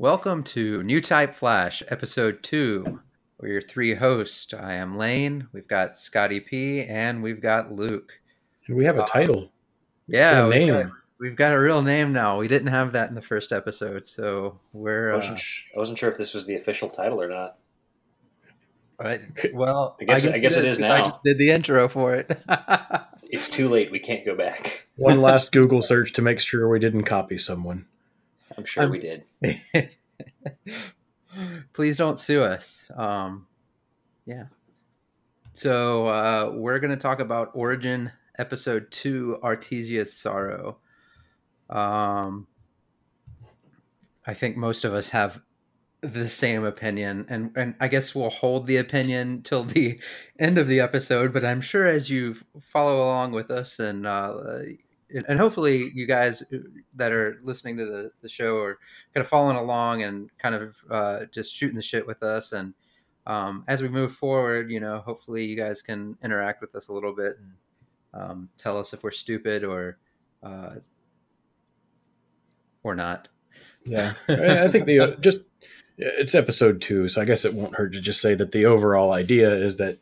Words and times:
Welcome 0.00 0.44
to 0.44 0.82
New 0.82 1.02
Type 1.02 1.34
Flash, 1.34 1.82
Episode 1.88 2.42
2. 2.42 3.00
We're 3.38 3.48
your 3.48 3.60
three 3.60 3.94
hosts. 3.96 4.54
I 4.54 4.72
am 4.76 4.96
Lane, 4.96 5.48
we've 5.52 5.68
got 5.68 5.94
Scotty 5.94 6.40
P, 6.40 6.80
and 6.82 7.22
we've 7.22 7.42
got 7.42 7.70
Luke. 7.70 8.12
And 8.66 8.78
we 8.78 8.86
have 8.86 8.96
a 8.96 9.04
title. 9.04 9.50
Yeah, 10.06 10.40
A 10.40 10.48
we've 10.48 10.54
name. 10.54 10.72
got, 10.84 10.92
we've 11.20 11.36
got 11.36 11.52
a 11.52 11.60
real 11.60 11.82
name 11.82 12.14
now. 12.14 12.38
We 12.38 12.48
didn't 12.48 12.68
have 12.68 12.92
that 12.94 13.10
in 13.10 13.14
the 13.14 13.20
first 13.20 13.52
episode, 13.52 14.06
so 14.06 14.58
we're. 14.72 15.10
I 15.10 15.12
Uh, 15.12 15.16
wasn't, 15.18 15.38
sh- 15.38 15.64
I 15.74 15.78
wasn't 15.78 15.98
sure 15.98 16.08
if 16.10 16.16
this 16.16 16.32
was 16.32 16.46
the 16.46 16.54
official 16.54 16.88
title 16.88 17.20
or 17.20 17.28
not. 17.28 17.58
right- 18.98 19.20
well, 19.52 19.98
I 20.00 20.04
guess- 20.04 20.24
I 20.26 20.38
guess 20.38 20.56
it 20.56 20.64
is 20.64 20.78
because 20.78 20.90
I 20.90 20.98
now. 21.00 21.10
just 21.10 21.22
did 21.24 21.36
the 21.36 21.50
intro 21.50 21.88
for 21.88 22.14
it. 22.14 22.40
It's 23.32 23.48
too 23.48 23.68
late. 23.68 23.92
We 23.92 24.00
can't 24.00 24.24
go 24.26 24.34
back. 24.34 24.88
One 24.96 25.20
last 25.22 25.52
Google 25.52 25.82
search 25.82 26.12
to 26.14 26.20
make 26.22 26.40
sure 26.40 26.68
we 26.68 26.80
didn't 26.80 27.04
copy 27.04 27.38
someone. 27.38 27.86
I'm 28.60 28.66
sure 28.66 28.84
Um, 28.84 28.90
we 28.90 28.98
did. 28.98 29.24
Please 31.72 31.96
don't 31.96 32.18
sue 32.18 32.42
us. 32.42 32.90
Um, 32.96 33.46
yeah. 34.26 34.44
So 35.54 36.06
uh, 36.06 36.52
we're 36.54 36.78
going 36.78 36.90
to 36.90 36.96
talk 36.96 37.20
about 37.20 37.50
Origin 37.54 38.10
Episode 38.38 38.90
Two: 38.90 39.38
Artesia's 39.42 40.12
Sorrow. 40.12 40.78
Um, 41.68 42.46
I 44.26 44.34
think 44.34 44.56
most 44.56 44.84
of 44.84 44.92
us 44.94 45.10
have 45.10 45.40
the 46.02 46.28
same 46.28 46.64
opinion, 46.64 47.26
and 47.28 47.50
and 47.56 47.74
I 47.80 47.88
guess 47.88 48.14
we'll 48.14 48.30
hold 48.30 48.66
the 48.66 48.76
opinion 48.78 49.42
till 49.42 49.64
the 49.64 50.00
end 50.38 50.58
of 50.58 50.66
the 50.66 50.80
episode. 50.80 51.32
But 51.32 51.44
I'm 51.44 51.60
sure 51.60 51.86
as 51.86 52.10
you 52.10 52.36
follow 52.60 53.02
along 53.04 53.32
with 53.32 53.50
us, 53.50 53.78
and 53.78 54.06
uh, 54.06 54.34
and 55.26 55.38
hopefully 55.38 55.90
you 55.94 56.06
guys 56.06 56.42
that 56.94 57.12
are 57.12 57.40
listening 57.42 57.76
to 57.76 57.84
the, 57.84 58.10
the 58.22 58.28
show 58.28 58.58
are 58.58 58.78
kind 59.14 59.22
of 59.24 59.28
following 59.28 59.56
along 59.56 60.02
and 60.02 60.30
kind 60.38 60.54
of 60.54 60.76
uh, 60.90 61.24
just 61.32 61.54
shooting 61.54 61.76
the 61.76 61.82
shit 61.82 62.06
with 62.06 62.22
us. 62.22 62.52
And 62.52 62.74
um, 63.26 63.64
as 63.68 63.82
we 63.82 63.88
move 63.88 64.14
forward, 64.14 64.70
you 64.70 64.80
know, 64.80 64.98
hopefully 65.00 65.44
you 65.44 65.56
guys 65.56 65.82
can 65.82 66.16
interact 66.22 66.60
with 66.60 66.74
us 66.74 66.88
a 66.88 66.92
little 66.92 67.14
bit 67.14 67.38
and 67.38 67.52
um, 68.12 68.48
tell 68.56 68.78
us 68.78 68.92
if 68.92 69.02
we're 69.02 69.10
stupid 69.10 69.64
or 69.64 69.98
uh, 70.42 70.76
or 72.82 72.94
not. 72.94 73.28
Yeah, 73.84 74.14
I 74.28 74.64
I 74.64 74.68
think 74.68 74.86
the 74.86 75.00
uh, 75.00 75.16
just 75.16 75.44
it's 75.96 76.34
episode 76.34 76.80
two, 76.80 77.08
so 77.08 77.20
I 77.20 77.24
guess 77.24 77.44
it 77.44 77.54
won't 77.54 77.76
hurt 77.76 77.92
to 77.92 78.00
just 78.00 78.20
say 78.20 78.34
that 78.34 78.52
the 78.52 78.66
overall 78.66 79.12
idea 79.12 79.52
is 79.54 79.76
that 79.76 79.98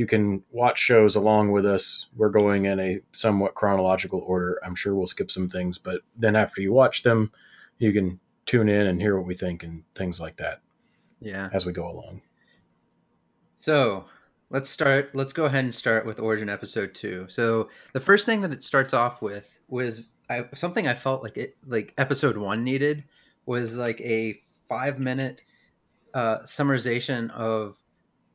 you 0.00 0.06
can 0.06 0.42
watch 0.50 0.78
shows 0.78 1.14
along 1.14 1.50
with 1.52 1.66
us. 1.66 2.06
We're 2.16 2.30
going 2.30 2.64
in 2.64 2.80
a 2.80 3.00
somewhat 3.12 3.54
chronological 3.54 4.20
order. 4.20 4.58
I'm 4.64 4.74
sure 4.74 4.94
we'll 4.94 5.06
skip 5.06 5.30
some 5.30 5.46
things, 5.46 5.76
but 5.76 6.00
then 6.16 6.36
after 6.36 6.62
you 6.62 6.72
watch 6.72 7.02
them, 7.02 7.30
you 7.76 7.92
can 7.92 8.18
tune 8.46 8.70
in 8.70 8.86
and 8.86 8.98
hear 8.98 9.14
what 9.18 9.26
we 9.26 9.34
think 9.34 9.62
and 9.62 9.82
things 9.94 10.18
like 10.18 10.38
that 10.38 10.62
Yeah. 11.20 11.50
as 11.52 11.66
we 11.66 11.72
go 11.74 11.86
along. 11.86 12.22
So 13.58 14.06
let's 14.48 14.70
start. 14.70 15.10
Let's 15.14 15.34
go 15.34 15.44
ahead 15.44 15.64
and 15.64 15.74
start 15.74 16.06
with 16.06 16.18
Origin 16.18 16.48
episode 16.48 16.94
two. 16.94 17.26
So 17.28 17.68
the 17.92 18.00
first 18.00 18.24
thing 18.24 18.40
that 18.40 18.52
it 18.52 18.64
starts 18.64 18.94
off 18.94 19.20
with 19.20 19.60
was 19.68 20.14
I, 20.30 20.46
something 20.54 20.86
I 20.86 20.94
felt 20.94 21.22
like 21.22 21.36
it, 21.36 21.58
like 21.66 21.92
episode 21.98 22.38
one 22.38 22.64
needed 22.64 23.04
was 23.44 23.76
like 23.76 24.00
a 24.00 24.32
five 24.66 24.98
minute 24.98 25.42
uh, 26.14 26.38
summarization 26.38 27.30
of 27.32 27.76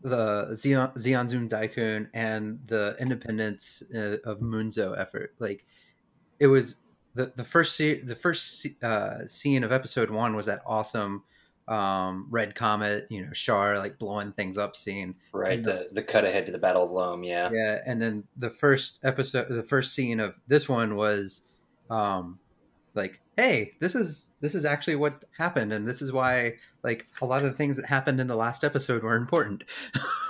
the 0.05 0.47
Zeon, 0.51 0.93
Zeon 0.95 1.27
Zum 1.27 1.49
Daikun 1.49 2.07
and 2.13 2.59
the 2.67 2.95
independence 2.99 3.81
uh, 3.93 4.17
of 4.23 4.39
Munzo 4.39 4.97
effort. 4.97 5.33
Like 5.39 5.65
it 6.39 6.47
was 6.47 6.77
the 7.15 7.33
the 7.35 7.43
first 7.43 7.75
se- 7.75 8.01
the 8.01 8.15
first 8.15 8.67
uh, 8.83 9.25
scene 9.25 9.63
of 9.63 9.71
episode 9.71 10.11
one 10.11 10.35
was 10.35 10.45
that 10.45 10.61
awesome 10.65 11.23
um 11.67 12.27
red 12.29 12.53
comet 12.53 13.07
you 13.09 13.25
know 13.25 13.31
char 13.33 13.79
like 13.79 13.97
blowing 13.97 14.31
things 14.33 14.55
up 14.55 14.75
scene 14.75 15.15
Right. 15.33 15.63
The 15.63 15.89
the 15.91 16.03
cut 16.03 16.23
ahead 16.23 16.45
to 16.45 16.51
the 16.51 16.59
Battle 16.59 16.83
of 16.83 16.91
Loum. 16.91 17.23
Yeah. 17.23 17.49
yeah 17.51 17.79
and 17.87 17.99
then 17.99 18.25
the 18.37 18.51
first 18.51 18.99
episode 19.03 19.47
the 19.49 19.63
first 19.63 19.93
scene 19.95 20.19
of 20.19 20.37
this 20.47 20.69
one 20.69 20.95
was 20.95 21.41
um 21.89 22.37
like 22.95 23.19
hey 23.35 23.73
this 23.79 23.95
is 23.95 24.29
this 24.41 24.55
is 24.55 24.65
actually 24.65 24.95
what 24.95 25.25
happened 25.37 25.73
and 25.73 25.87
this 25.87 26.01
is 26.01 26.11
why 26.11 26.53
like 26.83 27.05
a 27.21 27.25
lot 27.25 27.43
of 27.43 27.51
the 27.51 27.57
things 27.57 27.75
that 27.75 27.85
happened 27.85 28.19
in 28.19 28.27
the 28.27 28.35
last 28.35 28.63
episode 28.63 29.03
were 29.03 29.15
important 29.15 29.63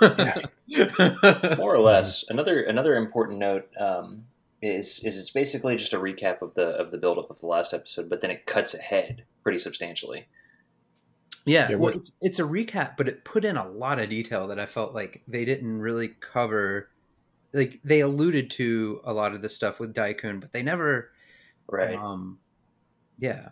More 0.70 1.74
or 1.74 1.78
less. 1.78 2.24
Another 2.28 2.62
another 2.62 2.96
important 2.96 3.38
note 3.38 3.68
um, 3.78 4.24
is 4.60 5.02
is 5.04 5.16
it's 5.16 5.30
basically 5.30 5.76
just 5.76 5.92
a 5.92 5.98
recap 5.98 6.42
of 6.42 6.54
the 6.54 6.68
of 6.68 6.90
the 6.90 6.98
build 6.98 7.18
up 7.18 7.30
of 7.30 7.40
the 7.40 7.46
last 7.46 7.72
episode, 7.72 8.08
but 8.08 8.20
then 8.20 8.30
it 8.30 8.46
cuts 8.46 8.74
ahead 8.74 9.24
pretty 9.42 9.58
substantially. 9.58 10.26
yeah, 11.44 11.70
Yeah, 11.70 11.76
well, 11.76 11.94
it's, 11.94 12.12
it's 12.20 12.38
a 12.38 12.42
recap 12.42 12.96
but 12.96 13.08
it 13.08 13.24
put 13.24 13.44
in 13.44 13.56
a 13.56 13.68
lot 13.68 13.98
of 14.00 14.10
detail 14.10 14.48
that 14.48 14.58
i 14.58 14.66
felt 14.66 14.92
like 14.94 15.22
they 15.28 15.44
didn't 15.44 15.78
really 15.78 16.08
cover 16.20 16.90
like 17.52 17.80
they 17.84 18.00
alluded 18.00 18.50
to 18.50 19.00
a 19.04 19.12
lot 19.12 19.32
of 19.34 19.42
the 19.42 19.48
stuff 19.48 19.78
with 19.78 19.94
daikun 19.94 20.40
but 20.40 20.52
they 20.52 20.62
never 20.62 21.10
Right. 21.68 21.96
um 21.96 22.38
yeah 23.18 23.48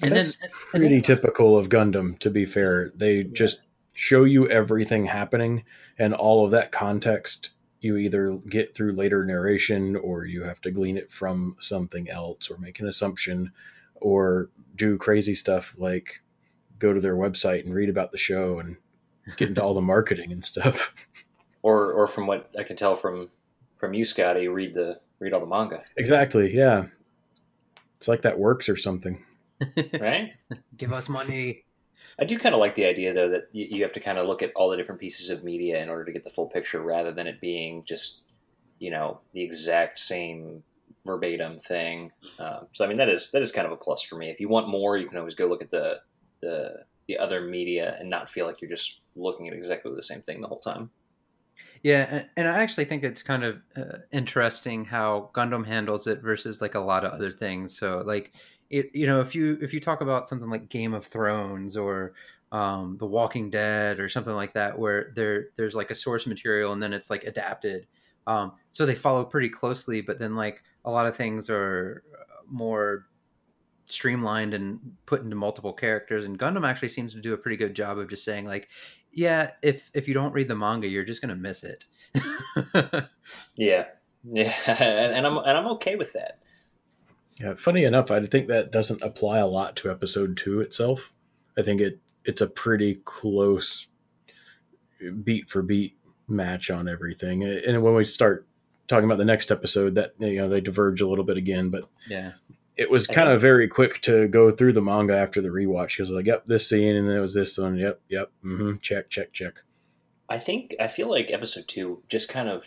That's 0.00 0.38
and 0.40 0.50
pretty 0.52 0.88
then- 0.96 1.02
typical 1.02 1.56
of 1.56 1.68
Gundam, 1.68 2.18
to 2.20 2.30
be 2.30 2.44
fair. 2.44 2.90
They 2.94 3.24
just 3.24 3.62
show 3.92 4.24
you 4.24 4.48
everything 4.48 5.06
happening, 5.06 5.64
and 5.98 6.12
all 6.14 6.44
of 6.44 6.50
that 6.50 6.70
context 6.72 7.50
you 7.80 7.96
either 7.96 8.38
get 8.48 8.74
through 8.74 8.92
later 8.92 9.24
narration 9.24 9.96
or 9.96 10.24
you 10.24 10.42
have 10.42 10.60
to 10.62 10.70
glean 10.70 10.96
it 10.96 11.10
from 11.10 11.56
something 11.60 12.10
else 12.10 12.50
or 12.50 12.58
make 12.58 12.80
an 12.80 12.86
assumption 12.88 13.52
or 13.94 14.50
do 14.74 14.98
crazy 14.98 15.34
stuff 15.34 15.74
like 15.78 16.22
go 16.78 16.92
to 16.92 17.00
their 17.00 17.14
website 17.16 17.64
and 17.64 17.74
read 17.74 17.88
about 17.88 18.12
the 18.12 18.18
show 18.18 18.58
and 18.58 18.76
get 19.36 19.48
into 19.48 19.62
all 19.62 19.72
the 19.74 19.80
marketing 19.80 20.30
and 20.32 20.44
stuff. 20.44 20.94
or 21.62 21.92
or 21.92 22.06
from 22.06 22.26
what 22.26 22.50
I 22.58 22.64
can 22.64 22.76
tell 22.76 22.96
from 22.96 23.30
from 23.76 23.94
you, 23.94 24.04
Scotty, 24.04 24.48
read 24.48 24.74
the 24.74 25.00
read 25.20 25.32
all 25.32 25.40
the 25.40 25.46
manga. 25.46 25.82
Exactly. 25.96 26.54
Yeah. 26.54 26.86
It's 27.96 28.08
like 28.08 28.22
that 28.22 28.38
works 28.38 28.68
or 28.68 28.76
something. 28.76 29.24
Right. 29.98 30.34
give 30.76 30.92
us 30.92 31.08
money 31.08 31.64
I 32.18 32.24
do 32.24 32.38
kind 32.38 32.54
of 32.54 32.60
like 32.60 32.74
the 32.74 32.86
idea, 32.86 33.12
though, 33.12 33.28
that 33.28 33.48
you, 33.52 33.66
you 33.70 33.82
have 33.82 33.92
to 33.92 34.00
kind 34.00 34.18
of 34.18 34.26
look 34.26 34.42
at 34.42 34.52
all 34.56 34.70
the 34.70 34.76
different 34.76 35.00
pieces 35.00 35.28
of 35.30 35.44
media 35.44 35.82
in 35.82 35.88
order 35.88 36.04
to 36.04 36.12
get 36.12 36.24
the 36.24 36.30
full 36.30 36.46
picture, 36.46 36.80
rather 36.80 37.12
than 37.12 37.26
it 37.26 37.40
being 37.40 37.84
just, 37.84 38.22
you 38.78 38.90
know, 38.90 39.20
the 39.34 39.42
exact 39.42 39.98
same 39.98 40.62
verbatim 41.04 41.58
thing. 41.58 42.10
Um, 42.38 42.68
so, 42.72 42.84
I 42.84 42.88
mean, 42.88 42.96
that 42.96 43.10
is 43.10 43.30
that 43.32 43.42
is 43.42 43.52
kind 43.52 43.66
of 43.66 43.72
a 43.72 43.76
plus 43.76 44.00
for 44.00 44.16
me. 44.16 44.30
If 44.30 44.40
you 44.40 44.48
want 44.48 44.68
more, 44.68 44.96
you 44.96 45.08
can 45.08 45.18
always 45.18 45.34
go 45.34 45.46
look 45.46 45.62
at 45.62 45.70
the 45.70 46.00
the 46.40 46.84
the 47.06 47.18
other 47.18 47.42
media 47.42 47.96
and 48.00 48.08
not 48.08 48.30
feel 48.30 48.46
like 48.46 48.60
you're 48.60 48.70
just 48.70 49.00
looking 49.14 49.46
at 49.48 49.54
exactly 49.54 49.94
the 49.94 50.02
same 50.02 50.22
thing 50.22 50.40
the 50.40 50.48
whole 50.48 50.58
time. 50.58 50.90
Yeah, 51.86 52.24
and, 52.36 52.48
I 52.48 52.58
actually 52.64 52.86
think 52.86 53.04
it's 53.04 53.22
kind 53.22 53.44
of 53.44 53.62
uh, 53.76 53.98
interesting 54.10 54.84
how 54.84 55.30
Gundam 55.34 55.64
handles 55.64 56.08
it 56.08 56.20
versus 56.20 56.60
like 56.60 56.74
a 56.74 56.80
lot 56.80 57.04
of 57.04 57.12
other 57.12 57.30
things. 57.30 57.78
So 57.78 58.02
like 58.04 58.32
it, 58.70 58.90
you 58.92 59.06
know, 59.06 59.20
if 59.20 59.36
you 59.36 59.56
if 59.62 59.72
you 59.72 59.78
talk 59.78 60.00
about 60.00 60.26
something 60.26 60.50
like 60.50 60.68
Game 60.68 60.94
of 60.94 61.06
Thrones 61.06 61.76
or 61.76 62.14
um, 62.50 62.96
The 62.98 63.06
Walking 63.06 63.50
Dead 63.50 64.00
or 64.00 64.08
something 64.08 64.32
like 64.34 64.52
that, 64.54 64.76
where 64.76 65.12
there 65.14 65.50
there's 65.56 65.76
like 65.76 65.92
a 65.92 65.94
source 65.94 66.26
material 66.26 66.72
and 66.72 66.82
then 66.82 66.92
it's 66.92 67.08
like 67.08 67.22
adapted. 67.22 67.86
Um, 68.26 68.54
so 68.72 68.84
they 68.84 68.96
follow 68.96 69.24
pretty 69.24 69.48
closely, 69.48 70.00
but 70.00 70.18
then 70.18 70.34
like 70.34 70.64
a 70.84 70.90
lot 70.90 71.06
of 71.06 71.14
things 71.14 71.48
are 71.48 72.02
uh, 72.12 72.42
more 72.50 73.06
streamlined 73.86 74.54
and 74.54 74.78
put 75.06 75.22
into 75.22 75.36
multiple 75.36 75.72
characters 75.72 76.24
and 76.24 76.38
gundam 76.38 76.66
actually 76.66 76.88
seems 76.88 77.12
to 77.12 77.20
do 77.20 77.34
a 77.34 77.38
pretty 77.38 77.56
good 77.56 77.74
job 77.74 77.98
of 77.98 78.08
just 78.08 78.24
saying 78.24 78.44
like 78.44 78.68
yeah 79.12 79.50
if 79.62 79.90
if 79.94 80.08
you 80.08 80.14
don't 80.14 80.32
read 80.32 80.48
the 80.48 80.54
manga 80.54 80.88
you're 80.88 81.04
just 81.04 81.20
gonna 81.20 81.36
miss 81.36 81.64
it 81.64 81.84
Yeah, 83.56 83.86
yeah, 84.24 84.52
and, 84.66 85.14
and 85.14 85.26
I'm 85.26 85.38
and 85.38 85.58
I'm 85.58 85.66
okay 85.72 85.96
with 85.96 86.12
that. 86.14 86.38
Yeah, 87.40 87.54
funny 87.54 87.84
enough, 87.84 88.10
I 88.10 88.24
think 88.24 88.48
that 88.48 88.72
doesn't 88.72 89.02
apply 89.02 89.38
a 89.38 89.46
lot 89.46 89.76
to 89.76 89.90
episode 89.90 90.36
two 90.36 90.60
itself. 90.60 91.12
I 91.58 91.62
think 91.62 91.80
it 91.80 92.00
it's 92.24 92.40
a 92.40 92.46
pretty 92.46 92.96
close 93.04 93.88
beat 95.22 95.48
for 95.48 95.62
beat 95.62 95.96
match 96.28 96.70
on 96.70 96.88
everything. 96.88 97.44
And 97.44 97.82
when 97.82 97.94
we 97.94 98.04
start 98.04 98.46
talking 98.88 99.04
about 99.04 99.18
the 99.18 99.24
next 99.24 99.50
episode, 99.50 99.94
that 99.96 100.14
you 100.18 100.36
know 100.36 100.48
they 100.48 100.60
diverge 100.60 101.00
a 101.00 101.08
little 101.08 101.24
bit 101.24 101.36
again, 101.36 101.70
but 101.70 101.88
yeah 102.08 102.32
it 102.76 102.90
was 102.90 103.06
kind 103.06 103.28
of 103.30 103.40
very 103.40 103.68
quick 103.68 104.00
to 104.02 104.28
go 104.28 104.50
through 104.50 104.72
the 104.74 104.82
manga 104.82 105.16
after 105.16 105.40
the 105.40 105.48
rewatch 105.48 105.96
because 105.96 106.10
like, 106.10 106.26
yep, 106.26 106.44
this 106.46 106.68
scene 106.68 106.94
and 106.94 107.08
then 107.08 107.16
it 107.16 107.20
was 107.20 107.34
this 107.34 107.56
one, 107.56 107.76
yep, 107.76 108.00
yep, 108.08 108.30
mm-hmm, 108.44 108.76
check, 108.82 109.08
check, 109.08 109.32
check. 109.32 109.54
I 110.28 110.38
think 110.38 110.74
I 110.80 110.88
feel 110.88 111.08
like 111.08 111.30
episode 111.30 111.68
two 111.68 112.02
just 112.08 112.28
kind 112.28 112.48
of 112.48 112.66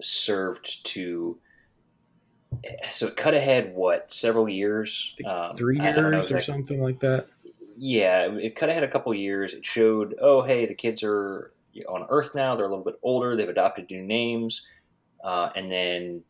served 0.00 0.84
to. 0.86 1.38
So 2.90 3.06
it 3.08 3.16
cut 3.16 3.34
ahead 3.34 3.74
what 3.74 4.10
several 4.12 4.48
years, 4.48 5.14
um, 5.24 5.54
Three 5.54 5.78
I- 5.78 5.90
I 5.90 5.92
don't 5.92 6.10
know 6.10 6.18
years 6.18 6.32
or 6.32 6.40
something 6.40 6.82
like 6.82 7.00
that. 7.00 7.28
Yeah, 7.76 8.26
it 8.36 8.56
cut 8.56 8.68
ahead 8.70 8.82
a 8.82 8.88
couple 8.88 9.14
years. 9.14 9.54
It 9.54 9.64
showed, 9.64 10.16
oh 10.20 10.42
hey, 10.42 10.66
the 10.66 10.74
kids 10.74 11.02
are 11.04 11.52
on 11.88 12.06
Earth 12.08 12.34
now. 12.34 12.56
They're 12.56 12.66
a 12.66 12.68
little 12.68 12.84
bit 12.84 12.98
older. 13.02 13.36
They've 13.36 13.48
adopted 13.48 13.88
new 13.90 14.02
names, 14.02 14.66
uh, 15.22 15.50
and 15.54 15.70
then 15.70 16.22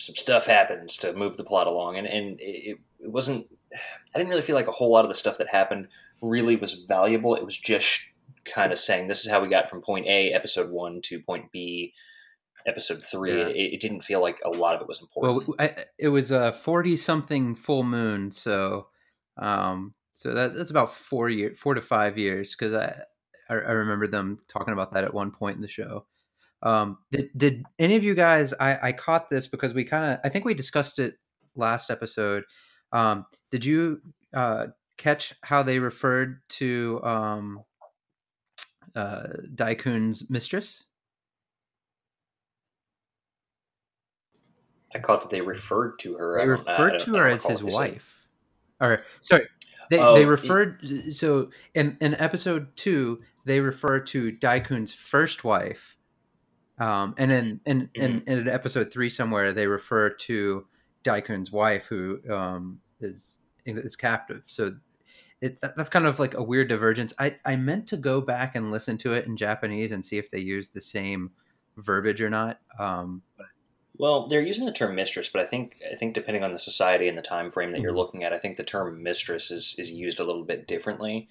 some 0.00 0.16
stuff 0.16 0.46
happens 0.46 0.96
to 0.96 1.12
move 1.12 1.36
the 1.36 1.44
plot 1.44 1.66
along, 1.66 1.96
and 1.96 2.06
and 2.06 2.40
it, 2.40 2.78
it 2.98 3.12
wasn't 3.12 3.46
I 3.72 4.18
didn't 4.18 4.30
really 4.30 4.42
feel 4.42 4.56
like 4.56 4.66
a 4.66 4.72
whole 4.72 4.90
lot 4.90 5.04
of 5.04 5.08
the 5.08 5.14
stuff 5.14 5.38
that 5.38 5.48
happened 5.48 5.88
really 6.20 6.56
was 6.56 6.84
valuable. 6.88 7.36
It 7.36 7.44
was 7.44 7.56
just 7.56 8.00
kind 8.44 8.72
of 8.72 8.78
saying 8.78 9.06
this 9.06 9.24
is 9.24 9.30
how 9.30 9.40
we 9.40 9.48
got 9.48 9.70
from 9.70 9.82
point 9.82 10.06
A, 10.06 10.32
episode 10.32 10.70
one, 10.70 11.00
to 11.02 11.20
point 11.20 11.52
B, 11.52 11.92
episode 12.66 13.04
three. 13.04 13.38
Yeah. 13.38 13.48
It, 13.48 13.74
it 13.74 13.80
didn't 13.80 14.02
feel 14.02 14.20
like 14.20 14.40
a 14.44 14.50
lot 14.50 14.74
of 14.74 14.80
it 14.80 14.88
was 14.88 15.00
important. 15.00 15.48
Well, 15.48 15.56
I, 15.58 15.84
it 15.98 16.08
was 16.08 16.30
a 16.30 16.52
forty-something 16.52 17.54
full 17.54 17.84
moon, 17.84 18.32
so 18.32 18.88
um, 19.36 19.94
so 20.14 20.34
that, 20.34 20.54
that's 20.54 20.70
about 20.70 20.92
four 20.92 21.28
year, 21.28 21.54
four 21.54 21.74
to 21.74 21.80
five 21.80 22.18
years, 22.18 22.56
because 22.56 22.74
I, 22.74 23.02
I 23.48 23.54
I 23.54 23.72
remember 23.72 24.06
them 24.06 24.40
talking 24.48 24.72
about 24.72 24.92
that 24.94 25.04
at 25.04 25.14
one 25.14 25.30
point 25.30 25.56
in 25.56 25.62
the 25.62 25.68
show. 25.68 26.06
Um, 26.62 26.98
did 27.10 27.30
did 27.36 27.64
any 27.78 27.96
of 27.96 28.04
you 28.04 28.14
guys? 28.14 28.52
I 28.54 28.88
I 28.88 28.92
caught 28.92 29.30
this 29.30 29.46
because 29.46 29.74
we 29.74 29.84
kind 29.84 30.12
of 30.14 30.20
I 30.24 30.28
think 30.28 30.44
we 30.44 30.54
discussed 30.54 30.98
it 30.98 31.14
last 31.56 31.90
episode. 31.90 32.44
Um, 32.92 33.26
did 33.50 33.64
you 33.64 34.00
uh, 34.34 34.66
catch 34.98 35.34
how 35.42 35.62
they 35.62 35.78
referred 35.78 36.40
to 36.50 37.00
um, 37.02 37.64
uh, 38.94 39.28
Daikun's 39.54 40.28
mistress? 40.30 40.84
I 44.94 44.98
caught 44.98 45.20
that 45.22 45.30
they 45.30 45.40
referred 45.40 45.98
to 46.00 46.14
her. 46.16 46.38
They 46.38 46.48
referred 46.48 46.98
to 47.00 47.16
her 47.16 47.28
as 47.28 47.44
his 47.44 47.62
what 47.62 47.66
they 47.66 47.70
said. 47.70 47.92
wife. 47.92 48.28
Or 48.80 49.04
sorry, 49.20 49.46
they 49.90 49.98
Oh, 49.98 50.14
they 50.14 50.24
referred 50.24 50.80
so 51.12 51.50
in 51.74 51.96
in 52.00 52.14
episode 52.14 52.76
two 52.76 53.20
they 53.44 53.60
refer 53.60 54.00
to 54.00 54.32
Daikun's 54.32 54.94
first 54.94 55.44
wife, 55.44 55.96
um, 56.80 57.14
and 57.18 57.30
in 57.32 57.60
in, 57.66 57.90
in 57.94 58.22
Mm-hmm. 58.22 58.30
in 58.30 58.48
episode 58.48 58.92
three 58.92 59.10
somewhere 59.10 59.52
they 59.52 59.66
refer 59.68 60.10
to 60.10 60.66
Daikun's 61.04 61.52
wife 61.52 61.86
who 61.86 62.20
um, 62.32 62.80
is 63.00 63.38
is 63.66 63.96
captive. 63.96 64.44
So 64.46 64.76
it 65.40 65.58
that's 65.62 65.90
kind 65.90 66.06
of 66.06 66.18
like 66.18 66.34
a 66.34 66.42
weird 66.42 66.68
divergence. 66.68 67.14
I 67.18 67.38
I 67.44 67.56
meant 67.56 67.86
to 67.88 67.96
go 67.96 68.20
back 68.20 68.56
and 68.56 68.70
listen 68.72 68.98
to 68.98 69.14
it 69.14 69.26
in 69.26 69.36
Japanese 69.36 69.92
and 69.92 70.04
see 70.04 70.18
if 70.18 70.30
they 70.30 70.40
use 70.40 70.70
the 70.70 70.80
same 70.80 71.32
verbiage 71.76 72.20
or 72.22 72.30
not. 72.30 72.60
Um, 72.78 73.22
Well, 73.98 74.28
they're 74.28 74.40
using 74.40 74.66
the 74.66 74.72
term 74.72 74.94
mistress, 74.94 75.28
but 75.28 75.42
I 75.42 75.46
think 75.46 75.76
I 75.90 75.94
think 75.94 76.14
depending 76.14 76.42
on 76.44 76.52
the 76.52 76.58
society 76.58 77.08
and 77.08 77.18
the 77.18 77.22
time 77.22 77.50
frame 77.50 77.72
that 77.72 77.80
you're 77.82 77.92
Mhm. 77.92 77.96
looking 77.96 78.24
at, 78.24 78.32
I 78.32 78.38
think 78.38 78.56
the 78.56 78.64
term 78.64 79.02
mistress 79.02 79.50
is 79.50 79.74
is 79.78 79.90
used 79.92 80.20
a 80.20 80.24
little 80.24 80.44
bit 80.44 80.66
differently. 80.66 81.28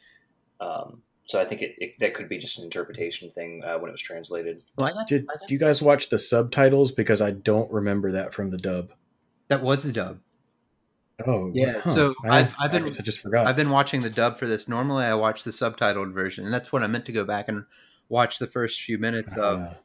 Um, 0.59 1.03
so 1.29 1.39
I 1.39 1.45
think 1.45 1.61
it, 1.61 1.75
it 1.77 1.91
that 1.99 2.13
could 2.15 2.27
be 2.27 2.37
just 2.37 2.57
an 2.57 2.65
interpretation 2.65 3.29
thing 3.29 3.61
uh, 3.63 3.77
when 3.77 3.87
it 3.89 3.91
was 3.93 4.01
translated. 4.01 4.63
well, 4.77 4.89
I 4.89 4.91
got- 4.93 5.07
Did 5.07 5.25
I 5.29 5.37
got- 5.37 5.47
do 5.47 5.53
you 5.53 5.59
guys 5.59 5.81
watch 5.81 6.09
the 6.09 6.19
subtitles? 6.19 6.91
Because 6.91 7.21
I 7.21 7.31
don't 7.31 7.71
remember 7.71 8.11
that 8.13 8.33
from 8.33 8.49
the 8.49 8.57
dub. 8.57 8.91
that 9.47 9.61
was 9.63 9.83
the 9.83 9.91
dub. 9.91 10.19
Oh, 11.25 11.51
Yeah, 11.53 11.81
huh. 11.83 11.93
so 11.95 12.15
I, 12.23 12.39
I've- 12.39 12.53
I've 12.59 12.71
been- 12.71 12.83
I 12.83 12.87
I 12.87 12.89
just 12.89 13.19
forgot. 13.19 13.45
I've 13.47 13.55
been 13.55 13.69
watching 13.69 14.01
the 14.01 14.09
dub 14.09 14.37
for 14.37 14.47
this. 14.47 14.67
Normally, 14.67 15.03
I 15.05 15.13
watch 15.15 15.43
the 15.43 15.51
subtitled 15.51 16.13
version, 16.13 16.45
and 16.45 16.53
that's 16.53 16.71
what 16.71 16.81
I 16.83 16.87
meant 16.87 17.05
to 17.05 17.11
go 17.11 17.23
back 17.25 17.47
and 17.49 17.65
watch 18.07 18.39
the 18.39 18.47
first 18.47 18.81
few 18.81 18.97
minutes 18.97 19.33
of. 19.35 19.59
Ah. 19.61 19.75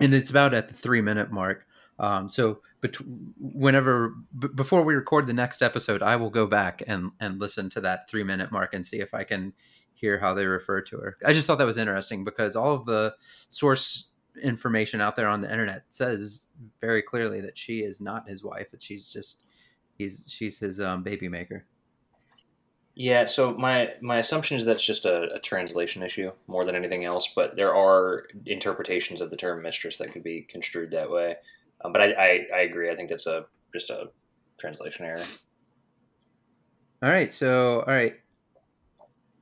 And 0.00 0.12
it's 0.12 0.28
about 0.30 0.52
at 0.54 0.68
the 0.68 0.74
three 0.74 1.00
minute 1.00 1.30
mark. 1.30 1.66
Um, 1.98 2.28
so, 2.28 2.60
bet- 2.82 2.96
whenever 3.38 4.12
b- 4.38 4.48
before 4.54 4.82
we 4.82 4.94
record 4.94 5.26
the 5.26 5.32
next 5.32 5.62
episode, 5.62 6.02
I 6.02 6.16
will 6.16 6.30
go 6.30 6.46
back 6.46 6.82
and 6.86 7.12
and 7.20 7.38
listen 7.40 7.70
to 7.70 7.80
that 7.82 8.08
three 8.10 8.24
minute 8.24 8.50
mark 8.52 8.74
and 8.74 8.84
see 8.86 8.98
if 8.98 9.14
I 9.14 9.22
can 9.24 9.52
hear 9.94 10.18
how 10.18 10.34
they 10.34 10.44
refer 10.46 10.80
to 10.82 10.98
her. 10.98 11.16
I 11.24 11.32
just 11.32 11.46
thought 11.46 11.58
that 11.58 11.66
was 11.66 11.78
interesting 11.78 12.24
because 12.24 12.56
all 12.56 12.74
of 12.74 12.84
the 12.84 13.14
source 13.48 14.08
information 14.42 15.00
out 15.00 15.16
there 15.16 15.28
on 15.28 15.40
the 15.40 15.50
internet 15.50 15.84
says 15.90 16.48
very 16.80 17.02
clearly 17.02 17.40
that 17.40 17.56
she 17.56 17.80
is 17.80 18.00
not 18.00 18.28
his 18.28 18.42
wife; 18.42 18.70
that 18.70 18.82
she's 18.82 19.06
just 19.06 19.42
he's 19.96 20.24
she's 20.28 20.58
his 20.58 20.80
um, 20.80 21.02
baby 21.02 21.28
maker. 21.28 21.64
Yeah, 22.96 23.24
so 23.24 23.54
my 23.54 23.94
my 24.00 24.18
assumption 24.18 24.56
is 24.56 24.64
that's 24.64 24.84
just 24.84 25.04
a, 25.04 25.34
a 25.34 25.40
translation 25.40 26.02
issue 26.02 26.30
more 26.46 26.64
than 26.64 26.76
anything 26.76 27.04
else. 27.04 27.32
But 27.34 27.56
there 27.56 27.74
are 27.74 28.26
interpretations 28.46 29.20
of 29.20 29.30
the 29.30 29.36
term 29.36 29.62
mistress 29.62 29.98
that 29.98 30.12
could 30.12 30.22
be 30.22 30.42
construed 30.42 30.92
that 30.92 31.10
way. 31.10 31.36
Um, 31.84 31.92
but 31.92 32.02
I, 32.02 32.12
I, 32.12 32.40
I 32.54 32.60
agree. 32.60 32.90
I 32.90 32.94
think 32.94 33.08
that's 33.08 33.26
a 33.26 33.46
just 33.72 33.90
a 33.90 34.10
translation 34.58 35.06
error. 35.06 35.24
All 37.02 37.10
right, 37.10 37.32
so 37.32 37.80
all 37.80 37.92
right, 37.92 38.14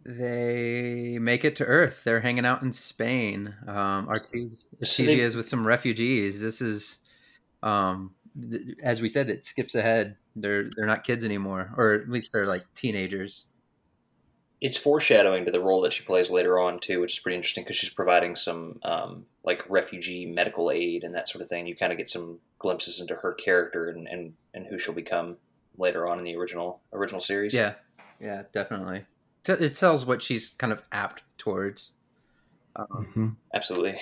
they 0.04 1.18
make 1.20 1.44
it 1.44 1.56
to 1.56 1.64
Earth. 1.64 2.02
They're 2.04 2.20
hanging 2.20 2.44
out 2.46 2.62
in 2.62 2.72
Spain. 2.72 3.54
Um, 3.66 4.08
Artesia 4.08 5.18
is 5.18 5.36
with 5.36 5.46
some 5.46 5.66
refugees. 5.66 6.40
This 6.40 6.60
is, 6.60 6.98
um, 7.62 8.14
th- 8.40 8.76
as 8.82 9.00
we 9.00 9.08
said, 9.08 9.30
it 9.30 9.44
skips 9.44 9.74
ahead. 9.74 10.16
They're 10.34 10.70
they're 10.74 10.86
not 10.86 11.04
kids 11.04 11.24
anymore, 11.24 11.72
or 11.76 11.92
at 11.92 12.08
least 12.08 12.32
they're 12.32 12.46
like 12.46 12.64
teenagers. 12.74 13.46
it's 14.60 14.76
foreshadowing 14.76 15.44
to 15.44 15.50
the 15.50 15.60
role 15.60 15.80
that 15.80 15.92
she 15.92 16.04
plays 16.04 16.30
later 16.30 16.58
on 16.58 16.78
too, 16.78 17.00
which 17.00 17.14
is 17.14 17.18
pretty 17.18 17.34
interesting 17.36 17.64
because 17.64 17.76
she's 17.76 17.90
providing 17.90 18.36
some 18.36 18.78
um, 18.84 19.26
like 19.44 19.64
refugee 19.68 20.24
medical 20.24 20.70
aid 20.70 21.02
and 21.02 21.14
that 21.16 21.28
sort 21.28 21.42
of 21.42 21.48
thing. 21.48 21.66
You 21.66 21.74
kind 21.74 21.90
of 21.90 21.98
get 21.98 22.08
some 22.08 22.38
glimpses 22.60 23.00
into 23.00 23.16
her 23.16 23.32
character 23.32 23.88
and, 23.90 24.06
and, 24.06 24.34
and 24.54 24.66
who 24.66 24.78
she'll 24.78 24.94
become 24.94 25.36
later 25.76 26.06
on 26.06 26.18
in 26.18 26.24
the 26.24 26.36
original 26.36 26.80
original 26.92 27.20
series. 27.20 27.52
Yeah, 27.54 27.74
yeah, 28.20 28.42
definitely. 28.52 29.04
T- 29.44 29.52
It 29.52 29.74
tells 29.74 30.06
what 30.06 30.22
she's 30.22 30.50
kind 30.50 30.72
of 30.72 30.82
apt 30.92 31.22
towards. 31.38 31.92
Um, 32.76 32.86
Mhm. 33.14 33.36
absolutely. 33.54 33.98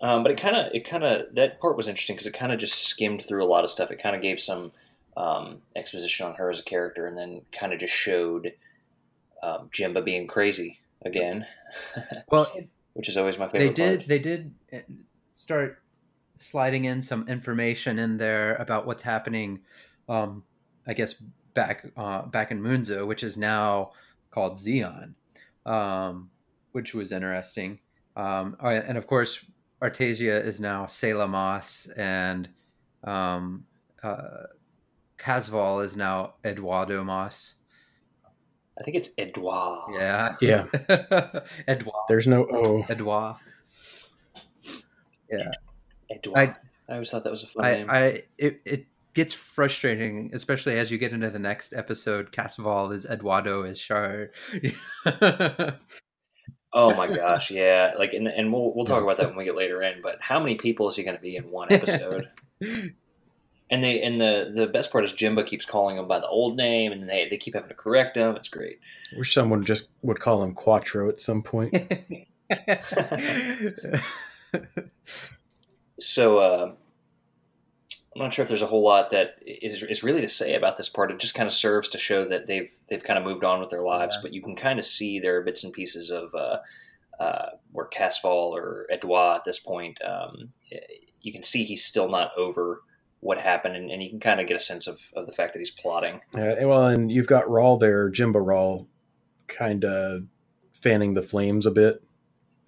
Um, 0.00 0.22
but 0.22 0.32
it 0.32 0.38
kind 0.38 0.56
of 0.56 0.72
it 0.74 0.84
kind 0.86 1.04
of 1.04 1.34
that 1.34 1.60
part 1.60 1.76
was 1.76 1.86
interesting 1.88 2.16
because 2.16 2.26
it 2.26 2.32
kind 2.32 2.52
of 2.52 2.58
just 2.58 2.84
skimmed 2.88 3.22
through 3.22 3.44
a 3.44 3.46
lot 3.46 3.64
of 3.64 3.70
stuff. 3.70 3.90
It 3.90 3.96
kind 4.02 4.16
of 4.16 4.22
gave 4.22 4.40
some 4.40 4.72
um, 5.16 5.60
exposition 5.76 6.26
on 6.26 6.34
her 6.36 6.48
as 6.50 6.60
a 6.60 6.64
character, 6.64 7.06
and 7.06 7.18
then 7.18 7.42
kind 7.52 7.72
of 7.74 7.80
just 7.80 7.92
showed 7.92 8.54
um, 9.42 9.68
Jimba 9.72 10.02
being 10.04 10.26
crazy 10.26 10.78
again, 11.04 11.46
well, 12.30 12.50
which 12.94 13.08
is 13.08 13.16
always 13.18 13.38
my 13.38 13.48
favorite. 13.48 13.74
they 13.76 13.82
favorite. 13.82 13.90
did 13.90 13.98
part. 13.98 14.08
they 14.08 14.18
did 14.18 14.54
uh, 14.72 14.92
start 15.34 15.82
sliding 16.38 16.84
in 16.86 17.02
some 17.02 17.28
information 17.28 17.98
in 17.98 18.16
there 18.16 18.54
about 18.56 18.86
what's 18.86 19.02
happening 19.02 19.60
um 20.08 20.42
i 20.86 20.94
guess 20.94 21.14
back 21.52 21.84
uh 21.98 22.22
back 22.22 22.50
in 22.50 22.62
munzo 22.62 23.06
which 23.06 23.22
is 23.22 23.36
now 23.36 23.90
called 24.30 24.58
zeon 24.58 25.14
um 25.66 26.30
which 26.72 26.94
was 26.94 27.12
interesting 27.12 27.78
um 28.16 28.56
oh, 28.60 28.68
and 28.68 28.96
of 28.96 29.06
course 29.06 29.44
artesia 29.82 30.44
is 30.44 30.60
now 30.60 30.84
Sayla 30.84 31.28
Moss 31.28 31.88
and 31.96 32.48
um 33.04 33.64
uh 34.02 34.46
Casval 35.20 35.84
is 35.84 35.96
now 35.96 36.34
Eduardo 36.44 37.04
Moss. 37.04 37.54
I 38.78 38.82
think 38.82 38.96
it's 38.96 39.10
Edouard. 39.18 39.94
Yeah. 39.94 40.36
Yeah. 40.40 40.66
Edouard. 41.68 42.04
There's 42.08 42.26
no 42.26 42.46
O. 42.50 42.84
Edouard. 42.88 43.36
Yeah. 45.30 45.50
Edouard. 46.10 46.56
I, 46.88 46.92
always 46.92 47.10
thought 47.10 47.24
that 47.24 47.30
was 47.30 47.42
a 47.42 47.46
fun 47.46 47.64
I, 47.64 47.72
name. 47.72 47.86
I 47.90 48.22
it, 48.38 48.60
it 48.64 48.86
gets 49.20 49.34
frustrating, 49.34 50.30
especially 50.32 50.78
as 50.78 50.90
you 50.90 50.96
get 50.96 51.12
into 51.12 51.28
the 51.28 51.38
next 51.38 51.74
episode. 51.74 52.32
Casval 52.32 52.94
is 52.94 53.04
Eduardo 53.04 53.64
is 53.64 53.78
Char. 53.78 54.30
oh 56.72 56.94
my 56.94 57.14
gosh, 57.14 57.50
yeah. 57.50 57.92
Like, 57.98 58.14
and, 58.14 58.26
and 58.26 58.50
we'll 58.50 58.72
we'll 58.74 58.86
talk 58.86 59.02
about 59.02 59.18
that 59.18 59.26
when 59.26 59.36
we 59.36 59.44
get 59.44 59.56
later 59.56 59.82
in. 59.82 60.00
But 60.02 60.16
how 60.20 60.40
many 60.40 60.54
people 60.54 60.88
is 60.88 60.96
he 60.96 61.02
going 61.02 61.16
to 61.16 61.22
be 61.22 61.36
in 61.36 61.50
one 61.50 61.68
episode? 61.70 62.30
and 62.62 63.84
they 63.84 64.00
and 64.00 64.18
the 64.18 64.52
the 64.54 64.66
best 64.66 64.90
part 64.90 65.04
is 65.04 65.12
Jimba 65.12 65.46
keeps 65.46 65.66
calling 65.66 65.98
him 65.98 66.08
by 66.08 66.18
the 66.18 66.28
old 66.28 66.56
name, 66.56 66.92
and 66.92 67.06
they 67.06 67.28
they 67.28 67.36
keep 67.36 67.52
having 67.52 67.68
to 67.68 67.74
correct 67.74 68.16
him. 68.16 68.36
It's 68.36 68.48
great. 68.48 68.80
Wish 69.18 69.34
someone 69.34 69.62
just 69.62 69.90
would 70.00 70.20
call 70.20 70.42
him 70.42 70.54
Quattro 70.54 71.10
at 71.10 71.20
some 71.20 71.42
point. 71.42 71.76
So 76.00 76.38
uh, 76.38 76.72
I'm 78.14 78.22
not 78.22 78.34
sure 78.34 78.42
if 78.42 78.48
there's 78.48 78.62
a 78.62 78.66
whole 78.66 78.82
lot 78.82 79.10
that 79.12 79.36
is 79.46 79.82
is 79.84 80.02
really 80.02 80.20
to 80.20 80.28
say 80.28 80.54
about 80.54 80.76
this 80.76 80.88
part. 80.88 81.12
It 81.12 81.18
just 81.20 81.34
kind 81.34 81.46
of 81.46 81.52
serves 81.52 81.88
to 81.90 81.98
show 81.98 82.24
that 82.24 82.46
they've 82.46 82.70
they've 82.88 83.04
kind 83.04 83.18
of 83.18 83.24
moved 83.24 83.44
on 83.44 83.60
with 83.60 83.70
their 83.70 83.82
lives, 83.82 84.16
Yeah. 84.16 84.22
but 84.22 84.34
you 84.34 84.42
can 84.42 84.56
kind 84.56 84.78
of 84.78 84.84
see 84.84 85.20
there 85.20 85.36
are 85.36 85.42
bits 85.42 85.62
and 85.62 85.72
pieces 85.72 86.10
of 86.10 86.34
uh, 86.34 86.58
uh, 87.22 87.50
where 87.72 87.86
Casval 87.88 88.52
or 88.52 88.86
Edouard 88.90 89.36
at 89.36 89.44
this 89.44 89.60
point. 89.60 89.98
Um, 90.02 90.50
you 91.22 91.32
can 91.32 91.42
see 91.42 91.62
he's 91.64 91.84
still 91.84 92.08
not 92.08 92.32
over 92.36 92.82
what 93.20 93.38
happened, 93.40 93.76
and, 93.76 93.90
and 93.90 94.02
you 94.02 94.08
can 94.10 94.18
kind 94.20 94.40
of 94.40 94.46
get 94.46 94.56
a 94.56 94.60
sense 94.60 94.86
of, 94.86 94.98
of 95.14 95.26
the 95.26 95.32
fact 95.32 95.52
that 95.52 95.58
he's 95.58 95.70
plotting. 95.70 96.16
Uh, 96.34 96.54
well, 96.62 96.86
and 96.86 97.12
you've 97.12 97.26
got 97.26 97.48
Ral 97.50 97.76
there, 97.76 98.10
Jimba 98.10 98.44
Ral, 98.44 98.88
kind 99.46 99.84
of 99.84 100.24
fanning 100.72 101.12
the 101.14 101.20
flames 101.22 101.66
a 101.66 101.70
bit. 101.70 102.02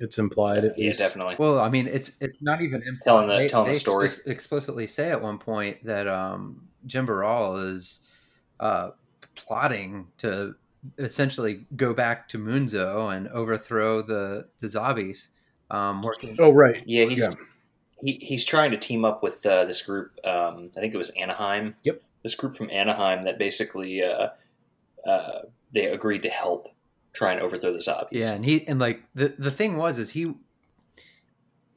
It's 0.02 0.18
implied 0.18 0.64
at 0.64 0.76
yeah, 0.76 0.90
definitely. 0.92 1.36
well, 1.38 1.60
I 1.60 1.68
mean, 1.68 1.86
it's 1.86 2.12
it's 2.20 2.42
not 2.42 2.60
even 2.60 2.82
implied. 2.82 3.04
Telling 3.04 3.28
the- 3.28 3.36
they, 3.36 3.48
telling 3.48 3.72
the 3.72 3.78
story. 3.78 4.08
explic- 4.08 4.26
explicitly 4.26 4.86
say 4.88 5.10
at 5.10 5.22
one 5.22 5.38
point 5.38 5.84
that 5.84 6.08
um, 6.08 6.66
Jimba 6.88 7.20
Ral 7.20 7.56
is 7.56 8.00
uh, 8.58 8.90
plotting 9.36 10.08
to 10.18 10.56
essentially 10.98 11.66
go 11.76 11.94
back 11.94 12.28
to 12.30 12.38
Munzo 12.38 13.16
and 13.16 13.28
overthrow 13.28 14.02
the 14.02 14.48
the 14.58 14.66
Zabis. 14.66 15.28
Um, 15.70 16.02
working. 16.02 16.36
Oh, 16.40 16.50
right. 16.50 16.82
Yeah, 16.84 17.04
he's 17.04 17.20
Yeah. 17.20 17.34
He, 18.04 18.18
he's 18.20 18.44
trying 18.44 18.72
to 18.72 18.76
team 18.76 19.04
up 19.04 19.22
with 19.22 19.46
uh, 19.46 19.64
this 19.64 19.80
group. 19.82 20.10
Um, 20.24 20.72
I 20.76 20.80
think 20.80 20.92
it 20.92 20.98
was 20.98 21.10
Anaheim. 21.10 21.76
Yep. 21.84 22.02
This 22.24 22.34
group 22.34 22.56
from 22.56 22.68
Anaheim 22.70 23.24
that 23.26 23.38
basically 23.38 24.02
uh, 24.02 24.30
uh, 25.08 25.42
they 25.72 25.86
agreed 25.86 26.22
to 26.22 26.28
help 26.28 26.71
try 27.12 27.32
and 27.32 27.40
overthrow 27.40 27.72
the 27.72 27.78
Zabis. 27.78 28.08
Yeah, 28.12 28.32
and 28.32 28.44
he 28.44 28.66
and 28.66 28.78
like 28.78 29.02
the 29.14 29.34
the 29.38 29.50
thing 29.50 29.76
was 29.76 29.98
is 29.98 30.10
he 30.10 30.32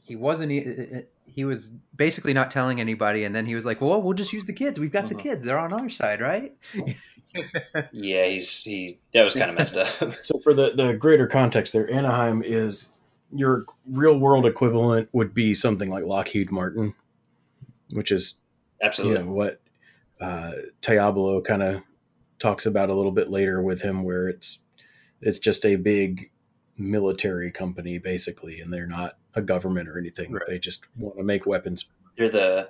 he 0.01 0.15
wasn't 0.15 0.51
he, 0.51 1.03
he 1.25 1.43
was 1.45 1.71
basically 1.95 2.33
not 2.33 2.51
telling 2.51 2.79
anybody, 2.79 3.23
and 3.23 3.35
then 3.35 3.45
he 3.45 3.55
was 3.55 3.65
like, 3.65 3.81
"Well, 3.81 4.01
we'll 4.01 4.13
just 4.13 4.31
use 4.33 4.45
the 4.45 4.53
kids. 4.53 4.79
We've 4.79 4.91
got 4.91 5.09
the 5.09 5.15
Mhm. 5.15 5.19
kids. 5.19 5.45
They're 5.45 5.59
on 5.59 5.73
our 5.73 5.89
side, 5.89 6.21
right?" 6.21 6.55
Yeah, 7.91 8.25
he's 8.27 8.61
he. 8.63 8.99
That 9.13 9.23
was 9.23 9.33
kind 9.33 9.49
of 9.49 9.57
messed 9.57 9.75
up. 9.75 9.89
So 10.23 10.39
for 10.39 10.53
the 10.53 10.71
the 10.73 10.93
greater 10.93 11.27
context, 11.27 11.73
there, 11.73 11.89
Anaheim 11.91 12.41
is 12.41 12.89
your 13.33 13.65
real 13.89 14.17
world 14.17 14.45
equivalent 14.45 15.09
would 15.11 15.33
be 15.33 15.53
something 15.53 15.89
like 15.89 16.05
Lockheed 16.05 16.49
Martin, 16.49 16.93
which 17.91 18.09
is 18.11 18.35
you 18.81 18.87
Absolutely. 18.87 19.23
know 19.25 19.31
what 19.31 19.59
uh, 20.21 20.51
Diablo 20.81 21.41
kind 21.41 21.61
of 21.61 21.83
talks 22.39 22.65
about 22.65 22.89
a 22.89 22.93
little 22.93 23.11
bit 23.11 23.29
later 23.29 23.61
with 23.61 23.81
him, 23.81 24.03
where 24.03 24.29
it's 24.29 24.59
it's 25.25 25.39
just 25.39 25.65
a 25.65 25.75
big 25.75 26.31
military 26.77 27.51
company 27.51 27.97
basically, 27.97 28.61
and 28.61 28.71
they're 28.71 28.87
not 28.87 29.17
a 29.33 29.41
government 29.41 29.89
or 29.89 29.97
anything. 29.99 30.31
Right. 30.31 30.43
They 30.47 30.59
just 30.59 30.85
want 30.97 31.17
to 31.17 31.23
make 31.23 31.45
weapons. 31.45 31.85
They're 32.17 32.29
the 32.29 32.69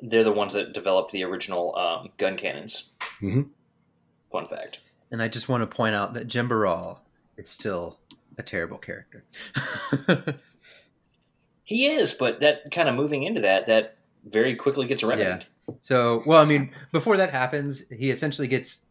they're 0.00 0.24
the 0.24 0.32
ones 0.32 0.54
that 0.54 0.72
developed 0.72 1.12
the 1.12 1.22
original 1.22 1.76
um, 1.76 2.08
gun 2.16 2.36
cannons. 2.36 2.90
Mhm. 3.20 3.50
Fun 4.32 4.46
fact. 4.48 4.80
And 5.12 5.22
I 5.22 5.28
just 5.28 5.48
want 5.48 5.62
to 5.62 5.66
point 5.76 5.94
out 5.94 6.14
that 6.14 6.26
Jimba 6.26 6.60
Ral 6.60 7.04
is 7.36 7.48
still 7.48 8.00
a 8.36 8.42
terrible 8.42 8.78
character. 8.78 9.24
He 11.64 11.86
is, 11.86 12.12
but 12.12 12.40
that 12.40 12.70
kind 12.70 12.88
of 12.88 12.94
moving 12.94 13.22
into 13.22 13.40
that, 13.40 13.66
that 13.66 13.96
very 14.26 14.54
quickly 14.54 14.86
gets 14.86 15.02
remedied. 15.02 15.46
so, 15.80 16.22
well, 16.26 16.40
I 16.40 16.44
mean, 16.44 16.70
before 16.92 17.16
that 17.16 17.30
happens, 17.30 17.88
he 17.88 18.10
essentially 18.10 18.48
gets 18.48 18.84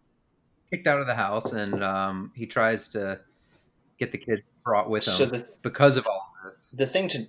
kicked 0.74 0.88
out 0.88 1.00
of 1.00 1.08
the 1.08 1.16
house, 1.16 1.54
and 1.54 1.84
um, 1.84 2.32
he 2.36 2.46
tries 2.48 2.88
to 2.90 3.20
get 4.00 4.12
the 4.12 4.18
kids 4.18 4.42
brought 4.64 4.90
with 4.90 5.08
him 5.08 5.14
So 5.14 5.26
the 5.26 5.46
because 5.62 5.98
of 5.98 6.08
all 6.08 6.32
of 6.44 6.52
this. 6.52 6.74
the 6.76 6.88
thing 6.88 7.08
to 7.10 7.28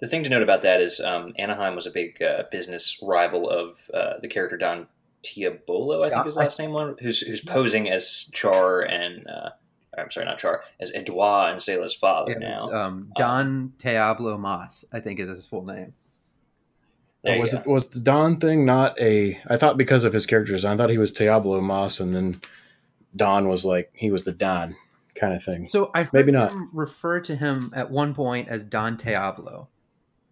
the 0.00 0.06
thing 0.06 0.24
to 0.24 0.30
note 0.30 0.42
about 0.42 0.62
that 0.62 0.80
is 0.80 1.00
um, 1.00 1.32
Anaheim 1.38 1.74
was 1.74 1.86
a 1.86 1.90
big 1.90 2.22
uh, 2.22 2.44
business 2.50 2.98
rival 3.02 3.48
of 3.48 3.90
uh, 3.92 4.14
the 4.20 4.28
character 4.28 4.56
Don 4.56 4.86
Tiabolo, 5.22 6.04
I 6.06 6.10
think 6.10 6.24
his 6.24 6.36
last 6.36 6.58
name 6.58 6.72
was, 6.72 6.96
who's 7.00 7.20
who's 7.20 7.40
posing 7.40 7.90
as 7.90 8.30
Char 8.32 8.82
and 8.82 9.26
uh, 9.26 9.50
I'm 9.98 10.10
sorry, 10.10 10.26
not 10.26 10.38
Char, 10.38 10.62
as 10.78 10.92
Edouard 10.94 11.50
and 11.52 11.60
Sayla's 11.60 11.94
father 11.94 12.34
was, 12.34 12.40
now. 12.40 12.70
um, 12.72 13.12
Don 13.16 13.72
Teablo 13.78 14.38
Mas, 14.38 14.84
I 14.92 15.00
think 15.00 15.18
is 15.20 15.28
his 15.28 15.46
full 15.46 15.64
name. 15.64 15.94
There 17.26 17.40
was 17.40 17.54
it 17.54 17.66
was 17.66 17.88
the 17.88 18.00
Don 18.00 18.38
thing 18.38 18.64
not 18.64 18.98
a? 19.00 19.40
I 19.48 19.56
thought 19.56 19.76
because 19.76 20.04
of 20.04 20.12
his 20.12 20.26
character 20.26 20.52
design, 20.52 20.74
I 20.74 20.76
thought 20.76 20.90
he 20.90 20.98
was 20.98 21.10
Diablo 21.10 21.60
Moss, 21.60 21.98
and 21.98 22.14
then 22.14 22.40
Don 23.14 23.48
was 23.48 23.64
like 23.64 23.90
he 23.94 24.10
was 24.10 24.22
the 24.22 24.32
Don 24.32 24.76
kind 25.16 25.34
of 25.34 25.42
thing. 25.42 25.66
So 25.66 25.90
I 25.94 26.04
heard 26.04 26.12
Maybe 26.12 26.32
not. 26.32 26.50
them 26.50 26.70
refer 26.72 27.20
to 27.20 27.34
him 27.34 27.72
at 27.74 27.90
one 27.90 28.14
point 28.14 28.48
as 28.48 28.64
Don 28.64 28.96
Teablo, 28.96 29.66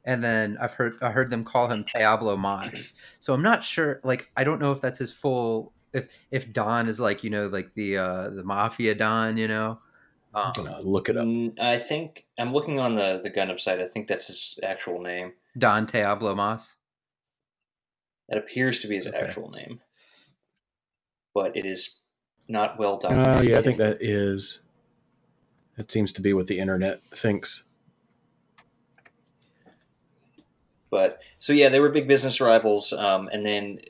and 0.05 0.23
then 0.23 0.57
I've 0.61 0.75
heard 0.75 0.95
I 1.03 1.11
heard 1.11 1.31
them 1.31 1.45
call 1.45 1.69
him 1.69 1.85
Teablo 1.85 2.39
Moss. 2.39 2.93
So 3.19 3.33
I'm 3.35 3.43
not 3.43 3.65
sure. 3.65 4.01
Like 4.05 4.31
I 4.37 4.45
don't 4.45 4.61
know 4.61 4.73
if 4.73 4.81
that's 4.81 4.99
his 4.99 5.13
full. 5.13 5.73
If 5.93 6.09
if 6.31 6.53
Don 6.53 6.89
is 6.89 7.01
like 7.01 7.25
you 7.25 7.31
know 7.31 7.49
like 7.49 7.75
the 7.75 7.99
uh 7.99 8.31
the 8.31 8.45
mafia 8.45 8.95
Don, 8.95 9.37
you 9.37 9.49
know. 9.49 9.79
Um, 10.35 10.53
I'm 10.59 10.85
look 10.85 11.09
it 11.09 11.17
up. 11.17 11.25
Mm, 11.25 11.59
I 11.61 11.77
think 11.79 12.27
I'm 12.39 12.53
looking 12.53 12.79
on 12.79 12.97
the 12.97 13.21
the 13.23 13.31
Gundam 13.31 13.59
site. 13.59 13.81
I 13.81 13.85
think 13.85 14.09
that's 14.09 14.27
his 14.27 14.59
actual 14.63 15.01
name. 15.01 15.33
Don 15.57 15.87
Teablo 15.87 16.37
Mas. 16.37 16.77
That 18.29 18.39
appears 18.39 18.81
to 18.81 18.89
be 18.89 18.97
his 18.97 19.07
Okay. 19.07 19.19
actual 19.19 19.51
name, 19.51 19.81
but 21.35 21.57
it 21.57 21.67
is 21.67 22.01
not 22.49 22.79
well 22.79 22.99
documented. 22.99 23.37
Oh 23.37 23.43
yeah, 23.43 23.59
I 23.59 23.63
think 23.63 23.77
that 23.79 23.99
is. 24.01 24.61
That 25.77 25.91
seems 25.91 26.13
to 26.13 26.23
be 26.23 26.33
what 26.33 26.47
the 26.47 26.59
internet 26.59 27.03
thinks. 27.03 27.65
But 30.91 31.19
so 31.39 31.53
yeah, 31.53 31.69
they 31.69 31.81
were 31.81 31.89
big 31.89 32.07
business 32.07 32.41
rivals. 32.41 32.93
Um, 32.93 33.29
and 33.33 33.45
then 33.45 33.81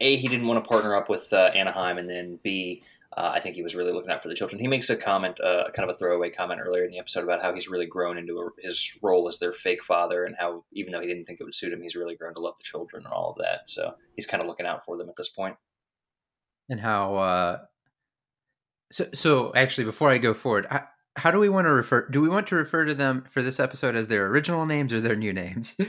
a 0.00 0.16
he 0.16 0.28
didn't 0.28 0.46
want 0.46 0.62
to 0.62 0.68
partner 0.68 0.94
up 0.94 1.08
with 1.08 1.32
uh, 1.32 1.50
Anaheim, 1.54 1.98
and 1.98 2.08
then 2.08 2.38
b 2.42 2.82
uh, 3.20 3.32
I 3.34 3.40
think 3.40 3.54
he 3.54 3.62
was 3.62 3.74
really 3.74 3.92
looking 3.92 4.10
out 4.10 4.22
for 4.22 4.28
the 4.28 4.34
children. 4.34 4.60
He 4.60 4.68
makes 4.68 4.88
a 4.88 4.96
comment, 4.96 5.38
uh, 5.40 5.64
kind 5.74 5.88
of 5.88 5.94
a 5.94 5.98
throwaway 5.98 6.30
comment 6.30 6.60
earlier 6.64 6.84
in 6.84 6.90
the 6.90 6.98
episode 6.98 7.24
about 7.24 7.42
how 7.42 7.52
he's 7.52 7.68
really 7.68 7.86
grown 7.86 8.16
into 8.16 8.38
a, 8.38 8.48
his 8.62 8.96
role 9.02 9.28
as 9.28 9.38
their 9.38 9.52
fake 9.52 9.84
father, 9.84 10.24
and 10.24 10.34
how 10.38 10.64
even 10.72 10.92
though 10.92 11.00
he 11.00 11.06
didn't 11.06 11.26
think 11.26 11.40
it 11.40 11.44
would 11.44 11.54
suit 11.54 11.72
him, 11.72 11.82
he's 11.82 11.94
really 11.96 12.16
grown 12.16 12.32
to 12.34 12.40
love 12.40 12.56
the 12.56 12.64
children 12.64 13.04
and 13.04 13.12
all 13.12 13.32
of 13.32 13.38
that. 13.44 13.68
So 13.68 13.94
he's 14.16 14.26
kind 14.26 14.42
of 14.42 14.48
looking 14.48 14.66
out 14.66 14.84
for 14.84 14.96
them 14.96 15.08
at 15.10 15.16
this 15.16 15.28
point. 15.28 15.56
and 16.70 16.80
how 16.80 17.16
uh 17.16 17.58
so 18.92 19.06
so 19.14 19.52
actually 19.54 19.84
before 19.84 20.10
i 20.10 20.18
go 20.18 20.32
forward 20.34 20.66
how, 20.70 20.84
how 21.16 21.30
do 21.30 21.38
we 21.40 21.48
want 21.48 21.66
to 21.66 21.72
refer 21.72 22.08
do 22.08 22.20
we 22.20 22.28
want 22.28 22.46
to 22.46 22.54
refer 22.56 22.84
to 22.84 22.94
them 22.94 23.24
for 23.28 23.42
this 23.42 23.58
episode 23.60 23.96
as 23.96 24.06
their 24.06 24.26
original 24.26 24.66
names 24.66 24.92
or 24.92 25.00
their 25.00 25.16
new 25.16 25.32
names 25.32 25.76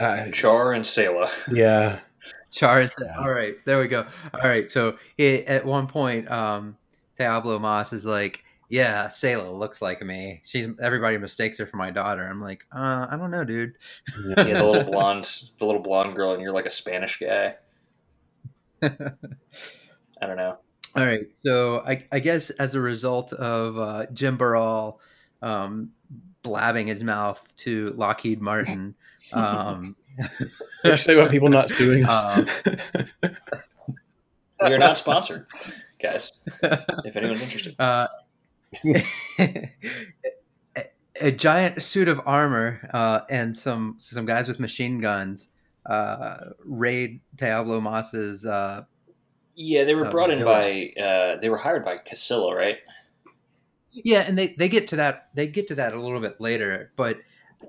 Uh, 0.00 0.30
Char 0.30 0.72
and 0.72 0.82
Sayla. 0.84 1.28
yeah, 1.54 2.00
char 2.50 2.82
Yeah. 2.82 3.18
all 3.18 3.30
right 3.30 3.54
there 3.64 3.80
we 3.80 3.88
go 3.88 4.06
all 4.34 4.40
right 4.48 4.70
so 4.70 4.96
he, 5.16 5.46
at 5.46 5.64
one 5.64 5.86
point 5.86 6.30
um 6.30 6.76
Diablo 7.18 7.58
Moss 7.58 7.92
is 7.92 8.04
like 8.04 8.42
yeah 8.68 9.08
Sayla 9.08 9.56
looks 9.56 9.82
like 9.82 10.02
me 10.02 10.42
she's 10.44 10.68
everybody 10.80 11.18
mistakes 11.18 11.58
her 11.58 11.66
for 11.66 11.76
my 11.76 11.90
daughter 11.90 12.22
i'm 12.22 12.40
like 12.40 12.64
uh 12.72 13.06
i 13.10 13.16
don't 13.16 13.30
know 13.30 13.44
dude 13.44 13.74
yeah, 14.36 14.44
the 14.44 14.64
little 14.64 14.84
blonde, 14.90 15.24
the 15.58 15.66
little 15.66 15.82
blonde 15.82 16.14
girl, 16.14 16.32
and 16.32 16.42
you're 16.42 16.52
like 16.52 16.66
a 16.66 16.70
Spanish 16.70 17.18
guy. 17.18 17.54
I 18.82 18.98
don't 20.26 20.36
know. 20.36 20.58
All 20.96 21.04
right. 21.04 21.26
So 21.44 21.80
I, 21.86 22.04
I 22.10 22.18
guess 22.18 22.50
as 22.50 22.74
a 22.74 22.80
result 22.80 23.32
of 23.32 23.78
uh, 23.78 24.06
Jimba 24.12 24.52
Ral 24.52 25.00
um, 25.42 25.90
blabbing 26.42 26.86
his 26.88 27.04
mouth 27.04 27.42
to 27.58 27.92
Lockheed 27.96 28.40
Martin, 28.40 28.94
um, 29.32 29.96
Did 30.38 30.50
you 30.84 30.96
say 30.96 31.14
about 31.14 31.30
people 31.30 31.48
not 31.48 31.70
suing 31.70 32.04
us? 32.04 32.38
Um, 32.38 32.46
We 34.62 34.74
are 34.74 34.78
not 34.78 34.98
sponsored, 34.98 35.46
guys. 36.02 36.32
If 36.62 37.16
anyone's 37.16 37.40
interested. 37.40 37.74
uh, 37.78 38.08
a, 39.38 39.70
a 41.20 41.32
giant 41.32 41.82
suit 41.82 42.08
of 42.08 42.20
armor 42.26 42.88
uh, 42.92 43.20
and 43.30 43.56
some 43.56 43.94
some 43.98 44.26
guys 44.26 44.48
with 44.48 44.60
machine 44.60 45.00
guns 45.00 45.48
uh, 45.86 46.36
raid 46.64 47.20
Diablo 47.34 47.80
Moss's. 47.80 48.44
Uh, 48.44 48.84
Yeah, 49.54 49.84
they 49.84 49.94
were 49.94 50.06
Uh, 50.06 50.10
brought 50.10 50.30
in 50.30 50.40
villain. 50.40 50.92
by. 50.96 51.02
Uh, 51.02 51.40
they 51.40 51.48
were 51.48 51.56
hired 51.58 51.84
by 51.84 51.96
Kycilia, 51.96 52.54
right? 52.54 52.78
yeah, 53.92 54.20
and 54.20 54.38
they, 54.38 54.48
they 54.58 54.68
get 54.68 54.86
to 54.88 54.96
that 54.96 55.30
they 55.34 55.46
get 55.48 55.66
to 55.68 55.74
that 55.76 55.92
a 55.94 56.00
little 56.00 56.20
bit 56.20 56.40
later, 56.40 56.92
but 56.96 57.16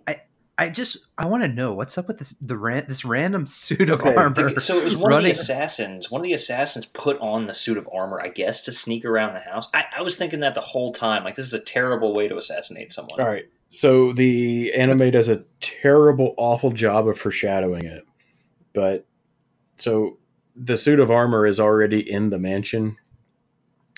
I 0.08 0.22
I 0.62 0.70
just 0.70 1.08
I 1.18 1.26
want 1.26 1.42
to 1.42 1.48
know 1.50 1.74
what's 1.74 1.98
up 1.98 2.08
with 2.08 2.20
this 2.20 2.36
the 2.40 2.56
ran, 2.56 2.86
this 2.88 3.04
random 3.04 3.48
suit 3.48 3.90
of 3.90 4.00
Okay, 4.02 4.14
armor. 4.14 4.60
So 4.60 4.78
it 4.78 4.84
was 4.84 4.96
one 4.96 5.12
of 5.12 5.24
the 5.24 5.32
assassins. 5.32 6.12
One 6.12 6.22
of 6.22 6.24
the 6.24 6.34
assassins 6.34 6.86
put 6.86 7.18
on 7.20 7.48
the 7.48 7.56
suit 7.56 7.80
of 7.80 7.90
armor, 7.92 8.22
I 8.22 8.28
guess, 8.28 8.62
to 8.66 8.72
sneak 8.72 9.04
around 9.04 9.34
the 9.34 9.40
house. 9.40 9.70
I, 9.74 9.86
I 9.98 10.04
was 10.04 10.18
thinking 10.18 10.42
that 10.42 10.54
the 10.54 10.62
whole 10.62 10.92
time. 10.92 11.24
Like 11.24 11.34
this 11.34 11.48
is 11.48 11.54
a 11.54 11.60
terrible 11.60 12.14
way 12.14 12.28
to 12.28 12.38
assassinate 12.38 12.94
someone. 12.94 13.20
All 13.20 13.26
right. 13.26 13.46
So 13.72 14.14
the 14.14 14.72
anime 14.74 15.10
does 15.10 15.30
a 15.30 15.46
terrible, 15.62 16.36
awful 16.38 16.70
job 16.70 17.08
of 17.08 17.18
foreshadowing 17.18 17.86
it. 17.86 18.04
But 18.72 19.08
so 19.78 20.20
the 20.56 20.78
suit 20.78 21.00
of 21.00 21.10
armor 21.10 21.48
is 21.48 21.60
already 21.60 22.08
in 22.08 22.30
the 22.30 22.38
mansion. 22.38 22.98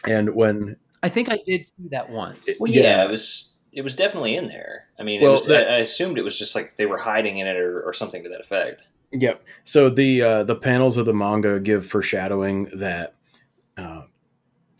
And 0.07 0.33
when 0.33 0.77
I 1.01 1.09
think 1.09 1.29
I 1.29 1.39
did 1.45 1.65
see 1.65 1.89
that 1.91 2.09
once. 2.09 2.47
Well, 2.57 2.71
yeah, 2.71 2.83
Yeah. 2.83 3.03
it 3.03 3.09
was. 3.11 3.49
It 3.73 3.81
was 3.83 3.95
definitely 3.95 4.35
in 4.35 4.47
there. 4.47 4.85
I 4.99 5.03
mean, 5.03 5.21
Well, 5.21 5.31
it 5.31 5.39
was, 5.39 5.47
that- 5.47 5.69
I, 5.69 5.75
I 5.75 5.77
assumed 5.79 6.17
it 6.17 6.23
was 6.23 6.37
just 6.37 6.55
like 6.55 6.75
they 6.77 6.85
were 6.85 6.99
hiding 6.99 7.37
in 7.37 7.47
it 7.47 7.57
or, 7.57 7.81
or 7.81 7.93
something 7.93 8.23
to 8.23 8.29
that 8.29 8.39
effect. 8.39 8.81
Yep. 9.11 9.43
So 9.63 9.89
the 9.89 10.21
uh, 10.21 10.43
the 10.43 10.55
panels 10.55 10.97
of 10.97 11.05
the 11.05 11.13
manga 11.13 11.59
give 11.59 11.85
foreshadowing 11.85 12.65
that 12.75 13.13
uh, 13.77 14.03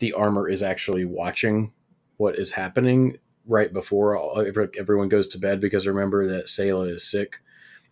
the 0.00 0.12
armor 0.12 0.48
is 0.48 0.60
actually 0.62 1.04
watching 1.04 1.72
what 2.16 2.36
is 2.38 2.52
happening 2.52 3.16
right 3.46 3.72
before 3.72 4.16
all, 4.16 4.40
everyone 4.78 5.08
goes 5.08 5.28
to 5.28 5.38
bed 5.38 5.60
because 5.60 5.86
remember 5.86 6.26
that 6.26 6.46
Sayla 6.46 6.88
is 6.90 7.08
sick. 7.08 7.36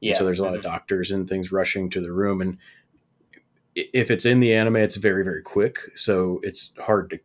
Yeah. 0.00 0.10
And 0.10 0.16
so 0.16 0.24
there's 0.24 0.40
a 0.40 0.44
lot 0.44 0.54
of 0.54 0.60
Mhm. 0.60 0.64
doctors 0.64 1.10
and 1.10 1.28
things 1.28 1.52
rushing 1.52 1.90
to 1.90 2.00
the 2.00 2.10
room 2.12 2.40
and 2.40 2.58
if 3.74 4.10
it's 4.10 4.26
in 4.26 4.40
the 4.40 4.52
anime 4.52 4.76
it's 4.76 4.96
very 4.96 5.22
very 5.24 5.40
quick 5.42 5.78
so 5.94 6.40
it's 6.42 6.72
hard 6.78 7.08
to 7.10 7.18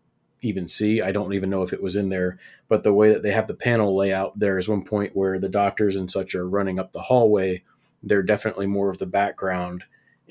even 0.48 0.68
see 0.68 1.02
i 1.02 1.12
don't 1.12 1.34
even 1.34 1.50
know 1.50 1.62
if 1.64 1.74
it 1.74 1.82
was 1.84 1.96
in 1.96 2.10
there 2.10 2.40
but 2.70 2.84
the 2.84 2.94
way 2.94 3.10
that 3.14 3.22
they 3.24 3.32
have 3.32 3.48
the 3.48 3.54
panel 3.54 3.96
layout 3.96 4.38
there 4.40 4.58
is 4.58 4.68
one 4.68 4.84
point 4.84 5.16
where 5.16 5.38
the 5.40 5.50
doctors 5.50 5.96
and 5.96 6.10
such 6.10 6.34
are 6.36 6.48
running 6.50 6.80
up 6.80 6.92
the 6.94 7.02
hallway 7.02 7.62
they're 8.04 8.24
definitely 8.24 8.66
more 8.68 8.90
of 8.90 8.98
the 8.98 9.06
background 9.06 9.84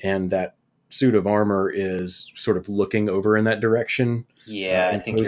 and 0.03 0.29
that 0.29 0.55
suit 0.89 1.15
of 1.15 1.27
armor 1.27 1.69
is 1.73 2.31
sort 2.35 2.55
of 2.57 2.69
looking 2.69 3.09
over 3.09 3.35
in 3.37 3.43
that 3.45 3.59
direction 3.59 4.25
Yeah, 4.45 4.87
uh, 4.91 4.95
I 4.95 4.97
think. 4.99 5.19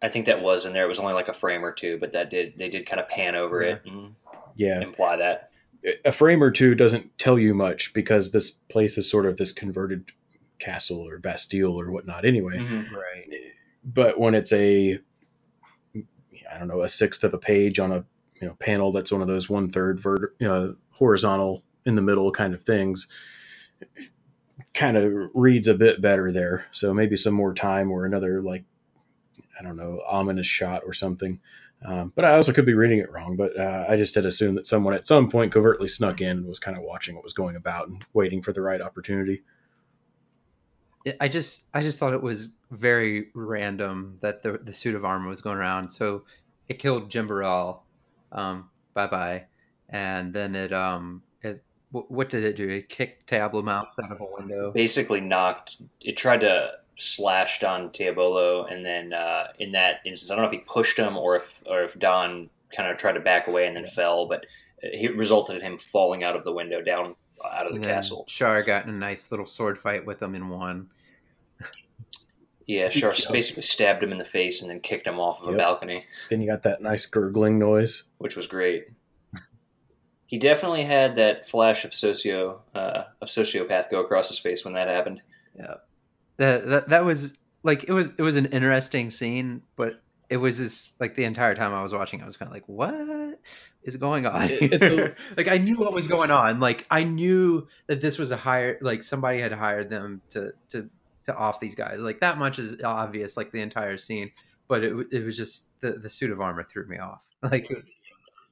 I 0.00 0.08
think 0.08 0.26
that 0.26 0.42
was 0.42 0.64
in 0.64 0.72
there. 0.74 0.84
It 0.84 0.88
was 0.88 1.00
only 1.00 1.14
like 1.14 1.26
a 1.28 1.32
frame 1.32 1.64
or 1.64 1.72
two, 1.72 1.98
but 1.98 2.12
that 2.12 2.30
did 2.30 2.52
they 2.56 2.68
did 2.68 2.86
kind 2.86 3.00
of 3.00 3.08
pan 3.08 3.34
over 3.34 3.62
Yeah. 3.62 3.68
it 3.72 3.82
and 3.86 4.14
yeah 4.56 4.80
imply 4.80 5.16
that. 5.16 5.50
a 6.04 6.12
frame 6.12 6.42
or 6.42 6.50
two 6.50 6.74
doesn't 6.74 7.16
tell 7.18 7.38
you 7.38 7.54
much 7.54 7.94
because 7.94 8.30
this 8.30 8.50
place 8.50 8.98
is 8.98 9.10
sort 9.10 9.24
of 9.26 9.38
this 9.38 9.50
converted 9.52 10.10
castle 10.58 11.00
or 11.08 11.18
Bastille 11.18 11.72
or 11.80 11.90
whatnot. 11.90 12.24
Anyway, 12.24 12.58
Mhm. 12.58 12.90
Right. 12.92 13.32
But 13.94 14.20
when 14.20 14.34
it's 14.34 14.52
a 14.52 14.98
I 15.94 16.58
don't 16.58 16.68
know 16.68 16.82
a 16.82 16.88
sixth 16.88 17.24
of 17.24 17.34
a 17.34 17.38
page 17.38 17.78
on 17.78 17.92
a 17.92 18.04
you 18.40 18.46
know 18.46 18.54
panel 18.54 18.92
that's 18.92 19.10
one 19.10 19.22
of 19.22 19.28
those 19.28 19.48
one 19.48 19.70
third 19.70 19.98
vert 19.98 20.34
you 20.38 20.46
know, 20.46 20.76
horizontal 20.90 21.64
in 21.86 21.94
the 21.94 22.02
middle 22.02 22.30
kind 22.30 22.54
of 22.54 22.62
things, 22.62 23.08
kind 24.74 24.96
of 24.96 25.30
reads 25.34 25.68
a 25.68 25.74
bit 25.74 26.02
better 26.02 26.30
there. 26.30 26.66
So 26.70 26.92
maybe 26.92 27.16
some 27.16 27.34
more 27.34 27.54
time 27.54 27.90
or 27.90 28.04
another 28.04 28.42
like 28.42 28.64
I 29.58 29.62
don't 29.62 29.76
know 29.76 30.02
ominous 30.06 30.46
shot 30.46 30.82
or 30.86 30.92
something. 30.92 31.40
Um, 31.84 32.12
but 32.16 32.24
I 32.24 32.34
also 32.34 32.52
could 32.52 32.66
be 32.66 32.74
reading 32.74 32.98
it 32.98 33.10
wrong. 33.10 33.36
But 33.36 33.58
uh, 33.58 33.86
I 33.88 33.96
just 33.96 34.14
had 34.14 34.26
assumed 34.26 34.58
that 34.58 34.66
someone 34.66 34.94
at 34.94 35.06
some 35.06 35.30
point 35.30 35.52
covertly 35.52 35.88
snuck 35.88 36.20
in 36.20 36.38
and 36.38 36.46
was 36.46 36.58
kind 36.58 36.76
of 36.76 36.82
watching 36.82 37.14
what 37.14 37.24
was 37.24 37.32
going 37.32 37.56
about 37.56 37.88
and 37.88 38.04
waiting 38.12 38.42
for 38.42 38.52
the 38.52 38.60
right 38.60 38.80
opportunity. 38.80 39.42
I 41.20 41.28
just 41.28 41.66
I 41.72 41.82
just 41.82 41.98
thought 41.98 42.12
it 42.12 42.22
was 42.22 42.50
very 42.70 43.28
random 43.34 44.18
that 44.20 44.42
the 44.42 44.58
the 44.62 44.72
suit 44.72 44.94
of 44.94 45.04
armor 45.04 45.28
was 45.28 45.40
going 45.40 45.58
around. 45.58 45.90
So 45.90 46.24
it 46.68 46.78
killed 46.78 47.10
Jimba 47.10 47.40
Ral. 47.40 47.84
Um, 48.32 48.70
bye 48.94 49.06
bye. 49.06 49.44
And 49.88 50.32
then 50.32 50.54
it 50.54 50.72
um 50.72 51.22
it 51.42 51.62
wh- 51.92 52.10
what 52.10 52.28
did 52.28 52.44
it 52.44 52.56
do? 52.56 52.68
It 52.68 52.88
kicked 52.88 53.30
Tabla 53.30 53.64
Mouse 53.64 53.98
out 54.02 54.12
of 54.12 54.20
a 54.20 54.26
window. 54.38 54.70
Basically 54.72 55.20
knocked. 55.20 55.78
It 56.00 56.16
tried 56.16 56.40
to 56.40 56.72
slash 56.96 57.60
Don 57.60 57.90
Diabolo, 57.92 58.64
and 58.64 58.84
then 58.84 59.12
uh, 59.12 59.48
in 59.58 59.72
that 59.72 60.00
instance, 60.04 60.30
I 60.30 60.34
don't 60.34 60.42
know 60.42 60.48
if 60.48 60.52
he 60.52 60.64
pushed 60.66 60.98
him 60.98 61.16
or 61.16 61.36
if 61.36 61.62
or 61.66 61.82
if 61.82 61.98
Don 61.98 62.50
kind 62.76 62.90
of 62.90 62.98
tried 62.98 63.12
to 63.12 63.20
back 63.20 63.46
away 63.46 63.66
and 63.66 63.74
then 63.74 63.86
fell, 63.86 64.26
but 64.26 64.44
it 64.82 65.16
resulted 65.16 65.56
in 65.56 65.62
him 65.62 65.78
falling 65.78 66.22
out 66.22 66.36
of 66.36 66.44
the 66.44 66.52
window 66.52 66.82
down 66.82 67.14
out 67.44 67.66
of 67.66 67.74
the 67.74 67.80
castle. 67.80 68.24
Char 68.28 68.62
got 68.62 68.84
in 68.84 68.90
a 68.90 68.98
nice 68.98 69.30
little 69.30 69.46
sword 69.46 69.78
fight 69.78 70.04
with 70.06 70.22
him 70.22 70.34
in 70.34 70.48
one. 70.48 70.88
Yeah, 72.66 72.88
Char 72.90 73.14
Yep. 73.14 73.32
basically 73.32 73.62
stabbed 73.62 74.02
him 74.02 74.12
in 74.12 74.18
the 74.18 74.24
face 74.24 74.60
and 74.60 74.70
then 74.70 74.80
kicked 74.80 75.06
him 75.06 75.18
off 75.18 75.42
of 75.42 75.52
a 75.54 75.56
balcony, 75.56 76.04
Then 76.28 76.42
you 76.42 76.46
got 76.50 76.62
that 76.64 76.82
nice 76.82 77.06
gurgling 77.06 77.58
noise. 77.58 78.04
which 78.18 78.36
was 78.36 78.46
great. 78.46 78.88
He 80.26 80.38
definitely 80.38 80.84
had 80.84 81.16
that 81.16 81.46
flash 81.46 81.86
of 81.86 81.94
socio 81.94 82.60
uh, 82.74 83.04
of 83.22 83.28
sociopath 83.28 83.90
go 83.90 84.00
across 84.00 84.28
his 84.28 84.38
face 84.38 84.62
when 84.62 84.74
that 84.74 84.86
happened. 84.86 85.22
Yeah, 85.58 85.76
that 86.36 86.66
that 86.66 86.88
that 86.90 87.04
was 87.06 87.32
like 87.62 87.84
it 87.84 87.92
was 87.92 88.10
it 88.18 88.22
was 88.22 88.36
an 88.36 88.44
interesting 88.46 89.08
scene, 89.10 89.62
but 89.76 90.02
it 90.28 90.36
was 90.36 90.58
just 90.58 91.00
like 91.00 91.14
the 91.14 91.24
entire 91.24 91.54
time 91.54 91.72
I 91.72 91.82
was 91.82 91.94
watching, 91.94 92.20
I 92.22 92.26
was 92.26 92.36
kind 92.36 92.48
of 92.50 92.52
like, 92.52 92.68
what 92.68 93.38
is 93.82 93.96
going 93.96 94.26
on? 94.26 94.42
It- 94.50 94.72
it's 94.72 94.86
a- 94.86 95.14
like 95.36 95.48
I 95.48 95.58
knew 95.58 95.76
what 95.78 95.92
was 95.92 96.06
going 96.06 96.30
on. 96.30 96.60
Like 96.60 96.86
I 96.90 97.04
knew 97.04 97.68
that 97.86 98.00
this 98.00 98.18
was 98.18 98.30
a 98.30 98.36
hire, 98.36 98.78
like 98.80 99.02
somebody 99.02 99.40
had 99.40 99.52
hired 99.52 99.90
them 99.90 100.20
to 100.30 100.52
to 100.70 100.88
to 101.26 101.34
off 101.34 101.60
these 101.60 101.74
guys. 101.74 102.00
Like 102.00 102.20
that 102.20 102.38
much 102.38 102.58
is 102.58 102.82
obvious. 102.82 103.36
Like 103.36 103.52
the 103.52 103.60
entire 103.60 103.96
scene, 103.98 104.30
but 104.68 104.82
it 104.84 104.94
it 105.12 105.24
was 105.24 105.36
just 105.36 105.68
the 105.80 105.92
the 105.92 106.08
suit 106.08 106.30
of 106.30 106.40
armor 106.40 106.64
threw 106.64 106.86
me 106.86 106.98
off. 106.98 107.24
Like 107.42 107.70
it 107.70 107.76
was, 107.76 107.88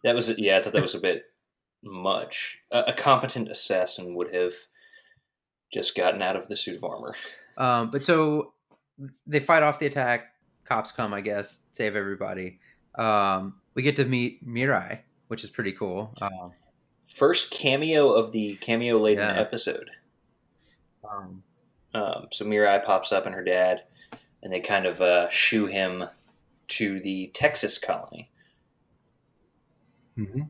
That 0.05 0.15
was 0.15 0.39
yeah, 0.39 0.59
I 0.59 0.61
thought 0.61 0.73
that 0.75 0.83
was 0.83 0.95
a 0.95 1.01
bit 1.01 1.25
much. 1.83 2.59
A, 2.71 2.85
a 2.89 2.93
competent 2.93 3.51
assassin 3.51 4.15
would 4.15 4.33
have 4.35 4.53
just 5.73 5.97
gotten 5.97 6.23
out 6.23 6.37
of 6.37 6.47
the 6.49 6.55
suit 6.57 6.77
of 6.77 6.85
armor. 6.85 7.15
Um, 7.59 7.91
but 7.91 8.05
so 8.05 8.53
they 9.27 9.41
fight 9.41 9.63
off 9.65 9.79
the 9.81 9.87
attack. 9.87 10.35
Cops 10.65 10.93
come, 10.93 11.13
I 11.13 11.21
guess, 11.21 11.63
save 11.73 11.97
everybody. 11.97 12.59
Um, 12.97 13.55
we 13.75 13.83
get 13.83 13.97
to 13.97 14.05
meet 14.05 14.47
Mirai, 14.47 15.01
which 15.29 15.45
is 15.45 15.51
pretty 15.51 15.73
cool. 15.73 16.13
Um, 16.21 16.53
First 17.09 17.51
cameo 17.51 18.11
of 18.13 18.33
the 18.33 18.57
cameo 18.57 18.99
laden 18.99 19.25
Yeah. 19.35 19.41
episode. 19.41 19.91
um, 21.09 21.43
Um, 21.95 22.27
so 22.31 22.45
Mirai 22.45 22.85
pops 22.85 23.11
up 23.11 23.25
and 23.25 23.35
her 23.35 23.43
dad, 23.45 23.85
and 24.43 24.53
they 24.53 24.61
kind 24.61 24.85
of 24.85 25.01
uh, 25.01 25.31
shoo 25.31 25.65
him 25.67 26.05
to 26.69 27.01
the 27.01 27.29
Texas 27.29 27.79
colony. 27.79 28.31
Mm-hmm. 30.19 30.43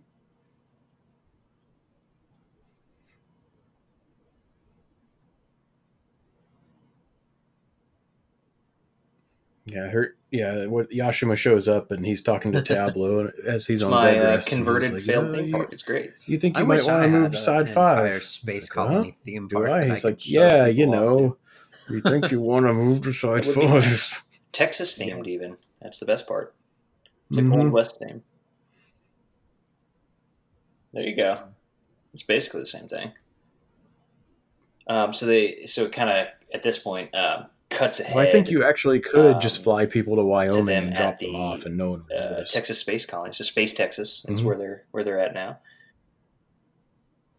Yeah, 9.77 9.85
I 9.85 9.89
heard. 9.89 10.17
Yeah, 10.31 10.67
what 10.67 10.91
Yashima 10.91 11.37
shows 11.37 11.69
up 11.69 11.91
and 11.93 12.05
he's 12.05 12.23
talking 12.23 12.51
to 12.53 12.63
Tableau 12.63 13.31
as 13.47 13.67
he's 13.67 13.83
on 13.83 13.91
my 13.91 14.13
bed 14.13 14.25
uh, 14.25 14.29
rest. 14.29 14.49
and 14.49 14.57
converted 14.57 14.93
like, 14.93 15.03
failed 15.03 15.27
"Oh, 15.27 15.33
theme 15.33 15.53
park. 15.53 15.73
It's 15.73 15.83
great. 15.83 16.13
You 16.25 16.39
think 16.39 16.57
I 16.57 16.61
you 16.61 16.67
might 16.67 16.85
want 16.85 17.03
to 17.03 17.09
move 17.21 17.33
to 17.33 17.39
side 17.39 17.69
five? 17.69 18.07
entire 18.07 18.21
space 18.21 18.65
like, 18.65 18.71
colony 18.71 19.11
huh? 19.11 19.17
theme 19.25 19.49
Do. 19.49 19.67
I? 19.67 19.89
He's 19.89 20.01
could 20.01 20.11
like, 20.11 20.29
yeah, 20.31 20.67
you 20.67 20.87
know. 20.87 21.37
You 21.91 22.01
think 22.01 22.31
you 22.31 22.41
want 22.41 22.67
to 22.67 22.73
move 22.73 23.03
to 23.03 23.13
side 23.13 23.45
That 23.45 23.57
would 23.57 23.61
be 23.61 23.81
five? 23.81 24.23
Texas 24.53 24.99
themed, 24.99 25.27
even. 25.27 25.57
That's 25.83 26.01
the 26.01 26.07
best 26.07 26.27
part. 26.27 26.55
It's 27.29 27.37
like 27.37 27.47
Mhm. 27.47 27.59
Old 27.65 27.71
West 27.73 27.99
theme. 27.99 28.23
There 30.93 31.03
you 31.03 31.15
go. 31.15 31.41
It's 32.15 32.23
basically 32.23 32.61
the 32.61 32.67
same 32.67 32.89
thing. 32.89 33.13
Um, 34.89 35.13
so 35.13 35.27
they, 35.27 35.67
so 35.67 35.85
it 35.85 35.93
kind 35.93 36.09
of 36.11 36.29
at 36.55 36.63
this 36.63 36.79
point 36.79 37.15
um, 37.15 37.47
cuts 37.71 38.01
ahead. 38.01 38.15
Well, 38.15 38.27
I 38.27 38.31
think 38.31 38.51
you 38.51 38.65
actually 38.65 39.01
could 39.01 39.41
just 39.41 39.59
um, 39.59 39.65
fly 39.65 39.87
people 39.87 40.17
to 40.17 40.23
Wyoming 40.25 40.67
them 40.67 40.85
and 40.85 40.93
at 40.93 40.97
drop 40.97 41.19
them 41.19 41.35
off, 41.35 41.65
and 41.67 41.77
no 41.77 41.91
one 41.91 42.07
would 42.11 42.17
uh. 42.19 42.45
Texas 42.45 42.79
Space 42.79 43.05
Colony. 43.07 43.33
So 43.33 43.45
Space 43.45 43.75
Texas 43.75 44.25
is 44.29 44.41
Mhm. 44.41 44.45
where 44.45 44.57
they're 44.57 44.85
where 44.93 45.05
they're 45.05 45.21
at 45.21 45.35
now. 45.35 45.59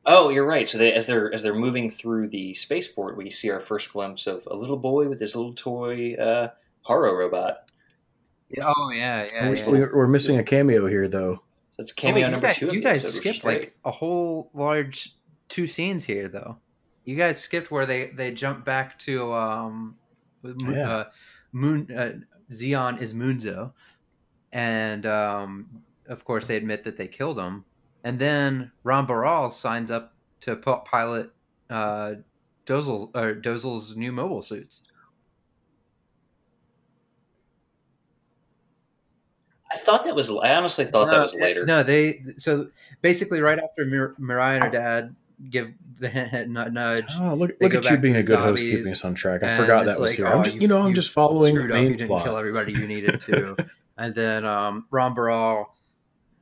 Oh, 0.05 0.29
you're 0.29 0.45
right. 0.45 0.67
So 0.69 0.77
they, 0.77 0.93
as 0.93 1.05
they're 1.05 1.33
as 1.33 1.43
they're 1.43 1.53
moving 1.53 1.89
through 1.89 2.29
the 2.29 2.53
spaceport, 2.53 3.17
we 3.17 3.29
see 3.29 3.49
our 3.49 3.59
first 3.59 3.91
glimpse 3.91 4.25
of 4.27 4.47
a 4.49 4.55
little 4.55 4.77
boy 4.77 5.07
with 5.09 5.19
his 5.19 5.35
little 5.35 5.53
toy 5.53 6.13
uh, 6.15 6.49
Haro 6.81 7.13
robot. 7.13 7.69
Yeah, 8.49 8.71
Oh 8.77 8.89
yeah, 8.91 9.25
yeah. 9.25 9.49
We- 9.49 9.57
yeah. 9.57 9.69
we- 9.69 9.79
We're 9.79 10.07
missing 10.07 10.37
a 10.37 10.43
cameo 10.43 10.87
here, 10.87 11.09
though. 11.09 11.41
So 11.71 11.81
it's 11.81 11.91
Oh, 11.91 11.95
cameo 11.97 12.23
wait, 12.25 12.31
number 12.31 12.47
guys, 12.47 12.57
two. 12.57 12.69
Of 12.69 12.75
You 12.75 12.81
guys 12.81 13.03
episode, 13.03 13.19
skipped 13.19 13.43
like 13.43 13.75
a 13.83 13.91
whole 13.91 14.49
large 14.53 15.13
two 15.49 15.67
scenes 15.67 16.05
here, 16.05 16.29
though. 16.29 16.57
You 17.03 17.17
guys 17.17 17.39
skipped 17.39 17.69
where 17.71 17.85
they 17.85 18.11
they 18.15 18.31
jump 18.31 18.63
back 18.63 18.97
to 18.99 19.33
um, 19.33 19.97
with 19.97 19.97
Mo- 19.97 20.06
Yeah. 20.43 20.89
uh, 20.89 21.05
Moon 21.51 21.87
uh, 21.95 22.13
Xeon 22.51 23.01
is 23.01 23.13
Munzo, 23.13 23.73
and 24.51 25.05
um, 25.05 25.83
of 26.07 26.23
course 26.25 26.45
they 26.45 26.57
admit 26.57 26.83
that 26.83 26.97
they 26.97 27.07
killed 27.07 27.39
him, 27.39 27.65
and 28.03 28.19
then 28.19 28.71
Ramba 28.85 29.21
Ral 29.21 29.51
signs 29.51 29.91
up 29.91 30.13
to 30.41 30.55
pilot 30.55 31.31
uh, 31.69 32.15
Dozel 32.65 33.15
or 33.15 33.35
Dozel's 33.35 33.95
new 33.95 34.11
mobile 34.11 34.41
suits. 34.41 34.83
I 39.71 39.77
thought 39.77 40.05
that 40.05 40.15
was. 40.15 40.29
I 40.29 40.55
honestly 40.55 40.85
thought 40.85 41.09
that 41.09 41.19
was 41.19 41.35
later. 41.35 41.65
No, 41.65 41.83
they 41.83 42.23
so 42.37 42.69
basically 43.01 43.41
right 43.41 43.59
after 43.59 43.85
Mir- 43.85 44.15
Mariah 44.17 44.55
and 44.55 44.63
her 44.63 44.69
dad 44.69 45.15
give 45.49 45.71
the 45.99 46.45
nudge. 46.71 47.05
Oh, 47.19 47.33
look, 47.35 47.51
look 47.61 47.73
at 47.73 47.89
you 47.89 47.97
being 47.97 48.15
a 48.15 48.23
good 48.23 48.39
host, 48.39 48.61
keeping 48.63 48.91
us 48.91 49.03
on 49.05 49.15
track. 49.15 49.43
I 49.43 49.57
forgot 49.57 49.85
that 49.85 49.99
was 49.99 50.11
like, 50.11 50.17
here. 50.17 50.27
oh, 50.27 50.39
I'm 50.39 50.43
just, 50.43 50.55
you- 50.57 50.67
know, 50.67 50.79
I'm 50.79 50.93
just 50.93 51.11
following 51.11 51.55
the 51.55 51.61
screwed 51.61 51.71
up. 51.71 51.77
You 51.77 51.83
main 51.89 51.91
didn't 51.97 52.07
plot. 52.07 52.23
kill 52.23 52.37
everybody 52.37 52.73
you 52.73 52.87
needed 52.87 53.21
to. 53.27 53.55
and 53.97 54.13
then 54.15 54.45
um, 54.45 54.85
Ramba 54.91 55.17
Ral 55.27 55.75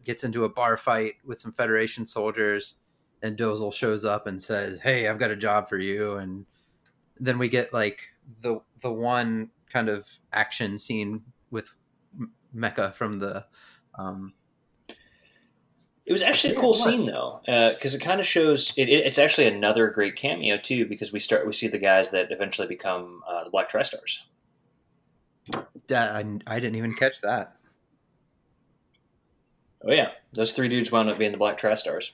gets 0.03 0.23
into 0.23 0.43
a 0.45 0.49
bar 0.49 0.77
fight 0.77 1.15
with 1.25 1.39
some 1.39 1.51
Federation 1.51 2.05
soldiers, 2.05 2.75
and 3.21 3.37
Dozel 3.37 3.73
shows 3.73 4.05
up 4.05 4.27
and 4.27 4.41
says, 4.41 4.79
"Hey, 4.81 5.07
I've 5.07 5.19
got 5.19 5.31
a 5.31 5.35
job 5.35 5.67
for 5.69 5.77
you." 5.77 6.15
And 6.15 6.45
then 7.19 7.37
we 7.37 7.47
get 7.47 7.73
like 7.73 8.01
the 8.41 8.61
the 8.81 8.91
one 8.91 9.49
kind 9.71 9.89
of 9.89 10.07
action 10.31 10.77
scene 10.77 11.23
with 11.51 11.69
M- 12.19 12.31
Mecha 12.55 12.93
from 12.93 13.19
the. 13.19 13.45
Um, 13.97 14.33
It 16.05 16.11
was 16.11 16.21
actually 16.21 16.53
a 16.55 16.59
cool 16.59 16.73
scene 16.73 17.05
though, 17.07 17.41
because 17.45 17.95
it 17.95 17.99
kind 17.99 18.19
of 18.19 18.27
shows. 18.27 18.73
It, 18.77 18.89
it, 18.89 19.05
it's 19.07 19.17
actually 19.17 19.47
another 19.47 19.89
great 19.89 20.15
cameo 20.15 20.57
too, 20.57 20.85
because 20.85 21.11
we 21.11 21.19
start 21.19 21.47
we 21.47 21.53
see 21.53 21.67
the 21.67 21.79
guys 21.79 22.11
that 22.11 22.31
eventually 22.31 22.67
become 22.67 23.23
uh, 23.27 23.43
the 23.43 23.49
Black 23.49 23.69
Tri-Stars. 23.69 24.23
I, 25.89 26.23
I 26.47 26.59
didn't 26.59 26.75
even 26.75 26.93
catch 26.93 27.21
that. 27.21 27.55
Oh 29.83 29.91
yeah, 29.91 30.11
those 30.33 30.53
three 30.53 30.67
dudes 30.67 30.91
wound 30.91 31.09
up 31.09 31.17
being 31.17 31.31
the 31.31 31.37
Black 31.39 31.57
Tri-Stars, 31.57 32.13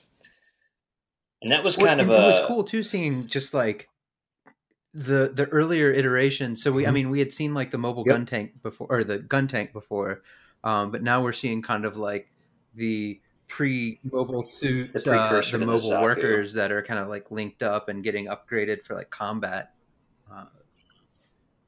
and 1.42 1.50
that 1.52 1.62
was 1.64 1.76
Well, 1.76 1.86
kind 1.86 2.00
of 2.00 2.10
a. 2.10 2.14
it 2.14 2.26
was 2.26 2.46
cool 2.46 2.64
too 2.64 2.82
seeing 2.82 3.26
just 3.28 3.52
like 3.54 3.88
the 4.94 5.30
the 5.34 5.46
earlier 5.46 5.90
iteration 5.90 6.54
so 6.54 6.70
we 6.70 6.86
i 6.86 6.90
Mhm. 6.90 6.92
mean 6.94 7.10
we 7.10 7.18
had 7.18 7.32
seen 7.32 7.54
like 7.54 7.70
the 7.70 7.78
mobile 7.78 8.04
Yep. 8.06 8.14
gun 8.14 8.26
tank 8.26 8.62
before 8.62 8.86
or 8.90 9.04
the 9.04 9.16
gun 9.20 9.48
tank 9.48 9.72
before 9.72 10.20
um 10.64 10.90
but 10.90 11.02
now 11.02 11.22
we're 11.22 11.32
seeing 11.32 11.62
kind 11.62 11.86
of 11.86 11.96
like 11.96 12.30
the 12.74 13.18
pre 13.52 14.00
mobile 14.02 14.42
suit 14.42 14.94
The 14.94 15.00
uh, 15.00 15.02
precursor 15.02 15.58
the 15.58 15.64
to 15.64 15.66
the 15.66 15.72
mobile 15.72 15.90
Zaku. 15.90 16.02
workers 16.02 16.54
that 16.54 16.72
are 16.72 16.82
kind 16.82 16.98
of 16.98 17.08
like 17.08 17.30
linked 17.30 17.62
up 17.62 17.90
and 17.90 18.02
getting 18.02 18.26
upgraded 18.26 18.82
for 18.82 18.94
like 18.94 19.10
combat 19.10 19.74
uh, 20.32 20.46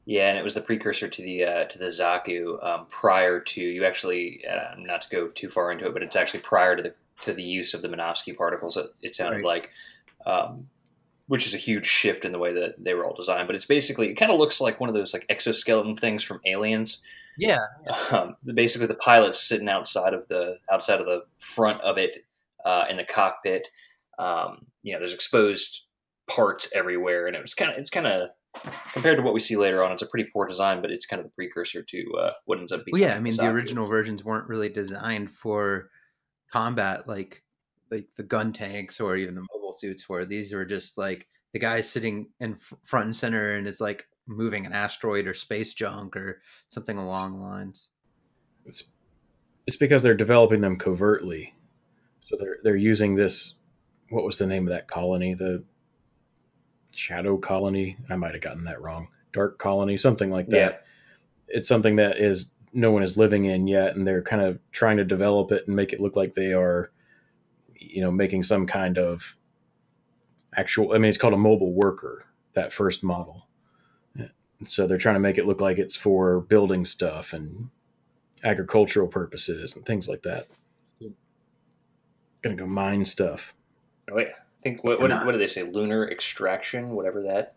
Yeah, 0.07 0.31
and 0.31 0.39
it 0.39 0.43
was 0.43 0.55
the 0.55 0.63
precursor 0.63 1.09
to 1.09 1.23
the 1.23 1.45
uh, 1.45 1.65
to 1.65 1.79
the 1.79 1.87
Zaku 1.87 2.65
um, 2.65 2.87
prior 2.89 3.39
to 3.39 3.61
you 3.63 3.85
actually 3.85 4.43
uh, 4.51 4.75
not 4.79 5.03
to 5.03 5.11
go 5.11 5.29
too 5.29 5.51
far 5.51 5.71
into 5.73 5.87
it, 5.87 5.93
but 5.93 6.03
it's 6.03 6.17
actually 6.17 6.41
prior 6.41 6.75
to 6.75 6.83
the 6.83 6.95
to 7.21 7.35
the 7.35 7.43
use 7.43 7.75
of 7.75 7.83
the 7.83 7.89
Minovsky 7.89 8.35
particles. 8.35 8.79
It, 8.79 8.87
it 9.03 9.15
sounded 9.15 9.45
like, 9.45 9.71
um, 10.25 10.69
which 11.29 11.47
is 11.47 11.55
a 11.55 11.59
huge 11.59 11.87
shift 11.87 12.25
in 12.25 12.33
the 12.33 12.39
way 12.39 12.55
that 12.55 12.83
they 12.83 12.95
were 12.95 13.05
all 13.05 13.15
designed. 13.15 13.47
But 13.47 13.57
it's 13.57 13.67
basically 13.67 14.09
it 14.09 14.15
kind 14.15 14.33
of 14.33 14.39
looks 14.39 14.59
like 14.59 14.81
one 14.81 14.89
of 14.89 14.95
those 14.95 15.13
like 15.13 15.27
exoskeleton 15.29 15.97
things 15.97 16.25
from 16.25 16.41
Aliens. 16.47 17.03
Yeah, 17.39 17.61
Um, 18.11 18.37
basically, 18.55 18.87
the 18.87 18.95
pilot's 18.95 19.41
sitting 19.41 19.69
outside 19.69 20.15
of 20.15 20.29
the 20.29 20.59
outside 20.71 21.01
of 21.01 21.07
the 21.07 21.25
front 21.39 21.81
of 21.83 21.99
it 21.99 22.25
uh, 22.65 22.85
in 22.89 22.97
the 22.97 23.05
cockpit. 23.05 23.69
Um, 24.19 24.67
you 24.83 24.93
know, 24.93 24.99
there's 24.99 25.15
exposed 25.15 25.83
parts 26.27 26.69
everywhere, 26.75 27.27
and 27.27 27.37
it 27.37 27.43
was 27.43 27.55
kind 27.55 27.71
of 27.71 27.79
it's 27.79 27.91
kind 27.91 28.07
of 28.07 28.31
compared 28.93 29.17
to 29.17 29.23
what 29.23 29.35
we 29.35 29.41
see 29.41 29.57
later 29.57 29.83
on. 29.83 29.93
It's 29.93 30.03
a 30.03 30.07
pretty 30.07 30.31
poor 30.33 30.47
design, 30.47 30.81
but 30.81 30.91
it's 30.91 31.07
kind 31.07 31.21
of 31.21 31.27
the 31.27 31.33
precursor 31.33 31.83
to 31.83 32.13
uh, 32.21 32.33
what 32.45 32.59
ends 32.59 32.73
up 32.73 32.85
being. 32.85 32.93
well, 32.93 33.03
yeah. 33.03 33.17
I 33.17 33.21
mean, 33.21 33.37
the 33.37 33.49
original 33.49 33.87
versions 33.87 34.25
weren't 34.25 34.49
really 34.49 34.69
designed 34.69 35.31
for 35.31 35.91
combat, 36.53 37.09
like 37.09 37.43
like 37.91 38.07
the 38.17 38.23
gun 38.23 38.53
tanks 38.53 39.01
or 39.01 39.17
even 39.17 39.35
the 39.35 39.47
mobile 39.55 39.75
suits 39.75 40.09
were. 40.09 40.25
These 40.25 40.53
were 40.53 40.65
just 40.65 40.97
like 40.97 41.27
the 41.53 41.59
guy 41.59 41.81
sitting 41.81 42.29
in 42.41 42.55
front 42.55 43.07
and 43.07 43.17
center, 43.17 43.57
and 43.57 43.67
it's 43.67 43.81
like 43.81 44.07
moving 44.27 44.67
an 44.67 44.73
asteroid 44.73 45.27
or 45.27 45.35
space 45.35 45.75
junk 45.75 46.17
or 46.17 46.41
something 46.69 46.99
along 46.99 47.39
the 47.39 47.45
lines. 47.45 47.89
It's, 48.67 48.89
it's 49.67 49.77
because 49.77 50.03
they're 50.03 50.15
developing 50.15 50.61
them 50.61 50.77
covertly. 50.77 51.55
So 52.21 52.37
they're 52.39 52.57
they're 52.63 52.77
using 52.77 53.15
this. 53.15 53.57
What 54.09 54.25
was 54.25 54.39
the 54.39 54.47
name 54.47 54.67
of 54.67 54.73
that 54.73 54.89
colony? 54.89 55.35
The 55.35 55.65
Shadow 56.95 57.37
Colony. 57.37 57.99
I 58.09 58.17
might 58.17 58.33
have 58.33 58.43
gotten 58.43 58.65
that 58.65 58.81
wrong. 58.81 59.09
Dark 59.33 59.59
Colony, 59.59 59.97
something 59.97 60.31
like 60.31 60.47
that. 60.49 60.57
Yeah. 60.57 60.77
It's 61.49 61.69
something 61.69 61.97
that 61.97 62.19
is 62.19 62.51
no 62.73 62.91
one 62.91 63.03
is 63.03 63.19
living 63.19 63.45
in 63.45 63.67
yet, 63.67 63.95
and 63.95 64.07
they're 64.07 64.23
kind 64.23 64.43
of 64.43 64.59
trying 64.73 64.97
to 64.97 65.05
develop 65.05 65.53
it 65.53 65.67
and 65.67 65.77
make 65.77 65.93
it 65.93 66.01
look 66.01 66.17
like 66.17 66.33
they 66.33 66.53
are, 66.53 66.91
you 67.75 68.01
know, 68.01 68.11
making 68.11 68.43
some 68.43 68.67
kind 68.67 68.97
of 68.99 69.37
actual. 70.57 70.93
I 70.93 70.99
mean, 70.99 71.09
it's 71.09 71.19
called 71.19 71.35
a 71.35 71.39
mobile 71.39 71.75
worker. 71.75 72.25
That 72.55 72.73
first 72.73 73.03
model. 73.03 73.44
So 74.67 74.87
they're 74.87 74.99
trying 74.99 75.17
to 75.17 75.21
make 75.21 75.39
it 75.39 75.47
look 75.47 75.61
like 75.61 75.79
it's 75.79 75.97
for 75.97 76.41
building 76.41 76.85
stuff 76.85 77.33
and 77.33 77.71
agricultural 78.43 79.09
purposes 79.09 79.75
and 79.77 79.85
things 79.85 80.09
like 80.09 80.23
that. 80.23 80.49
Gonna 82.43 82.57
go 82.57 82.67
mine 82.67 83.05
stuff. 83.05 83.55
Oh 84.11 84.19
yeah, 84.19 84.27
I 84.27 84.61
think 84.61 84.85
what 84.85 85.01
what, 85.01 85.11
what 85.25 85.33
do 85.33 85.39
they 85.39 85.47
say? 85.47 85.63
Lunar 85.63 86.11
extraction, 86.11 86.91
whatever 86.91 87.23
that 87.23 87.57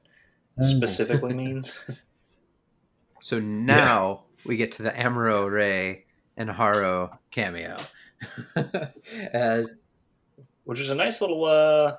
specifically 0.61 1.33
means. 1.35 1.77
So 3.19 3.39
now 3.39 4.23
we 4.45 4.55
get 4.55 4.71
to 4.73 4.83
the 4.83 4.91
Amuro 4.91 5.51
Ray 5.51 6.05
and 6.37 6.49
Haro 6.49 7.19
cameo. 7.31 7.77
As 9.33 9.81
which 10.63 10.79
is 10.79 10.89
a 10.89 10.95
nice 10.95 11.19
little 11.19 11.43
uh 11.45 11.97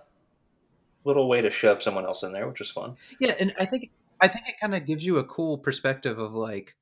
little 1.05 1.29
way 1.29 1.43
to 1.43 1.51
shove 1.51 1.83
someone 1.83 2.07
else 2.07 2.23
in 2.23 2.33
there, 2.33 2.49
which 2.49 2.61
is 2.61 2.71
fun. 2.71 2.97
yeah, 3.21 3.35
and 3.39 3.53
I 3.61 3.67
think 3.67 3.91
I 4.21 4.29
think 4.29 4.49
it 4.49 4.55
kind 4.61 4.75
of 4.75 4.87
gives 4.87 5.05
you 5.05 5.19
a 5.19 5.25
cool 5.25 5.59
perspective 5.59 6.19
of 6.19 6.33
like 6.35 6.75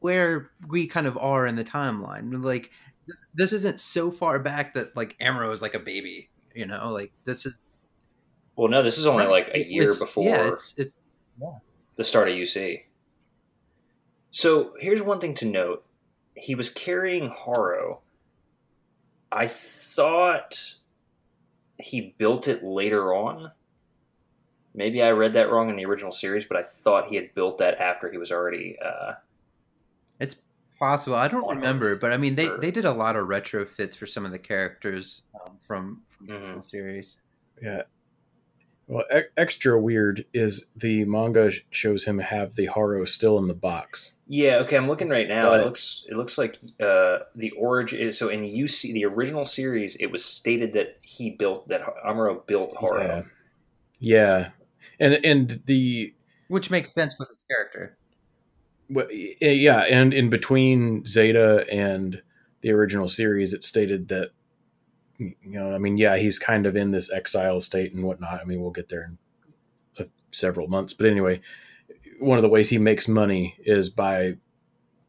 where 0.00 0.50
we 0.68 0.86
kind 0.86 1.06
of 1.06 1.16
are 1.18 1.46
in 1.46 1.56
the 1.56 1.64
timeline. 1.64 2.42
Like 2.44 2.70
this, 3.06 3.24
this 3.34 3.52
isn't 3.52 3.80
so 3.80 4.10
far 4.10 4.38
back 4.38 4.74
that 4.74 4.96
like 4.96 5.16
Amuro 5.20 5.52
is 5.52 5.62
like 5.62 5.74
a 5.74 5.78
baby, 5.80 6.30
you 6.54 6.66
know? 6.66 6.90
Like 6.92 7.12
this 7.24 7.44
is 7.46 7.54
Well, 8.56 8.68
no, 8.68 8.82
this 8.82 8.98
is 8.98 9.06
only 9.06 9.26
like 9.26 9.50
a 9.52 9.66
year 9.68 9.84
it's- 9.84 9.98
before 9.98 10.24
Yeah, 10.28 10.48
it's 10.52 10.74
it's 10.78 10.96
yeah. 11.40 11.48
the 11.96 12.04
start 12.04 12.28
of 12.28 12.34
UC. 12.34 12.82
So 14.30 14.72
here's 14.78 15.02
one 15.02 15.18
thing 15.18 15.34
to 15.36 15.44
note: 15.46 15.84
he 16.34 16.54
was 16.54 16.70
carrying 16.70 17.28
Haro. 17.34 18.00
I 19.32 19.46
thought 19.48 20.74
he 21.78 22.14
built 22.18 22.46
it 22.48 22.62
later 22.62 23.12
on. 23.14 23.50
Maybe 24.74 25.02
I 25.02 25.10
read 25.10 25.32
that 25.32 25.50
wrong 25.50 25.68
in 25.70 25.76
the 25.76 25.84
original 25.84 26.12
series, 26.12 26.44
but 26.44 26.56
I 26.56 26.62
thought 26.62 27.08
he 27.08 27.16
had 27.16 27.34
built 27.34 27.58
that 27.58 27.78
after 27.80 28.10
he 28.10 28.18
was 28.18 28.30
already. 28.30 28.78
Uh, 28.84 29.14
it's 30.20 30.36
possible. 30.78 31.16
I 31.16 31.28
don't 31.28 31.48
remember, 31.48 31.96
but 31.96 32.12
I 32.12 32.16
mean 32.16 32.36
they 32.36 32.48
or- 32.48 32.58
they 32.58 32.70
did 32.70 32.84
a 32.84 32.92
lot 32.92 33.16
of 33.16 33.26
retrofits 33.26 33.96
for 33.96 34.06
some 34.06 34.24
of 34.24 34.30
the 34.32 34.38
characters 34.38 35.22
um, 35.34 35.56
from 35.66 36.02
from 36.08 36.26
the 36.26 36.32
Mhm. 36.34 36.40
original 36.42 36.62
series. 36.62 37.16
Yeah. 37.62 37.82
Well, 38.86 39.04
e- 39.14 39.22
extra 39.36 39.80
weird 39.80 40.24
is 40.34 40.66
the 40.74 41.04
manga 41.04 41.50
shows 41.70 42.04
him 42.04 42.18
have 42.18 42.56
the 42.56 42.66
Haro 42.66 43.04
still 43.04 43.38
in 43.38 43.46
the 43.46 43.54
box. 43.54 44.14
Yeah, 44.26 44.56
okay, 44.58 44.76
I'm 44.76 44.88
looking 44.88 45.08
right 45.08 45.28
now. 45.28 45.50
But- 45.50 45.60
it 45.60 45.64
looks 45.64 46.06
it 46.08 46.16
looks 46.16 46.38
like 46.38 46.56
uh, 46.80 47.20
the 47.34 47.50
origin. 47.56 48.12
So 48.12 48.28
in 48.28 48.42
UC, 48.44 48.92
the 48.92 49.04
original 49.04 49.44
series, 49.44 49.96
it 49.96 50.06
was 50.06 50.24
stated 50.24 50.72
that 50.74 50.98
he 51.02 51.30
built 51.30 51.68
that 51.68 51.82
Amuro 52.06 52.44
built 52.46 52.76
Haro. 52.76 53.02
Yeah. 53.06 53.22
Yeah. 53.98 54.48
And 54.98 55.14
and 55.24 55.62
the 55.66 56.14
Which 56.48 56.70
makes 56.70 56.92
sense 56.92 57.16
with 57.18 57.28
his 57.28 57.44
character. 57.48 57.96
Well, 58.88 59.10
yeah, 59.10 59.80
and 59.82 60.12
in 60.12 60.30
between 60.30 61.04
Zeta 61.06 61.64
and 61.72 62.22
the 62.60 62.72
original 62.72 63.08
series, 63.08 63.52
it 63.52 63.62
stated 63.62 64.08
that 64.08 64.30
you 65.18 65.34
know, 65.44 65.74
I 65.74 65.78
mean, 65.78 65.98
yeah, 65.98 66.16
he's 66.16 66.38
kind 66.38 66.66
of 66.66 66.76
in 66.76 66.92
this 66.92 67.12
exile 67.12 67.60
state 67.60 67.92
and 67.92 68.04
whatnot. 68.04 68.40
I 68.40 68.44
mean, 68.44 68.60
we'll 68.60 68.70
get 68.70 68.88
there 68.88 69.04
in 69.04 69.18
uh, 69.98 70.08
several 70.30 70.66
months, 70.66 70.92
but 70.94 71.06
anyway, 71.06 71.40
one 72.18 72.38
of 72.38 72.42
the 72.42 72.48
ways 72.48 72.70
he 72.70 72.78
makes 72.78 73.06
money 73.06 73.56
is 73.60 73.88
by 73.90 74.36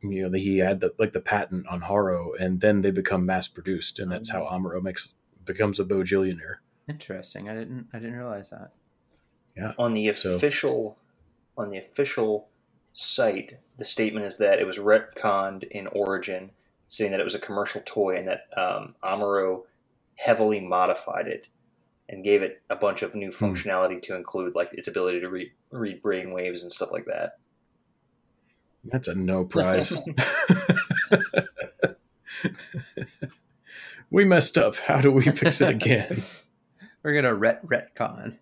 you 0.01 0.23
know 0.23 0.29
that 0.29 0.39
he 0.39 0.57
had 0.57 0.79
the 0.79 0.93
like 0.97 1.13
the 1.13 1.21
patent 1.21 1.67
on 1.67 1.81
Haro, 1.81 2.33
and 2.39 2.61
then 2.61 2.81
they 2.81 2.91
become 2.91 3.25
mass 3.25 3.47
produced, 3.47 3.99
and 3.99 4.11
that's 4.11 4.29
how 4.29 4.43
Amuro 4.43 4.81
makes 4.81 5.13
becomes 5.45 5.79
a 5.79 5.85
bojillionaire. 5.85 6.57
Interesting. 6.87 7.49
I 7.49 7.55
didn't 7.55 7.87
I 7.93 7.99
didn't 7.99 8.17
realize 8.17 8.49
that. 8.49 8.71
On 9.77 9.93
the 9.93 10.13
So- 10.13 10.35
official 10.35 10.97
on 11.57 11.69
the 11.69 11.77
official 11.77 12.47
site, 12.93 13.57
the 13.77 13.85
statement 13.85 14.25
is 14.25 14.37
that 14.37 14.59
it 14.59 14.65
was 14.65 14.77
retconned 14.77 15.63
in 15.69 15.87
Origin, 15.87 16.51
saying 16.87 17.11
that 17.11 17.19
it 17.19 17.23
was 17.23 17.35
a 17.35 17.39
commercial 17.39 17.81
toy 17.85 18.15
and 18.17 18.27
that 18.27 18.45
um, 18.57 18.95
Amuro 19.03 19.63
heavily 20.15 20.59
modified 20.59 21.27
it 21.27 21.47
and 22.09 22.23
gave 22.23 22.41
it 22.41 22.61
a 22.69 22.75
bunch 22.75 23.01
of 23.01 23.15
new 23.15 23.31
Hmm. 23.31 23.45
functionality 23.45 24.01
to 24.03 24.15
include 24.15 24.55
like 24.55 24.69
its 24.73 24.87
ability 24.87 25.19
to 25.21 25.29
read 25.29 25.51
read 25.71 26.01
brain 26.01 26.31
waves 26.31 26.63
and 26.63 26.71
stuff 26.71 26.91
like 26.91 27.05
that. 27.05 27.37
That's 28.85 29.07
a 29.07 29.15
no 29.15 29.45
prize. 29.45 29.95
we 34.09 34.25
messed 34.25 34.57
up. 34.57 34.75
How 34.75 35.01
do 35.01 35.11
we 35.11 35.21
fix 35.23 35.61
it 35.61 35.69
again? 35.75 36.23
We're 37.03 37.13
gonna 37.13 37.33
ret 37.35 37.65
retcon. 37.65 38.37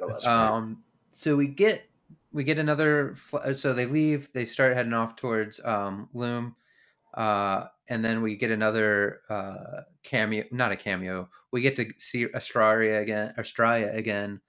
That's- 0.00 0.26
Um, 0.26 0.82
so 1.10 1.36
we 1.36 1.46
get 1.48 1.84
we 2.32 2.44
get 2.44 2.58
another. 2.58 3.14
fl- 3.16 3.52
So 3.54 3.72
they 3.72 3.86
leave. 3.86 4.30
They 4.32 4.44
start 4.44 4.76
heading 4.76 4.92
off 4.92 5.16
towards 5.16 5.60
um, 5.64 6.08
Loum, 6.12 6.56
uh, 7.14 7.64
and 7.88 8.04
then 8.04 8.22
we 8.22 8.36
get 8.36 8.50
another 8.50 9.20
uh, 9.30 9.82
cameo. 10.02 10.44
Not 10.52 10.72
a 10.72 10.76
cameo. 10.76 11.30
We 11.50 11.62
get 11.62 11.76
to 11.76 11.90
see 11.98 12.26
Astraia 12.26 13.00
again. 13.00 13.32
Astraia 13.38 13.96
again. 13.96 14.40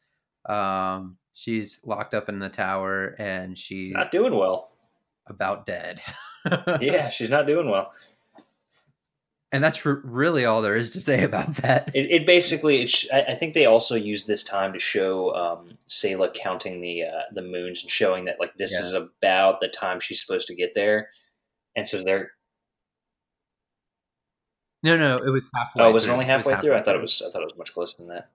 Um, 0.45 1.17
she's 1.33 1.79
locked 1.85 2.13
up 2.13 2.27
in 2.29 2.39
the 2.39 2.49
tower, 2.49 3.15
and 3.17 3.57
she's 3.57 3.93
not 3.93 4.11
doing 4.11 4.35
well. 4.35 4.71
about 5.27 5.65
dead. 5.65 6.01
Yeah, 6.81 7.09
she's 7.09 7.29
not 7.29 7.45
doing 7.47 7.69
well. 7.69 7.91
And 9.51 9.63
that's 9.63 9.85
really 9.85 10.45
all 10.45 10.61
there 10.61 10.75
is 10.75 10.89
to 10.91 11.01
say 11.01 11.23
about 11.29 11.55
that. 11.57 11.89
It, 11.95 12.11
it 12.11 12.25
basically, 12.25 12.81
it 12.81 12.89
sh- 12.89 13.07
I, 13.13 13.21
I 13.29 13.33
think 13.33 13.53
they 13.53 13.65
also 13.65 13.95
used 13.95 14.27
this 14.27 14.43
time 14.43 14.73
to 14.73 14.79
show 14.79 15.33
um, 15.35 15.77
Sayla 15.87 16.33
counting 16.33 16.81
the 16.81 17.03
uh, 17.03 17.21
the 17.33 17.41
moons 17.41 17.81
and 17.81 17.91
showing 17.91 18.25
that 18.25 18.39
like 18.39 18.55
this 18.57 18.73
Yeah. 18.73 18.79
is 18.85 18.93
about 18.93 19.59
the 19.59 19.67
time 19.67 19.99
she's 19.99 20.21
supposed 20.21 20.47
to 20.47 20.55
get 20.55 20.73
there, 20.75 21.09
and 21.75 21.87
so 21.87 22.03
they're. 22.03 22.31
No, 24.81 24.95
no, 24.95 25.17
it 25.17 25.25
was 25.33 25.49
halfway. 25.53 25.83
Oh, 25.83 25.91
was 25.91 26.03
it 26.03 26.07
through. 26.07 26.13
only 26.13 26.25
halfway 26.25 26.55
through? 26.55 26.73
I 26.75 26.81
thought 26.81 26.95
it 26.95 27.01
was. 27.01 27.21
I 27.21 27.29
thought 27.31 27.41
it 27.41 27.45
was 27.45 27.57
much 27.57 27.73
closer 27.73 27.97
than 27.97 28.07
that. 28.07 28.29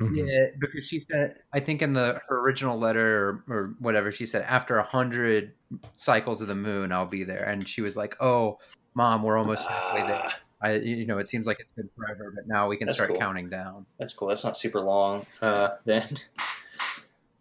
Mhm. 0.00 0.28
Yeah, 0.28 0.46
because 0.58 0.84
she 0.88 0.98
said, 0.98 1.36
I 1.52 1.60
think 1.60 1.80
in 1.80 1.92
the 1.92 2.20
her 2.28 2.40
original 2.40 2.76
letter 2.76 3.44
or, 3.48 3.54
or 3.54 3.74
whatever, 3.78 4.10
she 4.10 4.26
said 4.26 4.42
after 4.42 4.78
a 4.78 4.82
hundred 4.82 5.52
cycles 5.94 6.42
of 6.42 6.48
the 6.48 6.56
moon, 6.56 6.90
I'll 6.90 7.06
be 7.06 7.22
there. 7.22 7.44
And 7.44 7.68
she 7.68 7.80
was 7.82 7.96
like, 7.96 8.16
"Oh, 8.20 8.58
mom, 8.94 9.22
we're 9.22 9.36
almost 9.38 9.66
halfway 9.66 10.02
there. 10.02 10.22
Ah, 10.24 10.34
I, 10.62 10.72
you 10.76 11.04
know, 11.06 11.18
it 11.18 11.28
seems 11.28 11.46
like 11.46 11.60
it's 11.60 11.70
been 11.76 11.90
forever, 11.96 12.32
but 12.34 12.46
now 12.46 12.68
we 12.68 12.76
can 12.76 12.86
That's 12.86 12.96
start 12.96 13.10
cool. 13.10 13.18
counting 13.18 13.50
down." 13.50 13.86
that's 13.98 14.12
cool. 14.14 14.28
That's 14.28 14.44
not 14.44 14.56
super 14.56 14.80
long. 14.80 15.26
Uh, 15.42 15.70
then. 15.84 16.06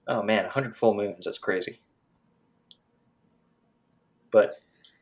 Oh 0.08 0.22
man, 0.22 0.50
hundred 0.50 0.76
full 0.76 0.94
moons. 0.94 1.26
That's 1.26 1.38
crazy. 1.38 1.80
But 4.32 4.56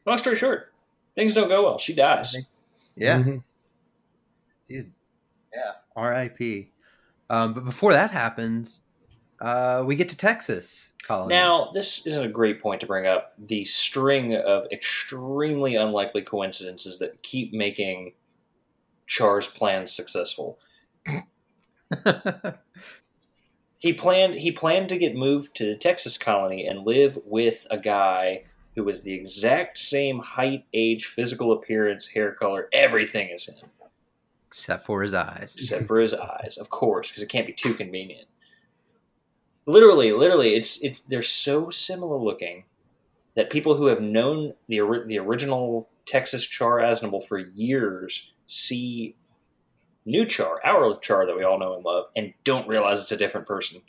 long 0.06 0.18
story 0.18 0.36
short, 0.36 0.72
things 1.16 1.34
don't 1.34 1.48
go 1.48 1.64
well. 1.64 1.78
She 1.80 1.96
dies. 1.96 2.36
Yeah, 2.96 3.20
Mhm. 3.20 3.44
she's 4.70 4.88
yeah, 5.54 5.72
R.I.P. 5.96 6.70
Um, 7.30 7.54
but 7.54 7.64
before 7.66 7.94
that 7.94 8.12
happens, 8.12 8.82
uh, 9.41 9.84
we 9.86 9.95
get 9.95 10.08
to 10.10 10.17
Texas, 10.17 10.93
Colin. 11.06 11.30
Now, 11.30 11.71
this 11.73 12.06
is 12.06 12.15
a 12.15 12.27
great 12.27 12.62
point 12.62 12.82
to 12.82 12.88
bring 12.88 13.08
up 13.08 13.34
the 13.39 13.65
string 13.65 14.36
of 14.36 14.65
extremely 14.71 15.75
unlikely 15.75 16.21
coincidences 16.21 16.99
that 16.99 17.23
keep 17.23 17.51
making 17.54 18.13
Char's 19.08 19.47
plans 19.47 19.91
successful. 19.91 20.60
he 23.80 23.93
planned 23.93 24.36
he 24.36 24.51
planned 24.51 24.89
to 24.89 24.97
get 24.97 25.15
moved 25.15 25.56
to 25.56 25.65
the 25.65 25.75
Texas 25.75 26.17
colony 26.17 26.65
and 26.65 26.86
live 26.86 27.17
with 27.25 27.65
a 27.71 27.77
guy 27.77 28.43
who 28.75 28.84
was 28.84 29.04
the 29.04 29.13
exact 29.13 29.77
same 29.77 30.19
height, 30.19 30.65
age, 30.73 31.06
physical 31.06 31.51
appearance, 31.51 32.08
hair 32.08 32.32
color, 32.34 32.69
everything 32.71 33.30
as 33.34 33.47
him, 33.47 33.56
Except 34.47 34.86
for 34.86 35.01
his 35.01 35.13
eyes. 35.13 35.54
except 35.56 35.88
for 35.88 35.99
his 35.99 36.13
eyes, 36.13 36.58
of 36.58 36.69
course, 36.69 37.10
because 37.10 37.23
it 37.23 37.27
can't 37.30 37.47
be 37.47 37.54
too 37.54 37.73
convenient. 37.73 38.27
Literally, 39.65 40.12
literally, 40.12 40.56
it's 40.56 40.84
it's 40.84 41.02
they're 41.02 41.21
so 41.21 41.69
similar 41.69 42.17
looking 42.17 42.63
that 43.36 43.50
people 43.50 43.76
who 43.76 43.88
have 43.88 44.02
known 44.02 44.54
the 44.67 44.82
ori- 44.82 45.08
the 45.08 45.19
original 45.19 45.88
Texas 46.06 46.45
Char 46.45 46.78
Aznable 46.78 47.24
for 47.24 47.38
years 47.38 48.32
see 48.47 49.15
new 50.06 50.26
Char, 50.26 50.60
our 50.65 50.97
Char 51.00 51.26
that 51.26 51.38
we 51.38 51.43
all 51.43 51.60
know 51.60 51.76
and 51.76 51.86
love, 51.86 52.06
and 52.15 52.34
don't 52.43 52.67
realize 52.67 53.00
it's 53.00 53.12
a 53.12 53.17
different 53.17 53.47
person. 53.47 53.82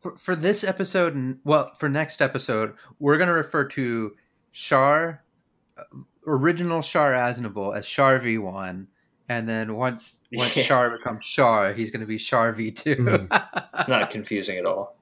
For, 0.00 0.16
for 0.16 0.34
this 0.34 0.64
episode, 0.64 1.38
well, 1.44 1.74
for 1.74 1.88
next 1.88 2.22
episode, 2.22 2.74
we're 2.98 3.18
going 3.18 3.28
to 3.28 3.34
refer 3.34 3.64
to 3.64 4.16
Char, 4.52 5.22
uh, 5.76 5.82
original 6.26 6.82
Char 6.82 7.12
Aznable 7.12 7.76
as 7.76 7.86
Char 7.86 8.18
V1. 8.20 8.86
And 9.28 9.48
then 9.48 9.76
once 9.76 10.20
once 10.32 10.56
Yeah. 10.56 10.62
Char 10.64 10.96
becomes 10.96 11.26
Char, 11.26 11.72
he's 11.72 11.90
going 11.90 12.00
to 12.00 12.06
be 12.06 12.16
Char 12.16 12.54
V2. 12.54 13.28
It's 13.78 13.88
not 13.88 14.10
confusing 14.10 14.56
at 14.58 14.64
all. 14.64 14.96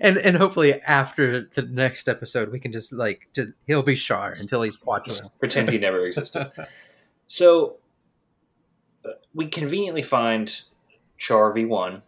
And 0.00 0.18
and 0.18 0.36
hopefully 0.36 0.80
after 0.82 1.48
the 1.54 1.62
next 1.62 2.08
episode, 2.08 2.50
we 2.50 2.60
can 2.60 2.72
just 2.72 2.92
like 2.92 3.28
just 3.34 3.50
he'll 3.66 3.82
be 3.82 3.96
Char 3.96 4.34
until 4.38 4.62
he's 4.62 4.76
Quattro. 4.76 5.14
pretend 5.38 5.70
he 5.70 5.78
never 5.78 6.06
existed. 6.06 6.52
So 7.32 7.76
uh, 9.04 9.10
we 9.32 9.46
conveniently 9.46 10.02
find 10.02 10.52
Char 11.16 11.54
V1, 11.54 12.02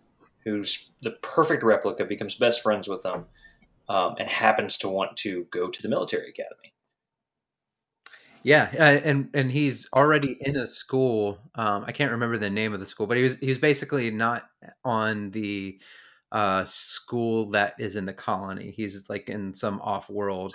who's 0.45 0.91
the 1.01 1.13
perfect 1.13 1.63
replica, 1.63 2.05
becomes 2.05 2.35
best 2.35 2.61
friends 2.61 2.89
with 2.89 3.05
them, 3.05 3.27
um, 3.89 4.17
and 4.19 4.29
happens 4.29 4.77
to 4.79 4.89
want 4.89 5.17
to 5.19 5.47
go 5.53 5.71
to 5.71 5.81
the 5.81 5.89
military 5.89 6.29
academy. 6.31 6.73
Yeah, 8.43 8.69
uh, 8.77 9.01
and 9.05 9.29
and 9.33 9.53
he's 9.53 9.87
already 9.95 10.37
in 10.41 10.57
a 10.57 10.67
school. 10.67 11.39
Um, 11.55 11.85
I 11.87 11.93
can't 11.93 12.11
remember 12.11 12.37
the 12.37 12.51
name 12.51 12.73
of 12.73 12.81
the 12.81 12.87
school, 12.87 13.07
but 13.07 13.17
he 13.17 13.23
was 13.23 13.39
he 13.39 13.49
was 13.49 13.59
basically 13.59 14.11
not 14.11 14.49
on 14.85 15.31
the 15.31 15.79
uh, 16.33 16.65
school 16.65 17.47
that 17.51 17.75
is 17.79 17.95
in 17.95 18.07
the 18.07 18.13
colony. 18.13 18.73
He's 18.77 19.09
like 19.09 19.29
in 19.29 19.55
some 19.55 19.81
off 19.83 20.11
world, 20.11 20.53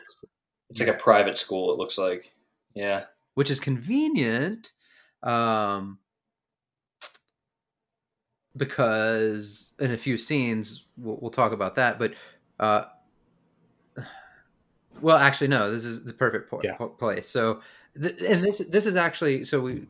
It's 0.70 0.80
like 0.82 0.90
a 0.90 0.94
private 0.94 1.38
school. 1.38 1.72
It 1.72 1.78
looks 1.78 1.98
like. 1.98 2.34
Yeah. 2.74 3.06
which 3.36 3.50
is 3.50 3.60
convenient, 3.60 4.72
um, 5.24 6.00
because 8.56 9.74
in 9.80 9.92
a 9.92 9.98
few 9.98 10.18
scenes 10.18 10.86
we'll, 10.98 11.18
we'll 11.22 11.32
talk 11.32 11.52
about 11.52 11.76
that. 11.76 12.00
But 12.00 12.14
uh, 12.60 12.86
well, 15.02 15.18
actually, 15.18 15.48
no. 15.50 15.72
This 15.72 15.86
is 15.86 16.04
the 16.04 16.14
perfect 16.14 16.50
po- 16.50 16.62
Yeah. 16.64 16.76
place. 17.00 17.28
So, 17.30 17.62
th- 18.00 18.20
and 18.22 18.44
this 18.44 18.60
this 18.60 18.86
is 18.86 18.96
actually 18.96 19.44
so 19.44 19.60
we. 19.62 19.88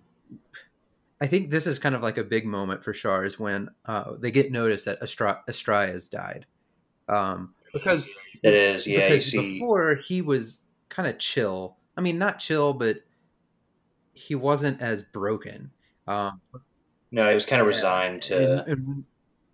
I 1.20 1.28
think 1.28 1.50
this 1.50 1.66
is 1.66 1.80
kind 1.80 1.96
of 1.96 2.02
like 2.04 2.18
a 2.18 2.24
big 2.24 2.46
moment 2.46 2.84
for 2.84 2.94
Char 2.94 3.26
is 3.26 3.40
when 3.40 3.70
uh, 3.86 4.14
they 4.20 4.30
get 4.32 4.52
noticed 4.52 4.86
that 4.86 5.00
Astra- 5.02 5.42
Estrella 5.48 5.88
has 5.88 6.08
died, 6.08 6.46
um, 7.10 7.54
because 7.74 8.08
It 8.44 8.54
is. 8.54 8.86
Yeah. 8.86 9.00
You 9.06 9.10
because 9.10 9.32
see. 9.32 9.60
before 9.60 9.96
he 9.96 10.22
was 10.22 10.60
kind 10.90 11.08
of 11.10 11.18
chill. 11.18 11.78
I 11.98 12.02
mean, 12.02 12.18
not 12.20 12.38
chill, 12.40 12.74
but 12.74 12.98
he 14.14 14.36
wasn't 14.36 14.80
as 14.82 15.02
broken. 15.02 15.72
Um, 16.08 16.40
No, 17.12 17.28
he 17.30 17.34
was 17.34 17.46
kind 17.46 17.62
of 17.62 17.66
yeah, 17.66 17.76
resigned 17.76 18.22
to 18.24 18.60
and- 18.62 18.70
and 18.70 19.04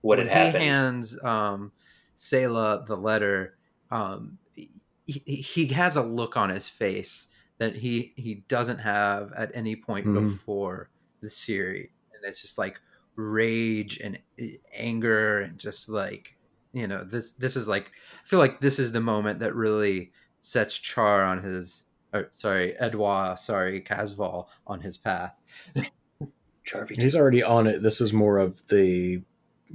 what 0.01 0.19
had 0.19 0.27
happened. 0.27 0.63
He 0.63 0.69
hands 0.69 1.17
um, 1.23 1.71
Sayla 2.17 2.85
the 2.85 2.97
letter. 2.97 3.57
Um, 3.89 4.37
he, 4.55 5.21
he 5.25 5.67
has 5.67 5.95
a 5.95 6.01
look 6.03 6.35
on 6.35 6.49
his 6.49 6.67
face 6.67 7.27
that 7.59 7.75
he 7.75 8.13
he 8.17 8.43
doesn't 8.49 8.79
have 8.79 9.31
at 9.33 9.51
any 9.53 9.75
point 9.77 10.05
Mhm. 10.07 10.31
before 10.31 10.89
the 11.23 11.29
series, 11.29 11.89
and 12.13 12.23
it's 12.23 12.41
just 12.41 12.59
like 12.59 12.79
rage 13.15 13.99
and 13.99 14.19
eh, 14.39 14.57
anger 14.75 15.41
and 15.41 15.57
just 15.57 15.89
like 15.89 16.35
you 16.73 16.87
know 16.87 17.03
this 17.03 17.31
this 17.33 17.55
is 17.55 17.67
like 17.67 17.91
I 18.23 18.27
feel 18.27 18.39
like 18.39 18.61
this 18.61 18.77
is 18.77 18.91
the 18.91 19.01
moment 19.01 19.39
that 19.39 19.55
really 19.55 20.11
sets 20.41 20.77
Char 20.77 21.23
on 21.23 21.41
his 21.41 21.85
or 22.13 22.27
sorry 22.31 22.77
Edouard 22.79 23.39
sorry 23.39 23.81
Casval 23.81 24.47
on 24.67 24.81
his 24.81 24.97
path. 24.97 25.33
Char 26.63 26.87
He's 26.89 27.15
already 27.15 27.43
on 27.43 27.67
it. 27.67 27.81
This 27.81 27.99
is 28.01 28.13
more 28.13 28.37
of 28.37 28.67
the 28.67 29.21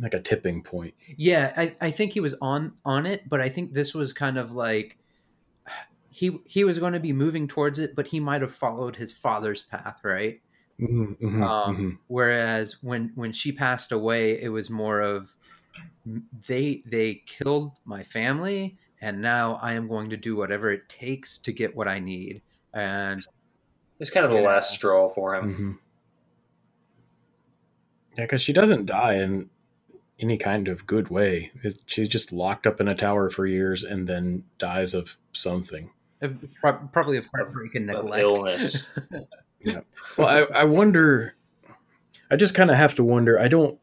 like 0.00 0.14
a 0.14 0.20
tipping 0.20 0.62
point. 0.62 0.94
Yeah, 1.16 1.52
I, 1.56 1.76
I 1.80 1.90
think 1.90 2.12
he 2.12 2.20
was 2.20 2.34
on 2.40 2.74
on 2.84 3.06
it, 3.06 3.28
but 3.28 3.40
I 3.40 3.48
think 3.48 3.72
this 3.72 3.94
was 3.94 4.12
kind 4.12 4.38
of 4.38 4.52
like 4.52 4.98
he 6.10 6.38
he 6.46 6.64
was 6.64 6.78
going 6.78 6.94
to 6.94 7.00
be 7.00 7.12
moving 7.12 7.46
towards 7.46 7.78
it, 7.78 7.94
but 7.94 8.08
he 8.08 8.20
might 8.20 8.40
have 8.40 8.52
followed 8.52 8.96
his 8.96 9.12
father's 9.12 9.62
path, 9.62 10.00
right? 10.02 10.40
Mhm, 10.80 11.18
mhm, 11.20 11.42
Um, 11.42 11.76
mhm. 11.76 11.98
Whereas 12.06 12.82
when 12.82 13.12
when 13.14 13.32
she 13.32 13.52
passed 13.52 13.90
away, 13.92 14.40
it 14.40 14.48
was 14.50 14.70
more 14.70 15.00
of 15.00 15.34
they 16.48 16.82
they 16.86 17.16
killed 17.26 17.78
my 17.84 18.02
family, 18.02 18.78
and 19.00 19.20
now 19.20 19.56
I 19.56 19.72
am 19.74 19.88
going 19.88 20.10
to 20.10 20.16
do 20.16 20.36
whatever 20.36 20.70
it 20.70 20.88
takes 20.88 21.38
to 21.38 21.52
get 21.52 21.74
what 21.76 21.88
I 21.88 21.98
need. 21.98 22.42
And 22.74 23.22
It's 24.00 24.10
kind 24.10 24.26
of 24.26 24.32
the 24.32 24.38
Yeah. 24.38 24.46
last 24.48 24.72
straw 24.72 25.08
for 25.08 25.34
him. 25.34 25.54
Mhm. 25.54 25.78
Yeah, 28.16 28.24
because 28.24 28.42
she 28.42 28.52
doesn't 28.52 28.86
die 28.86 29.14
in 29.14 29.50
any 30.20 30.38
kind 30.38 30.68
of 30.68 30.86
good 30.86 31.08
way. 31.10 31.52
It, 31.62 31.80
she's 31.86 32.08
just 32.08 32.32
locked 32.32 32.66
up 32.66 32.80
in 32.80 32.88
a 32.88 32.94
tower 32.94 33.30
for 33.30 33.46
years 33.46 33.84
and 33.84 34.08
then 34.08 34.44
dies 34.58 34.94
of 34.94 35.18
something. 35.32 35.92
Of, 36.20 36.44
probably 36.60 37.16
of 37.18 37.26
heartbreak 37.34 37.74
and 37.76 37.90
Of 37.90 38.04
neglect. 38.04 38.22
illness. 38.22 38.84
Well, 40.16 40.28
I, 40.28 40.60
I 40.60 40.64
wonder. 40.64 41.34
I 42.30 42.36
just 42.36 42.54
kind 42.54 42.70
of 42.70 42.76
have 42.76 42.94
to 42.96 43.04
wonder. 43.04 43.38
I 43.38 43.48
don't. 43.48 43.78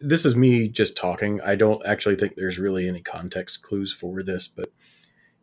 This 0.00 0.24
is 0.24 0.34
me 0.34 0.68
just 0.68 0.96
talking. 0.96 1.40
I 1.42 1.54
don't 1.54 1.84
actually 1.86 2.16
think 2.16 2.36
there's 2.36 2.58
really 2.58 2.88
any 2.88 3.00
context 3.00 3.62
clues 3.62 3.92
for 3.92 4.22
this, 4.22 4.48
but 4.48 4.68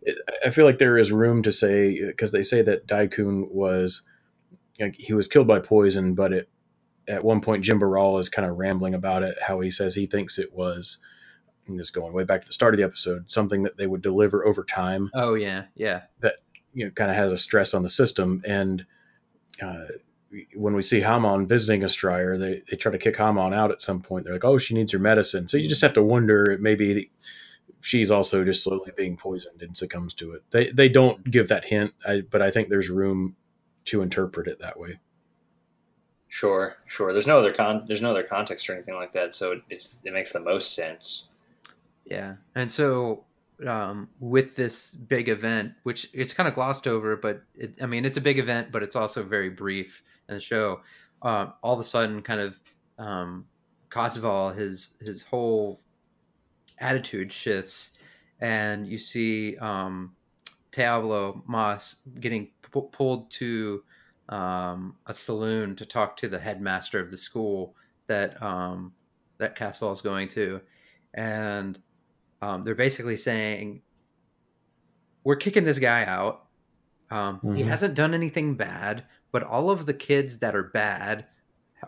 it, 0.02 0.18
I 0.46 0.50
feel 0.50 0.66
like 0.66 0.78
there 0.78 0.98
is 0.98 1.12
room 1.12 1.44
to 1.44 1.52
say 1.52 2.06
because 2.06 2.32
they 2.32 2.44
say 2.44 2.62
that 2.64 2.88
Daikun 2.88 3.50
was 3.52 4.04
like, 4.80 4.96
he 4.98 5.14
was 5.14 5.28
killed 5.28 5.48
by 5.48 5.60
poison, 5.60 6.14
but 6.16 6.34
it 6.34 6.50
at 7.08 7.24
one 7.24 7.42
point 7.42 7.64
Jimba 7.64 7.90
Ral 7.90 8.18
is 8.18 8.30
kind 8.30 8.50
of 8.50 8.58
rambling 8.58 8.94
about 8.94 9.24
it, 9.24 9.38
how 9.42 9.60
he 9.60 9.72
says 9.72 9.96
he 9.96 10.06
thinks 10.06 10.38
it 10.38 10.54
was. 10.54 11.02
And 11.68 11.78
this 11.78 11.88
is 11.88 11.92
going 11.92 12.14
way 12.14 12.24
back 12.24 12.42
to 12.42 12.48
the 12.48 12.54
start 12.54 12.74
of 12.74 12.78
the 12.78 12.84
episode, 12.84 13.32
something 13.32 13.64
that 13.64 13.78
they 13.78 13.88
would 13.88 14.02
deliver 14.02 14.46
over 14.46 14.64
time 14.64 15.12
oh 15.14 15.36
yeah, 15.36 15.66
yeah. 15.76 16.04
That 16.22 16.36
you 16.74 16.86
know 16.86 16.92
kind 16.92 17.12
of 17.12 17.18
has 17.18 17.32
a 17.32 17.38
stress 17.38 17.74
on 17.74 17.84
the 17.84 17.90
system 17.90 18.42
and 18.46 18.86
uh, 19.62 19.86
when 20.56 20.76
we 20.76 20.82
see 20.82 21.02
Hamon 21.02 21.48
visiting 21.48 21.82
Astraia, 21.82 22.40
they, 22.40 22.62
they 22.70 22.78
try 22.78 22.92
to 22.92 22.98
kick 22.98 23.18
Hamon 23.18 23.54
out 23.54 23.72
at 23.72 23.82
some 23.82 24.02
point. 24.02 24.26
They're 24.26 24.34
like, 24.34 24.46
oh, 24.46 24.58
she 24.58 24.74
needs 24.74 24.92
her 24.92 25.00
medicine. 25.00 25.48
So 25.48 25.58
you 25.58 25.68
just 25.68 25.82
have 25.82 25.94
to 25.94 26.04
wonder 26.04 26.58
maybe 26.60 27.10
she's 27.82 28.12
also 28.12 28.44
just 28.44 28.64
slowly 28.64 28.92
being 28.96 29.18
poisoned 29.18 29.62
and 29.62 29.76
succumbs 29.76 30.14
to 30.16 30.34
it. 30.34 30.44
They, 30.52 30.70
they 30.72 30.90
don't 30.90 31.30
give 31.30 31.48
that 31.48 31.66
hint, 31.66 31.94
I, 32.06 32.22
but 32.22 32.42
I 32.42 32.52
think 32.52 32.70
there's 32.70 32.90
room 32.90 33.36
to 33.86 34.02
interpret 34.02 34.48
it 34.48 34.60
that 34.60 34.80
way. 34.80 35.00
Sure, 36.28 36.78
sure. 36.86 37.12
There's 37.12 37.26
no 37.26 37.40
other 37.40 37.52
con. 37.52 37.86
There's 37.88 38.04
no 38.04 38.12
other 38.12 38.22
context 38.22 38.70
or 38.70 38.74
anything 38.76 38.94
like 38.94 39.14
that, 39.14 39.34
so 39.34 39.54
it, 39.54 39.64
it's 39.68 39.98
it 40.04 40.14
makes 40.14 40.32
the 40.32 40.40
most 40.40 40.76
sense. 40.76 41.28
Yeah, 42.06 42.36
and 42.54 42.72
so 42.72 43.24
um, 43.68 44.10
with 44.20 44.56
this 44.56 44.96
big 44.96 45.30
event, 45.30 45.74
which 45.84 46.10
it's 46.14 46.34
kind 46.34 46.48
of 46.48 46.56
glossed 46.56 46.88
over, 46.88 47.16
but 47.16 47.44
it, 47.56 47.76
I 47.82 47.86
mean 47.86 48.06
it's 48.06 48.18
a 48.18 48.22
big 48.22 48.40
event, 48.40 48.72
but 48.72 48.84
it's 48.84 48.96
also 48.96 49.24
very 49.24 49.50
brief 49.50 50.04
in 50.28 50.36
the 50.36 50.42
show. 50.42 50.82
Um, 51.22 51.54
all 51.62 51.74
of 51.74 51.80
a 51.80 51.84
sudden, 51.84 52.22
kind 52.22 52.40
of 52.40 52.60
um, 52.98 53.46
Casval, 53.90 54.56
his 54.56 54.96
his 55.02 55.24
whole 55.24 55.82
attitude 56.80 57.34
shifts, 57.34 57.98
and 58.40 58.88
you 58.88 58.98
see 58.98 59.58
um, 59.58 60.16
Moss 60.78 61.96
getting 62.20 62.50
pu- 62.62 62.90
pulled 62.92 63.30
to 63.32 63.84
um, 64.30 64.96
a 65.08 65.14
saloon 65.14 65.76
to 65.76 65.86
talk 65.86 66.16
to 66.18 66.30
the 66.30 66.40
headmaster 66.40 67.00
of 67.00 67.12
the 67.12 67.18
school 67.18 67.76
that 68.08 68.42
um, 68.42 68.94
that 69.40 69.58
Casval 69.58 69.92
is 69.92 70.02
going 70.02 70.30
to, 70.30 70.62
and 71.14 71.80
um, 72.42 72.64
they're 72.64 72.76
basically 72.76 73.18
saying 73.18 73.82
we're 75.24 75.36
kicking 75.36 75.66
this 75.66 75.80
guy 75.80 76.06
out. 76.06 76.46
Um, 77.12 77.40
He 77.56 77.64
Mhm. 77.64 77.68
hasn't 77.68 77.96
done 77.96 78.14
anything 78.14 78.56
bad, 78.56 79.06
but 79.32 79.44
all 79.44 79.70
of 79.70 79.86
the 79.86 79.94
kids 79.94 80.40
that 80.40 80.56
are 80.56 80.64
bad 80.64 81.26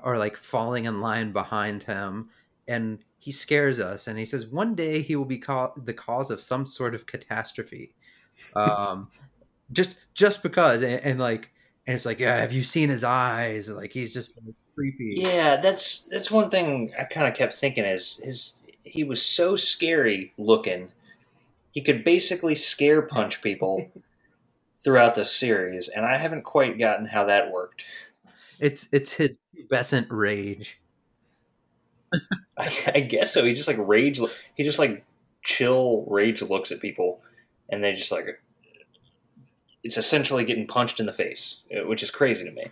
are 0.03 0.17
like 0.17 0.35
falling 0.37 0.85
in 0.85 0.99
line 1.01 1.31
behind 1.31 1.83
him, 1.83 2.29
and 2.67 3.03
he 3.19 3.31
scares 3.31 3.79
us. 3.79 4.07
And 4.07 4.17
he 4.17 4.25
says 4.25 4.47
one 4.47 4.73
day 4.75 5.01
he 5.01 5.15
will 5.15 5.25
be 5.25 5.37
ca- 5.37 5.73
the 5.77 5.93
cause 5.93 6.31
of 6.31 6.41
some 6.41 6.65
sort 6.65 6.95
of 6.95 7.05
catastrophe, 7.05 7.93
um, 8.55 9.09
just 9.71 9.97
just 10.13 10.41
because. 10.43 10.81
And, 10.81 10.99
and 11.01 11.19
like, 11.19 11.51
and 11.87 11.95
it's 11.95 12.05
like, 12.05 12.19
yeah, 12.19 12.37
have 12.37 12.51
you 12.53 12.63
seen 12.63 12.89
his 12.89 13.03
eyes? 13.03 13.69
Like 13.69 13.91
he's 13.93 14.13
just 14.13 14.37
creepy. 14.75 15.15
Yeah, 15.17 15.57
that's 15.61 16.05
that's 16.07 16.31
one 16.31 16.49
thing 16.49 16.93
I 16.97 17.03
kind 17.03 17.27
of 17.27 17.35
kept 17.35 17.53
thinking 17.53 17.85
is 17.85 18.17
his 18.23 18.57
he 18.83 19.03
was 19.03 19.21
so 19.21 19.55
scary 19.55 20.33
looking. 20.37 20.91
He 21.71 21.81
could 21.81 22.03
basically 22.03 22.55
scare 22.55 23.01
punch 23.01 23.41
people 23.41 23.91
throughout 24.83 25.15
the 25.15 25.25
series, 25.25 25.87
and 25.87 26.05
I 26.05 26.17
haven't 26.17 26.43
quite 26.43 26.79
gotten 26.79 27.05
how 27.05 27.25
that 27.25 27.51
worked. 27.51 27.85
It's 28.59 28.87
it's 28.91 29.13
his 29.13 29.37
pubescent 29.55 30.07
rage. 30.09 30.79
I, 32.57 32.69
I 32.93 32.99
guess 32.99 33.33
so. 33.33 33.43
He 33.43 33.53
just 33.53 33.67
like 33.67 33.77
rage. 33.79 34.19
He 34.55 34.63
just 34.63 34.79
like 34.79 35.05
chill 35.43 36.05
rage 36.07 36.41
looks 36.41 36.71
at 36.71 36.79
people, 36.79 37.21
and 37.69 37.83
they 37.83 37.93
just 37.93 38.11
like 38.11 38.41
it's 39.83 39.97
essentially 39.97 40.43
getting 40.43 40.67
punched 40.67 40.99
in 40.99 41.05
the 41.05 41.13
face, 41.13 41.63
uh, 41.75 41.87
which 41.87 42.03
is 42.03 42.11
crazy 42.11 42.45
to 42.45 42.51
me. 42.51 42.67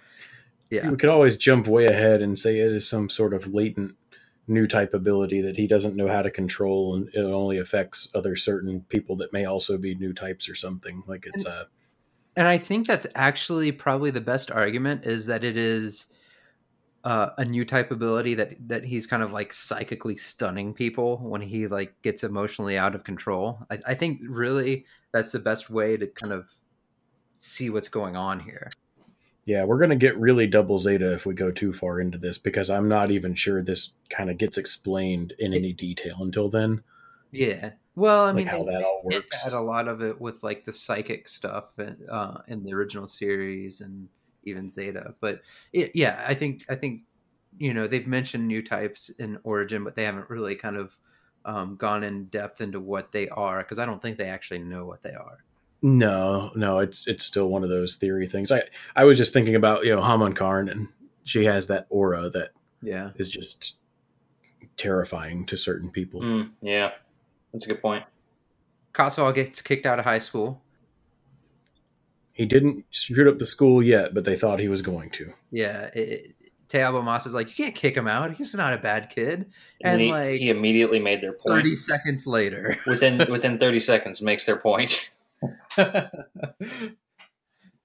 Yeah. 0.69 0.89
We 0.89 0.97
could 0.97 1.09
always 1.09 1.35
jump 1.35 1.67
way 1.67 1.87
ahead 1.87 2.21
and 2.21 2.37
say 2.37 2.59
it 2.59 2.71
is 2.71 2.87
some 2.87 3.09
sort 3.09 3.33
of 3.33 3.47
latent 3.47 3.95
new 4.49 4.67
type 4.67 4.93
ability 4.93 5.41
that 5.41 5.57
he 5.57 5.67
doesn't 5.67 5.95
know 5.95 6.07
how 6.07 6.21
to 6.21 6.31
control 6.31 6.95
and 6.95 7.09
it 7.13 7.19
only 7.19 7.57
affects 7.57 8.09
other 8.13 8.35
certain 8.35 8.81
people 8.89 9.15
that 9.17 9.31
may 9.31 9.45
also 9.45 9.77
be 9.77 9.95
new 9.95 10.13
types 10.13 10.49
or 10.49 10.55
something. 10.55 11.03
Like 11.07 11.27
it's 11.31 11.45
a 11.45 11.67
And 12.35 12.47
I 12.47 12.57
think 12.57 12.87
that's 12.87 13.07
actually 13.15 13.71
probably 13.71 14.11
the 14.11 14.21
best 14.21 14.51
argument 14.51 15.05
is 15.05 15.27
that 15.27 15.43
it 15.43 15.55
is 15.55 16.07
uh, 17.03 17.29
a 17.37 17.45
new 17.45 17.63
type 17.63 17.91
ability 17.91 18.35
that 18.35 18.55
that 18.67 18.83
he's 18.83 19.07
kind 19.07 19.23
of 19.23 19.31
like 19.31 19.53
psychically 19.53 20.17
stunning 20.17 20.73
people 20.73 21.17
when 21.17 21.41
he 21.41 21.67
like 21.67 22.01
gets 22.01 22.23
emotionally 22.23 22.77
out 22.77 22.95
of 22.95 23.03
control. 23.03 23.65
I, 23.71 23.79
I 23.87 23.93
think 23.93 24.19
really 24.27 24.85
that's 25.13 25.31
the 25.31 25.39
best 25.39 25.69
way 25.69 25.95
to 25.95 26.07
kind 26.07 26.33
of 26.33 26.53
see 27.37 27.69
what's 27.69 27.87
going 27.87 28.15
on 28.15 28.41
here. 28.41 28.69
Yeah, 29.49 29.63
we're 29.63 29.79
going 29.79 29.89
to 29.89 29.95
get 29.95 30.15
really 30.19 30.45
double 30.45 30.77
zeta 30.77 31.11
if 31.11 31.25
we 31.25 31.33
go 31.33 31.49
too 31.49 31.73
far 31.73 31.99
into 31.99 32.19
this 32.19 32.37
because 32.37 32.69
I'm 32.69 32.87
not 32.87 33.09
even 33.09 33.33
sure 33.33 33.63
this 33.63 33.93
kind 34.11 34.29
of 34.29 34.37
gets 34.37 34.59
explained 34.59 35.33
in 35.39 35.55
any 35.55 35.73
detail 35.73 36.17
until 36.19 36.49
then. 36.49 36.83
Yeah. 37.31 37.71
Well, 37.95 38.25
I 38.25 38.27
Like 38.27 38.35
mean, 38.35 38.45
how 38.45 38.63
they- 38.63 38.73
that 38.73 38.83
all 38.83 39.01
works. 39.03 39.41
Had 39.41 39.53
a 39.53 39.59
lot 39.59 39.87
of 39.87 40.03
it 40.03 40.21
with 40.21 40.43
like 40.43 40.65
the 40.65 40.71
psychic 40.71 41.27
stuff 41.27 41.73
in, 41.79 41.97
uh, 42.07 42.41
in 42.47 42.63
the 42.63 42.75
original 42.75 43.07
series 43.07 43.81
and 43.81 44.07
even 44.43 44.69
Zeta. 44.69 45.15
But 45.19 45.41
it, 45.73 45.95
yeah, 45.95 46.23
I 46.27 46.35
think 46.35 46.65
I 46.69 46.75
think 46.75 47.01
you 47.57 47.73
know 47.73 47.87
they've 47.87 48.05
mentioned 48.05 48.47
new 48.47 48.61
types 48.61 49.09
in 49.09 49.39
Origin, 49.43 49.83
but 49.83 49.95
they 49.95 50.03
haven't 50.03 50.29
really 50.29 50.55
kind 50.57 50.77
of 50.77 50.95
um, 51.43 51.75
gone 51.75 52.03
in 52.03 52.25
depth 52.25 52.61
into 52.61 52.79
what 52.79 53.11
they 53.11 53.27
are 53.29 53.63
because 53.63 53.79
I 53.79 53.87
don't 53.87 53.99
think 54.01 54.19
they 54.19 54.29
actually 54.29 54.59
know 54.59 54.85
what 54.85 55.01
they 55.01 55.13
are. 55.15 55.43
No, 55.81 56.51
no, 56.55 56.79
it's 56.79 57.07
it's 57.07 57.23
still 57.25 57.47
one 57.47 57.63
of 57.63 57.69
those 57.69 57.95
theory 57.95 58.27
things. 58.27 58.51
I 58.51 58.63
I 58.95 59.05
was 59.05 59.17
just 59.17 59.33
thinking 59.33 59.55
about 59.55 59.85
you 59.85 59.95
know 59.95 60.01
Haman 60.03 60.33
Karn 60.33 60.67
and 60.69 60.87
she 61.23 61.45
has 61.45 61.67
that 61.67 61.87
aura 61.89 62.29
that 62.31 62.49
Yeah. 62.81 63.11
is 63.15 63.31
just 63.31 63.77
terrifying 64.77 65.45
to 65.45 65.55
certain 65.57 65.89
people. 65.89 66.21
Mm, 66.21 66.49
yeah, 66.61 66.91
that's 67.53 67.65
a 67.65 67.69
good 67.69 67.81
point. 67.81 68.03
Casval 68.93 69.33
gets 69.33 69.61
kicked 69.61 69.85
out 69.85 69.99
of 69.99 70.05
high 70.05 70.19
school. 70.19 70.61
He 72.33 72.45
didn't 72.45 72.85
shoot 72.89 73.27
up 73.27 73.37
the 73.37 73.45
school 73.45 73.83
yet, 73.83 74.13
but 74.13 74.23
they 74.23 74.35
thought 74.35 74.59
he 74.59 74.69
was 74.69 74.81
going 74.81 75.09
to. 75.11 75.33
Yeah. 75.51 75.89
It, 75.93 76.35
Teabolo 76.69 77.03
Mass 77.03 77.25
is 77.25 77.33
like, 77.33 77.47
you 77.49 77.53
can't 77.65 77.75
kick 77.75 77.97
him 77.97 78.07
out. 78.07 78.33
He's 78.33 78.53
not 78.53 78.73
a 78.73 78.77
bad 78.77 79.09
kid. 79.09 79.47
And, 79.81 79.93
And 79.93 80.01
he, 80.01 80.11
like 80.11 80.35
he 80.37 80.49
immediately 80.49 80.99
made 80.99 81.19
their 81.21 81.31
point. 81.33 81.43
point 81.47 81.63
30 81.65 81.75
seconds 81.75 82.27
later. 82.27 82.77
within 82.87 83.17
within 83.31 83.57
thirty 83.57 83.79
seconds. 83.79 84.21
Makes 84.21 84.45
their 84.45 84.55
point. 84.57 85.11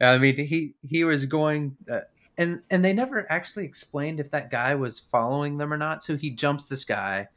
I 0.00 0.18
mean, 0.18 0.36
he 0.46 0.74
he 0.86 1.04
was 1.04 1.26
going, 1.26 1.76
uh, 1.90 2.00
and 2.36 2.62
and 2.70 2.84
they 2.84 2.92
never 2.92 3.30
actually 3.30 3.64
explained 3.64 4.20
if 4.20 4.30
that 4.32 4.50
guy 4.50 4.74
was 4.74 4.98
following 4.98 5.58
them 5.58 5.72
or 5.72 5.76
not. 5.76 6.02
So 6.02 6.16
he 6.16 6.30
jumps 6.30 6.66
this 6.66 6.84
guy, 6.84 7.28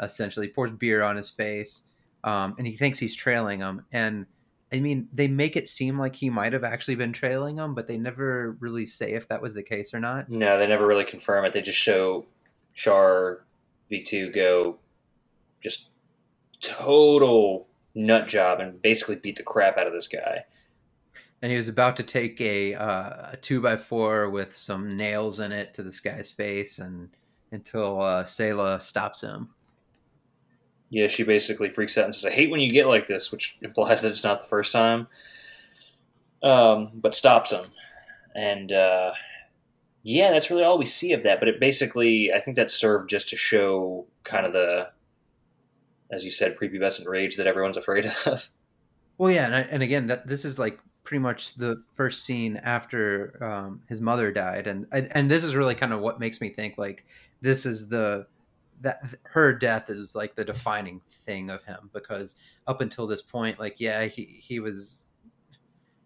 essentially 0.00 0.48
pours 0.48 0.70
beer 0.72 1.02
on 1.02 1.16
his 1.16 1.30
face, 1.30 1.82
um, 2.24 2.54
and 2.58 2.66
he 2.66 2.74
thinks 2.74 2.98
he's 2.98 3.14
trailing 3.14 3.60
him. 3.60 3.84
And 3.92 4.26
I 4.72 4.80
mean, 4.80 5.08
they 5.12 5.28
make 5.28 5.56
it 5.56 5.68
seem 5.68 5.98
like 5.98 6.16
he 6.16 6.30
might 6.30 6.52
have 6.52 6.64
actually 6.64 6.96
been 6.96 7.12
trailing 7.12 7.56
him, 7.58 7.74
but 7.74 7.86
they 7.86 7.96
never 7.96 8.56
really 8.60 8.86
say 8.86 9.12
if 9.12 9.28
that 9.28 9.42
was 9.42 9.54
the 9.54 9.62
case 9.62 9.94
or 9.94 10.00
not. 10.00 10.28
No, 10.28 10.58
they 10.58 10.66
never 10.66 10.86
really 10.86 11.04
confirm 11.04 11.44
it. 11.44 11.52
They 11.52 11.62
just 11.62 11.78
show 11.78 12.26
Char 12.74 13.44
V 13.88 14.02
two 14.02 14.32
go 14.32 14.78
just 15.62 15.90
total 16.60 17.68
nut 17.96 18.28
job 18.28 18.60
and 18.60 18.80
basically 18.80 19.16
beat 19.16 19.36
the 19.36 19.42
crap 19.42 19.76
out 19.76 19.88
of 19.88 19.92
this 19.92 20.06
guy. 20.06 20.44
And 21.42 21.50
he 21.50 21.56
was 21.56 21.68
about 21.68 21.96
to 21.96 22.02
take 22.02 22.40
a 22.40 22.74
uh, 22.74 23.32
a 23.32 23.38
two 23.40 23.60
by 23.60 23.76
four 23.76 24.30
with 24.30 24.54
some 24.54 24.96
nails 24.96 25.40
in 25.40 25.52
it 25.52 25.74
to 25.74 25.82
this 25.82 26.00
guy's 26.00 26.30
face, 26.30 26.78
and 26.78 27.10
until 27.50 28.00
uh, 28.00 28.24
Sayla 28.24 28.80
stops 28.80 29.22
him. 29.22 29.50
Yeah, 30.88 31.08
she 31.08 31.24
basically 31.24 31.68
freaks 31.68 31.98
out 31.98 32.04
and 32.04 32.14
says, 32.14 32.26
"I 32.26 32.30
hate 32.30 32.50
when 32.50 32.60
you 32.60 32.70
get 32.70 32.86
like 32.86 33.06
this," 33.06 33.30
which 33.30 33.58
implies 33.60 34.02
that 34.02 34.10
it's 34.10 34.24
not 34.24 34.38
the 34.38 34.46
first 34.46 34.72
time. 34.72 35.08
Um, 36.42 36.90
but 36.94 37.14
stops 37.14 37.50
him, 37.50 37.66
and 38.34 38.72
uh, 38.72 39.12
yeah, 40.04 40.30
that's 40.30 40.50
really 40.50 40.62
all 40.62 40.78
we 40.78 40.86
see 40.86 41.12
of 41.12 41.24
that. 41.24 41.40
But 41.40 41.48
it 41.48 41.60
basically, 41.60 42.32
I 42.32 42.40
think 42.40 42.56
that 42.56 42.70
served 42.70 43.10
just 43.10 43.28
to 43.30 43.36
show 43.36 44.06
kind 44.22 44.46
of 44.46 44.52
the, 44.52 44.88
as 46.10 46.24
you 46.24 46.30
said, 46.30 46.56
prepubescent 46.56 47.06
rage 47.06 47.36
that 47.36 47.46
everyone's 47.46 47.76
afraid 47.76 48.06
of. 48.26 48.50
Well, 49.18 49.30
yeah, 49.30 49.46
and, 49.46 49.54
I, 49.54 49.60
and 49.60 49.82
again, 49.82 50.08
that 50.08 50.26
this 50.26 50.44
is 50.44 50.58
like 50.58 50.78
pretty 51.04 51.20
much 51.20 51.54
the 51.54 51.82
first 51.94 52.24
scene 52.24 52.56
after 52.58 53.42
um, 53.42 53.82
his 53.88 54.00
mother 54.00 54.30
died, 54.32 54.66
and 54.66 54.86
and 54.92 55.30
this 55.30 55.44
is 55.44 55.54
really 55.54 55.74
kind 55.74 55.92
of 55.92 56.00
what 56.00 56.20
makes 56.20 56.40
me 56.40 56.50
think 56.50 56.76
like 56.76 57.06
this 57.40 57.64
is 57.64 57.88
the 57.88 58.26
that 58.82 59.02
her 59.22 59.54
death 59.54 59.88
is 59.88 60.14
like 60.14 60.34
the 60.34 60.44
defining 60.44 61.00
thing 61.24 61.48
of 61.48 61.64
him 61.64 61.88
because 61.94 62.34
up 62.66 62.80
until 62.80 63.06
this 63.06 63.22
point, 63.22 63.58
like 63.58 63.80
yeah, 63.80 64.04
he 64.04 64.38
he 64.40 64.60
was 64.60 65.04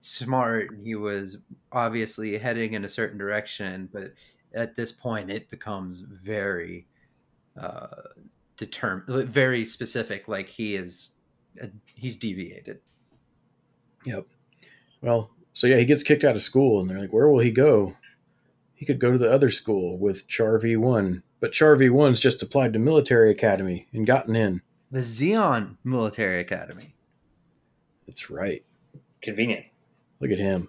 smart 0.00 0.70
and 0.70 0.86
he 0.86 0.94
was 0.94 1.38
obviously 1.72 2.38
heading 2.38 2.74
in 2.74 2.84
a 2.84 2.88
certain 2.88 3.18
direction, 3.18 3.88
but 3.92 4.12
at 4.54 4.76
this 4.76 4.92
point, 4.92 5.30
it 5.30 5.50
becomes 5.50 6.00
very 6.00 6.86
uh, 7.60 7.86
determined, 8.60 9.28
very 9.28 9.64
specific. 9.64 10.28
Like 10.28 10.48
he 10.48 10.76
is, 10.76 11.10
uh, 11.60 11.66
he's 11.94 12.16
deviated. 12.16 12.78
Yep 14.06 14.26
well, 15.02 15.30
so 15.54 15.66
yeah, 15.66 15.78
he 15.78 15.86
gets 15.86 16.02
kicked 16.02 16.24
out 16.24 16.36
of 16.36 16.42
school, 16.42 16.78
and 16.78 16.88
they're 16.90 16.98
like, 16.98 17.10
"Where 17.12 17.26
will 17.28 17.38
he 17.38 17.50
go?" 17.50 17.96
He 18.74 18.84
could 18.84 18.98
go 19.00 19.10
to 19.12 19.16
the 19.18 19.32
other 19.32 19.48
school 19.50 19.96
with 19.98 20.28
Char 20.28 20.58
V 20.58 20.76
one, 20.76 21.22
but 21.40 21.52
Char 21.52 21.74
V 21.76 21.88
one's 21.88 22.20
just 22.20 22.42
applied 22.42 22.74
to 22.74 22.78
military 22.78 23.30
academy 23.30 23.88
and 23.94 24.06
gotten 24.06 24.36
in. 24.36 24.60
The 24.90 25.00
Zeon 25.00 25.76
Military 25.84 26.40
Academy. 26.40 26.94
That's 28.06 28.28
right. 28.28 28.62
Convenient, 29.22 29.64
Look 30.20 30.30
at 30.30 30.38
him. 30.38 30.68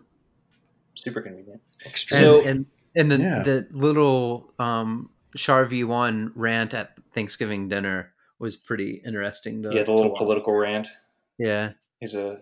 super 0.95 1.19
convenient. 1.21 1.61
And, 1.85 1.97
So- 1.97 2.41
and 2.45 2.65
and 2.95 3.11
the 3.11 3.17
Yeah. 3.17 3.43
the 3.43 3.67
little 3.71 4.53
um 4.59 5.09
Char 5.35 5.65
V 5.65 5.83
one 5.83 6.31
rant 6.35 6.73
at 6.73 6.97
Thanksgiving 7.13 7.67
dinner 7.69 8.13
was 8.39 8.55
pretty 8.55 9.01
interesting. 9.05 9.63
To, 9.63 9.69
Yeah, 9.73 9.83
the 9.83 9.93
little 9.93 10.15
political 10.17 10.53
rant. 10.53 10.87
Yeah, 11.37 11.71
He's 11.99 12.15
a 12.15 12.39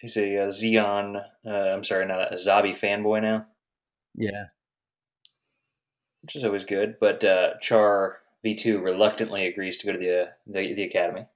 he's 0.00 0.16
a, 0.16 0.44
uh 0.44 0.46
Zeon. 0.48 1.22
Uh, 1.44 1.50
I'm 1.50 1.84
sorry, 1.84 2.06
not 2.06 2.32
a 2.32 2.36
Zabi 2.36 2.70
fanboy 2.70 3.22
now, 3.22 3.46
yeah. 4.14 4.46
which 6.22 6.36
is 6.36 6.44
always 6.44 6.64
good. 6.64 6.96
But 7.00 7.24
uh, 7.24 7.54
Char 7.60 8.20
V 8.42 8.54
two 8.54 8.78
reluctantly 8.78 9.46
agrees 9.46 9.78
to 9.78 9.86
go 9.86 9.92
to 9.92 9.98
the 9.98 10.22
uh, 10.22 10.26
the, 10.46 10.74
the 10.74 10.84
academy. 10.84 11.26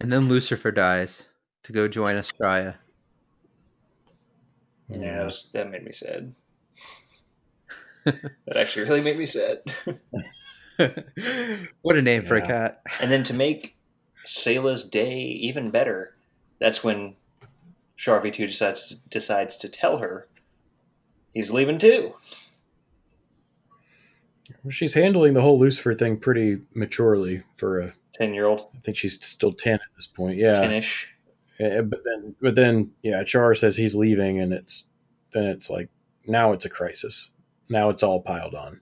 And 0.00 0.12
then 0.12 0.28
Lucifer 0.28 0.70
dies 0.70 1.24
to 1.64 1.72
go 1.72 1.88
join 1.88 2.14
Astraia. 2.14 2.76
Yeah, 4.88 5.18
that, 5.18 5.24
was, 5.24 5.50
that 5.52 5.70
made 5.70 5.84
me 5.84 5.92
sad. 5.92 6.34
That 8.04 8.56
actually 8.56 8.84
really 8.84 9.02
made 9.02 9.18
me 9.18 9.26
sad. 9.26 9.58
what 11.82 11.96
a 11.96 12.02
name 12.02 12.22
for 12.22 12.36
a 12.36 12.46
cat. 12.46 12.82
And 13.00 13.10
then 13.10 13.24
to 13.24 13.34
make 13.34 13.76
Sayla's 14.24 14.88
day 14.88 15.18
even 15.18 15.70
better, 15.70 16.16
that's 16.58 16.84
when 16.84 17.16
Char 17.96 18.20
V 18.20 18.30
two 18.30 18.46
decides 18.46 18.94
decides 19.08 19.56
to 19.58 19.68
tell 19.68 19.98
her 19.98 20.28
he's 21.34 21.50
leaving 21.50 21.78
too. 21.78 22.14
She's 24.70 24.94
handling 24.94 25.34
the 25.34 25.42
whole 25.42 25.58
Lucifer 25.58 25.94
thing 25.94 26.18
pretty 26.18 26.60
maturely 26.74 27.42
for 27.56 27.80
a. 27.80 27.94
Ten 28.12 28.34
year 28.34 28.46
old, 28.46 28.66
I 28.74 28.80
think 28.80 28.96
she's 28.96 29.24
still 29.24 29.52
ten 29.52 29.74
at 29.74 29.80
this 29.94 30.06
point. 30.06 30.36
Yeah, 30.36 30.54
ten-ish. 30.54 31.14
Eh, 31.60 31.80
but 31.82 32.00
then, 32.04 32.34
but 32.40 32.54
then, 32.54 32.90
yeah, 33.02 33.22
Char 33.24 33.54
says 33.54 33.76
he's 33.76 33.94
leaving, 33.94 34.40
and 34.40 34.52
it's 34.52 34.88
then 35.32 35.44
it's 35.44 35.70
like 35.70 35.88
now 36.26 36.52
it's 36.52 36.64
a 36.64 36.70
crisis. 36.70 37.30
Now 37.68 37.90
it's 37.90 38.02
all 38.02 38.20
piled 38.20 38.54
on. 38.54 38.80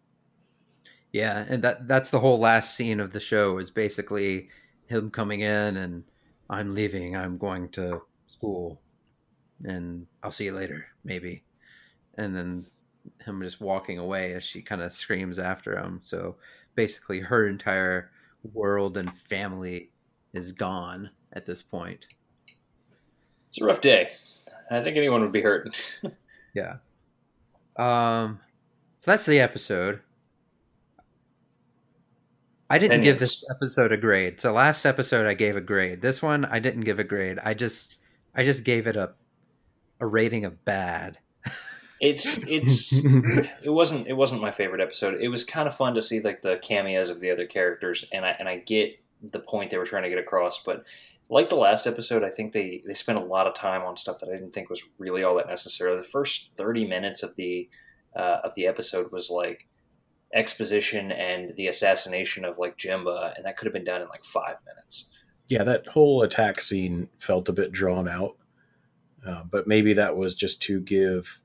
Yeah, 1.13 1.45
and 1.49 1.63
that 1.65 1.89
that's 1.89 2.11
the 2.11 2.21
whole 2.21 2.39
last 2.39 2.75
scene 2.75 3.01
of 3.01 3.13
the 3.13 3.21
show 3.21 3.59
is 3.59 3.71
basically 3.71 4.49
him 4.87 5.11
coming 5.11 5.41
in 5.41 5.77
and 5.77 6.05
I'm 6.49 6.75
leaving, 6.75 7.17
I'm 7.17 7.39
going 7.39 7.71
to 7.71 8.03
school 8.27 8.81
and 9.65 10.07
I'll 10.23 10.31
see 10.31 10.45
you 10.45 10.53
later, 10.53 10.87
maybe. 11.05 11.45
And 12.17 12.37
then 12.37 12.67
him 13.25 13.43
just 13.43 13.61
walking 13.61 13.99
away 13.99 14.35
as 14.35 14.45
she 14.45 14.63
kind 14.63 14.81
of 14.81 14.93
screams 14.93 15.39
after 15.39 15.79
him. 15.79 16.01
So 16.03 16.37
basically, 16.75 17.21
her 17.21 17.47
entire 17.49 18.11
world 18.53 18.97
and 18.97 19.15
family 19.15 19.91
is 20.33 20.53
gone 20.53 21.11
at 21.33 21.47
this 21.47 21.63
point. 21.63 22.07
It's 23.49 23.61
a 23.61 23.65
rough 23.65 23.81
day. 23.81 24.11
I 24.71 24.83
think 24.83 24.97
anyone 24.97 25.23
would 25.23 25.33
be 25.33 25.43
hurt. 25.43 26.01
yeah. 26.55 26.77
Um. 27.77 28.41
So 29.07 29.13
that's 29.13 29.25
the 29.25 29.39
episode. 29.39 30.01
I 32.69 32.79
didn't 32.79 33.03
give 33.03 33.21
this 33.21 33.45
episode 33.49 33.93
a 33.93 33.97
grade. 33.97 34.41
So 34.41 34.51
last 34.51 34.85
episode 34.85 35.29
I 35.29 35.35
gave 35.35 35.55
a 35.55 35.61
grade. 35.61 36.03
This 36.03 36.21
one 36.21 36.45
I 36.45 36.59
didn't 36.59 36.81
give 36.81 36.99
a 36.99 37.05
grade. 37.05 37.39
I 37.39 37.55
just 37.55 37.95
I 38.35 38.43
just 38.43 38.65
gave 38.65 38.89
it 38.89 38.97
a 38.97 39.13
a 40.01 40.07
rating 40.09 40.45
of 40.45 40.65
bad. 40.65 41.19
It's 42.01 42.39
it's 42.49 42.93
it 43.63 43.71
wasn't 43.71 44.09
it 44.09 44.15
wasn't 44.15 44.43
my 44.43 44.51
favorite 44.51 44.81
episode. 44.81 45.21
It 45.21 45.29
was 45.29 45.45
kind 45.45 45.69
of 45.69 45.77
fun 45.77 45.95
to 45.95 46.03
see 46.03 46.19
like 46.19 46.43
the 46.43 46.57
cameos 46.57 47.09
of 47.09 47.21
the 47.21 47.31
other 47.31 47.47
characters, 47.47 48.05
and 48.13 48.27
I 48.27 48.31
and 48.41 48.49
I 48.49 48.57
get 48.57 48.99
the 49.23 49.39
point 49.39 49.71
they 49.71 49.79
were 49.79 49.87
trying 49.87 50.03
to 50.03 50.09
get 50.09 50.19
across, 50.19 50.65
but 50.65 50.85
like 51.29 51.49
the 51.49 51.55
last 51.55 51.87
episode, 51.87 52.25
I 52.25 52.31
think 52.31 52.53
they 52.53 52.83
they 52.85 52.95
spent 52.95 53.21
a 53.21 53.25
lot 53.25 53.47
of 53.47 53.55
time 53.55 53.83
on 53.83 53.97
stuff 53.97 54.19
that 54.19 54.31
I 54.31 54.33
didn't 54.33 54.53
think 54.53 54.69
was 54.69 54.83
really 54.99 55.23
all 55.23 55.37
that 55.37 55.47
necessary. 55.47 55.97
The 55.97 56.03
first 56.03 56.57
thirty 56.57 56.85
minutes 56.85 57.23
of 57.23 57.37
the 57.37 57.69
uh, 58.17 58.41
of 58.45 58.55
the 58.55 58.67
episode 58.67 59.13
was 59.13 59.31
like 59.31 59.69
exposition 60.35 61.13
and 61.13 61.55
the 61.57 61.69
assassination 61.69 62.45
of 62.45 62.59
like 62.59 62.77
Jimba, 62.77 63.37
and 63.37 63.45
that 63.45 63.57
could 63.57 63.67
have 63.67 63.73
been 63.73 63.85
done 63.85 64.03
in 64.03 64.09
like 64.09 64.25
five 64.25 64.57
minutes. 64.67 65.11
Yeah, 65.49 65.63
that 65.65 65.87
whole 65.87 66.23
attack 66.23 66.61
scene 66.61 67.09
felt 67.19 67.49
a 67.49 67.53
bit 67.53 67.71
drawn 67.71 68.09
out, 68.09 68.37
uh, 69.27 69.43
but 69.49 69.67
maybe 69.67 69.95
that 69.95 70.17
was 70.17 70.35
just 70.35 70.61
to 70.63 70.81
give 70.81 71.41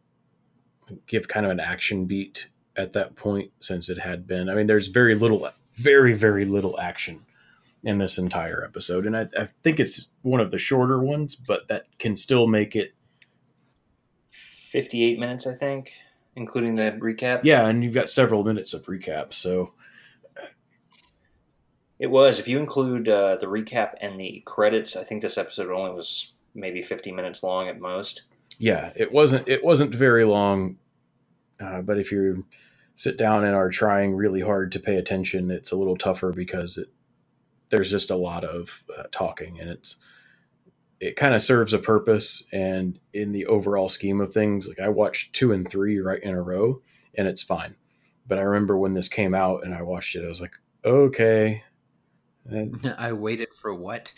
give 1.07 1.27
kind 1.27 1.45
of 1.45 1.51
an 1.51 1.59
action 1.59 2.05
beat 2.05 2.49
at 2.75 2.93
that 2.93 3.15
point 3.15 3.51
since 3.59 3.89
it 3.89 3.99
had 3.99 4.27
been. 4.27 4.49
I 4.49 4.55
mean, 4.55 4.67
there's 4.67 4.87
very 4.87 5.15
little, 5.15 5.47
very, 5.73 6.13
very 6.13 6.45
little 6.45 6.79
action 6.79 7.21
in 7.83 7.97
this 7.97 8.17
entire 8.17 8.63
episode. 8.63 9.05
And 9.05 9.17
I, 9.17 9.27
I 9.37 9.49
think 9.63 9.79
it's 9.79 10.09
one 10.21 10.39
of 10.39 10.51
the 10.51 10.59
shorter 10.59 10.99
ones, 10.99 11.35
but 11.35 11.67
that 11.69 11.85
can 11.99 12.15
still 12.15 12.47
make 12.47 12.75
it 12.75 12.93
58 14.31 15.19
minutes, 15.19 15.47
I 15.47 15.53
think, 15.53 15.93
including 16.35 16.75
the 16.75 16.97
recap. 16.99 17.41
Yeah, 17.43 17.67
and 17.67 17.83
you've 17.83 17.93
got 17.93 18.09
several 18.09 18.43
minutes 18.43 18.73
of 18.73 18.85
recap. 18.85 19.33
So 19.33 19.73
it 21.99 22.07
was. 22.07 22.39
If 22.39 22.47
you 22.47 22.59
include 22.59 23.07
uh, 23.09 23.35
the 23.35 23.47
recap 23.47 23.93
and 24.01 24.19
the 24.19 24.41
credits, 24.45 24.95
I 24.95 25.03
think 25.03 25.21
this 25.21 25.37
episode 25.37 25.69
only 25.69 25.91
was 25.91 26.33
maybe 26.53 26.81
50 26.81 27.11
minutes 27.11 27.43
long 27.43 27.67
at 27.67 27.79
most. 27.79 28.23
Yeah, 28.57 28.91
it 28.95 29.11
wasn't. 29.11 29.47
It 29.47 29.63
wasn't 29.63 29.95
very 29.95 30.25
long 30.25 30.77
uh, 31.61 31.81
but 31.81 31.99
if 31.99 32.11
you 32.11 32.45
sit 32.95 33.17
down 33.17 33.43
and 33.43 33.55
are 33.55 33.69
trying 33.69 34.15
really 34.15 34.41
hard 34.41 34.71
to 34.71 34.79
pay 34.79 34.95
attention, 34.95 35.51
it's 35.51 35.71
a 35.71 35.77
little 35.77 35.95
tougher 35.95 36.31
because 36.31 36.77
it, 36.77 36.89
there's 37.69 37.91
just 37.91 38.11
a 38.11 38.15
lot 38.15 38.43
of 38.43 38.83
uh, 38.97 39.03
talking, 39.11 39.59
and 39.59 39.69
it's 39.69 39.97
it 41.01 41.15
kind 41.15 41.33
of 41.33 41.41
serves 41.41 41.73
a 41.73 41.79
purpose. 41.79 42.43
And 42.53 42.99
in 43.11 43.31
the 43.31 43.47
overall 43.47 43.89
scheme 43.89 44.21
of 44.21 44.33
things, 44.33 44.67
like 44.67 44.79
I 44.79 44.89
watched 44.89 45.33
two 45.33 45.51
and 45.51 45.69
three 45.69 45.99
right 45.99 46.21
in 46.21 46.35
a 46.35 46.41
row, 46.41 46.81
and 47.15 47.27
it's 47.27 47.41
fine. 47.41 47.75
But 48.27 48.37
I 48.37 48.43
remember 48.43 48.77
when 48.77 48.93
this 48.93 49.07
came 49.09 49.33
out 49.33 49.65
and 49.65 49.73
I 49.73 49.81
watched 49.81 50.15
it, 50.15 50.23
I 50.23 50.27
was 50.27 50.39
like, 50.39 50.53
okay. 50.85 51.63
And, 52.45 52.95
I 52.97 53.13
waited 53.13 53.49
for 53.59 53.73
what? 53.73 54.13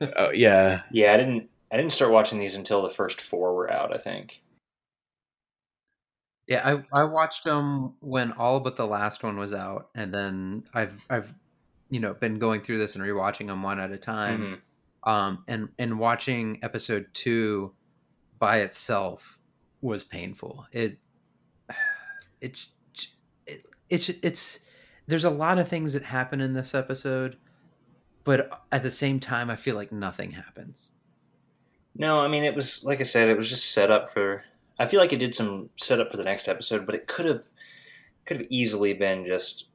uh, 0.00 0.30
yeah, 0.34 0.82
yeah. 0.90 1.14
I 1.14 1.16
didn't. 1.16 1.48
I 1.72 1.76
didn't 1.76 1.92
start 1.92 2.10
watching 2.10 2.40
these 2.40 2.56
until 2.56 2.82
the 2.82 2.90
first 2.90 3.20
four 3.20 3.54
were 3.54 3.72
out. 3.72 3.94
I 3.94 3.98
think. 3.98 4.42
Yeah, 6.48 6.82
I 6.92 7.00
I 7.00 7.04
watched 7.04 7.44
them 7.44 7.94
when 8.00 8.32
all 8.32 8.58
but 8.58 8.74
the 8.74 8.86
last 8.86 9.22
one 9.22 9.38
was 9.38 9.54
out, 9.54 9.88
and 9.94 10.12
then 10.12 10.64
I've 10.74 11.04
I've 11.08 11.36
you 11.88 12.00
know 12.00 12.14
been 12.14 12.40
going 12.40 12.62
through 12.62 12.78
this 12.78 12.96
and 12.96 13.04
rewatching 13.04 13.46
them 13.46 13.62
one 13.62 13.78
at 13.78 13.92
a 13.92 13.98
time. 13.98 14.40
Mm-hmm. 14.40 14.54
Um, 15.04 15.44
and 15.48 15.68
and 15.78 15.98
watching 15.98 16.58
episode 16.62 17.06
two 17.12 17.72
by 18.38 18.58
itself 18.58 19.38
was 19.80 20.04
painful. 20.04 20.66
It 20.72 20.98
it's 22.40 22.72
it, 23.46 23.64
it's 23.88 24.08
it's 24.08 24.60
there's 25.06 25.24
a 25.24 25.30
lot 25.30 25.58
of 25.58 25.68
things 25.68 25.92
that 25.94 26.04
happen 26.04 26.40
in 26.40 26.52
this 26.52 26.74
episode, 26.74 27.36
but 28.24 28.62
at 28.70 28.82
the 28.82 28.90
same 28.90 29.20
time, 29.20 29.50
I 29.50 29.56
feel 29.56 29.74
like 29.74 29.90
nothing 29.90 30.32
happens. 30.32 30.92
No, 31.96 32.20
I 32.20 32.28
mean 32.28 32.44
it 32.44 32.54
was 32.54 32.84
like 32.84 33.00
I 33.00 33.04
said, 33.04 33.28
it 33.28 33.36
was 33.36 33.48
just 33.48 33.72
set 33.72 33.90
up 33.90 34.10
for 34.10 34.44
I 34.78 34.86
feel 34.86 35.00
like 35.00 35.12
it 35.12 35.18
did 35.18 35.34
some 35.34 35.70
setup 35.76 36.10
for 36.10 36.16
the 36.16 36.24
next 36.24 36.48
episode, 36.48 36.86
but 36.86 36.94
it 36.94 37.06
could 37.06 37.26
have 37.26 37.46
could 38.26 38.38
have 38.38 38.46
easily 38.50 38.92
been 38.92 39.26
just 39.26 39.69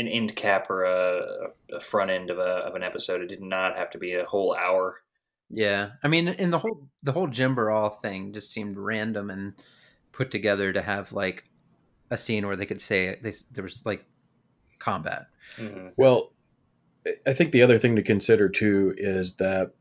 an 0.00 0.08
end 0.08 0.34
cap 0.34 0.70
or 0.70 0.84
a, 0.84 1.50
a 1.72 1.80
front 1.80 2.10
end 2.10 2.30
of 2.30 2.38
a 2.38 2.42
of 2.42 2.74
an 2.74 2.82
episode. 2.82 3.20
It 3.20 3.28
did 3.28 3.42
not 3.42 3.76
have 3.76 3.90
to 3.90 3.98
be 3.98 4.14
a 4.14 4.24
whole 4.24 4.54
hour. 4.54 5.02
Yeah, 5.50 5.90
I 6.02 6.08
mean, 6.08 6.28
in 6.28 6.50
the 6.50 6.58
whole 6.58 6.88
the 7.02 7.12
whole 7.12 7.28
Jimba 7.28 7.66
Ral 7.66 7.90
thing 7.90 8.32
just 8.32 8.50
seemed 8.50 8.78
random 8.78 9.30
and 9.30 9.54
put 10.12 10.30
together 10.30 10.72
to 10.72 10.82
have 10.82 11.12
like 11.12 11.44
a 12.10 12.18
scene 12.18 12.46
where 12.46 12.56
they 12.56 12.66
could 12.66 12.80
say 12.80 13.18
they, 13.22 13.32
there 13.52 13.64
was 13.64 13.84
like 13.84 14.04
combat. 14.78 15.26
Mm-hmm. 15.56 15.88
Well, 15.96 16.32
I 17.26 17.32
think 17.32 17.52
the 17.52 17.62
other 17.62 17.78
thing 17.78 17.96
to 17.96 18.02
consider 18.02 18.48
too 18.48 18.94
is 18.96 19.34
that, 19.34 19.72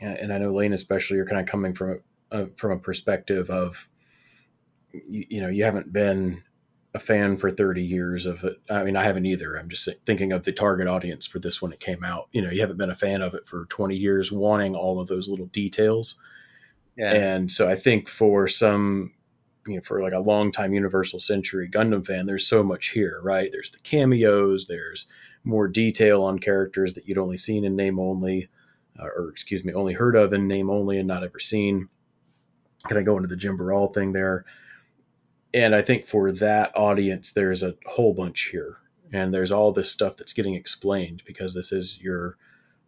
and 0.00 0.32
I 0.32 0.38
know 0.38 0.52
Lane 0.52 0.72
especially, 0.72 1.16
you're 1.16 1.26
kind 1.26 1.40
of 1.40 1.46
coming 1.46 1.74
from 1.74 2.00
a, 2.30 2.46
from 2.56 2.72
a 2.72 2.78
perspective 2.78 3.50
of 3.50 3.88
you, 4.92 5.26
you 5.28 5.40
know 5.40 5.48
you 5.48 5.64
haven't 5.64 5.92
been 5.92 6.42
a 6.96 6.98
fan 6.98 7.36
for 7.36 7.50
30 7.50 7.82
years 7.82 8.26
of 8.26 8.42
it. 8.42 8.56
I 8.70 8.82
mean, 8.82 8.96
I 8.96 9.04
haven't 9.04 9.26
either. 9.26 9.54
I'm 9.54 9.68
just 9.68 9.88
thinking 10.06 10.32
of 10.32 10.42
the 10.42 10.52
target 10.52 10.88
audience 10.88 11.26
for 11.26 11.38
this 11.38 11.60
when 11.60 11.72
it 11.72 11.78
came 11.78 12.02
out. 12.02 12.28
You 12.32 12.42
know, 12.42 12.50
you 12.50 12.62
haven't 12.62 12.78
been 12.78 12.90
a 12.90 12.94
fan 12.94 13.22
of 13.22 13.34
it 13.34 13.46
for 13.46 13.66
20 13.66 13.94
years, 13.94 14.32
wanting 14.32 14.74
all 14.74 14.98
of 14.98 15.06
those 15.06 15.28
little 15.28 15.46
details. 15.46 16.16
Yeah. 16.96 17.12
And 17.12 17.52
so 17.52 17.68
I 17.68 17.76
think 17.76 18.08
for 18.08 18.48
some, 18.48 19.12
you 19.66 19.76
know, 19.76 19.82
for 19.82 20.02
like 20.02 20.14
a 20.14 20.18
long 20.18 20.50
time 20.50 20.72
Universal 20.72 21.20
Century 21.20 21.68
Gundam 21.68 22.04
fan, 22.04 22.24
there's 22.24 22.46
so 22.46 22.62
much 22.62 22.88
here, 22.88 23.20
right? 23.22 23.50
There's 23.52 23.70
the 23.70 23.78
cameos, 23.80 24.66
there's 24.66 25.06
more 25.44 25.68
detail 25.68 26.22
on 26.22 26.38
characters 26.38 26.94
that 26.94 27.06
you'd 27.06 27.18
only 27.18 27.36
seen 27.36 27.64
in 27.64 27.76
name 27.76 28.00
only, 28.00 28.48
uh, 28.98 29.04
or 29.04 29.28
excuse 29.28 29.64
me, 29.64 29.74
only 29.74 29.92
heard 29.92 30.16
of 30.16 30.32
in 30.32 30.48
name 30.48 30.70
only 30.70 30.98
and 30.98 31.06
not 31.06 31.22
ever 31.22 31.38
seen. 31.38 31.88
Can 32.88 32.96
I 32.96 33.02
go 33.02 33.16
into 33.16 33.28
the 33.28 33.36
Jimba 33.36 33.66
Ral 33.66 33.88
thing 33.88 34.12
there? 34.12 34.46
And 35.56 35.74
I 35.74 35.80
think 35.80 36.06
for 36.06 36.30
that 36.32 36.70
audience, 36.76 37.32
there's 37.32 37.62
a 37.62 37.76
whole 37.86 38.12
bunch 38.12 38.50
here, 38.52 38.76
and 39.10 39.32
there's 39.32 39.50
all 39.50 39.72
this 39.72 39.90
stuff 39.90 40.14
that's 40.18 40.34
getting 40.34 40.54
explained 40.54 41.22
because 41.26 41.54
this 41.54 41.72
is 41.72 41.98
your 41.98 42.36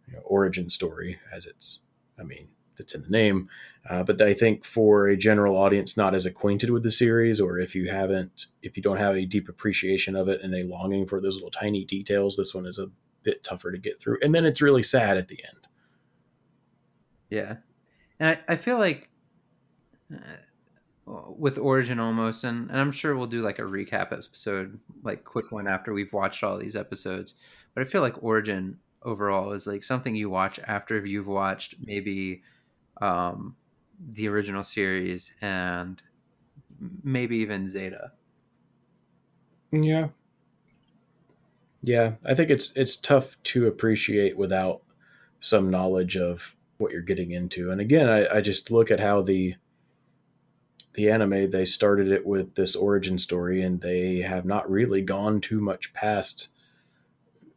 you 0.07 0.13
know, 0.13 0.21
origin 0.23 0.69
story, 0.69 1.19
as 1.33 1.47
it's, 1.47 1.79
I 2.19 2.21
mean, 2.21 2.49
that's 2.77 2.93
in 2.93 3.01
the 3.01 3.09
name. 3.09 3.49
Uh, 3.89 4.03
but 4.03 4.21
I 4.21 4.35
think 4.35 4.63
for 4.63 5.07
a 5.07 5.17
general 5.17 5.57
audience 5.57 5.97
not 5.97 6.13
as 6.13 6.27
acquainted 6.27 6.69
with 6.69 6.83
the 6.83 6.91
series, 6.91 7.41
or 7.41 7.57
if 7.57 7.73
you 7.73 7.89
haven't, 7.89 8.45
if 8.61 8.77
you 8.77 8.83
don't 8.83 8.97
have 8.97 9.15
a 9.15 9.25
deep 9.25 9.49
appreciation 9.49 10.15
of 10.15 10.29
it 10.29 10.39
and 10.43 10.53
a 10.53 10.67
longing 10.67 11.07
for 11.07 11.19
those 11.19 11.37
little 11.37 11.49
tiny 11.49 11.83
details, 11.85 12.37
this 12.37 12.53
one 12.53 12.67
is 12.67 12.77
a 12.77 12.91
bit 13.23 13.43
tougher 13.43 13.71
to 13.71 13.79
get 13.79 13.99
through. 13.99 14.19
And 14.21 14.35
then 14.35 14.45
it's 14.45 14.61
really 14.61 14.83
sad 14.83 15.17
at 15.17 15.27
the 15.27 15.43
end. 15.43 15.67
Yeah, 17.31 17.55
and 18.19 18.37
I, 18.47 18.53
I 18.53 18.55
feel 18.57 18.77
like. 18.77 19.09
Uh, 20.13 20.19
with 21.09 21.57
Origin 21.57 21.99
almost, 21.99 22.43
and, 22.43 22.69
and 22.69 22.79
I'm 22.79 22.91
sure 22.91 23.15
we'll 23.15 23.27
do 23.27 23.41
like 23.41 23.59
a 23.59 23.63
recap 23.63 24.11
episode, 24.11 24.79
like 25.03 25.23
quick 25.23 25.51
one 25.51 25.67
after 25.67 25.93
we've 25.93 26.13
watched 26.13 26.43
all 26.43 26.57
these 26.57 26.75
episodes. 26.75 27.35
But 27.73 27.81
I 27.81 27.85
feel 27.85 28.01
like 28.01 28.23
Origin 28.23 28.77
overall 29.03 29.53
is 29.53 29.65
like 29.65 29.83
something 29.83 30.15
you 30.15 30.29
watch 30.29 30.59
after 30.67 31.03
you've 31.05 31.27
watched 31.27 31.75
maybe 31.83 32.43
um, 33.01 33.55
the 34.11 34.27
original 34.27 34.63
series 34.63 35.33
and 35.41 36.01
maybe 37.03 37.37
even 37.37 37.67
Zeta. 37.67 38.11
Yeah. 39.71 40.09
Yeah, 41.81 42.13
I 42.25 42.35
think 42.35 42.49
it's 42.49 42.75
it's 42.75 42.97
tough 42.97 43.41
to 43.43 43.65
appreciate 43.65 44.37
without 44.37 44.81
some 45.39 45.69
knowledge 45.69 46.17
of 46.17 46.55
what 46.77 46.91
you're 46.91 47.01
getting 47.01 47.31
into. 47.31 47.71
And 47.71 47.79
again, 47.79 48.09
I, 48.09 48.37
I 48.37 48.41
just 48.41 48.69
look 48.69 48.91
at 48.91 48.99
how 48.99 49.21
the 49.21 49.55
the 50.99 51.09
anime, 51.09 51.49
they 51.49 51.63
started 51.63 52.11
it 52.11 52.25
with 52.25 52.55
this 52.55 52.75
origin 52.75 53.17
story, 53.17 53.61
and 53.61 53.79
they 53.79 54.17
have 54.17 54.43
not 54.43 54.69
really 54.69 55.01
gone 55.01 55.39
too 55.39 55.61
much 55.61 55.93
past, 55.93 56.49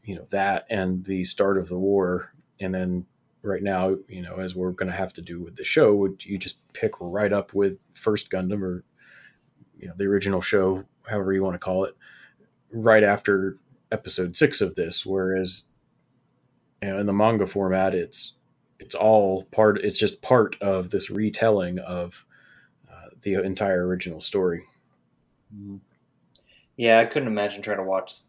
you 0.05 0.15
know, 0.15 0.25
that 0.31 0.65
and 0.71 1.05
the 1.07 1.25
start 1.25 1.59
of 1.59 1.69
the 1.69 1.79
war. 1.79 2.33
And 2.61 2.73
then 2.73 3.05
right 3.43 3.63
now, 3.65 3.97
you 4.07 4.23
know, 4.23 4.37
as 4.37 4.55
we're 4.55 4.71
going 4.71 4.93
to 4.93 4.97
have 4.97 5.13
to 5.15 5.21
do 5.21 5.41
with 5.41 5.57
the 5.57 5.65
show, 5.65 5.93
would 5.93 6.25
you 6.25 6.39
just 6.39 6.61
pick 6.73 6.93
right 7.01 7.33
up 7.33 7.53
with 7.53 7.79
First 7.95 8.31
Gundam 8.31 8.63
or, 8.63 8.85
you 9.75 9.89
know, 9.89 9.95
the 9.97 10.05
original 10.05 10.41
show, 10.41 10.85
however 11.09 11.33
you 11.33 11.43
want 11.43 11.55
to 11.55 11.59
call 11.59 11.85
it, 11.85 11.97
right 12.71 13.03
after 13.03 13.57
episode 13.91 14.37
six 14.37 14.61
of 14.61 14.77
this. 14.77 15.05
Whereas, 15.05 15.65
you 16.81 16.91
know, 16.91 16.99
in 17.01 17.07
the 17.07 17.13
manga 17.13 17.49
format, 17.49 17.93
it's 17.93 18.37
it's 18.79 18.95
all 18.95 19.47
part. 19.47 19.79
It's 19.79 19.99
just 19.99 20.23
part 20.23 20.55
of 20.63 20.91
this 20.91 21.11
retelling 21.11 21.81
of 21.81 22.25
the 23.23 23.43
entire 23.43 23.87
original 23.87 24.21
story. 24.21 24.65
Mm. 25.55 25.81
Yeah, 26.77 26.99
I 26.99 27.07
couldn't 27.07 27.29
imagine 27.29 27.63
trying 27.63 27.79
to 27.79 27.85
watch. 27.85 28.21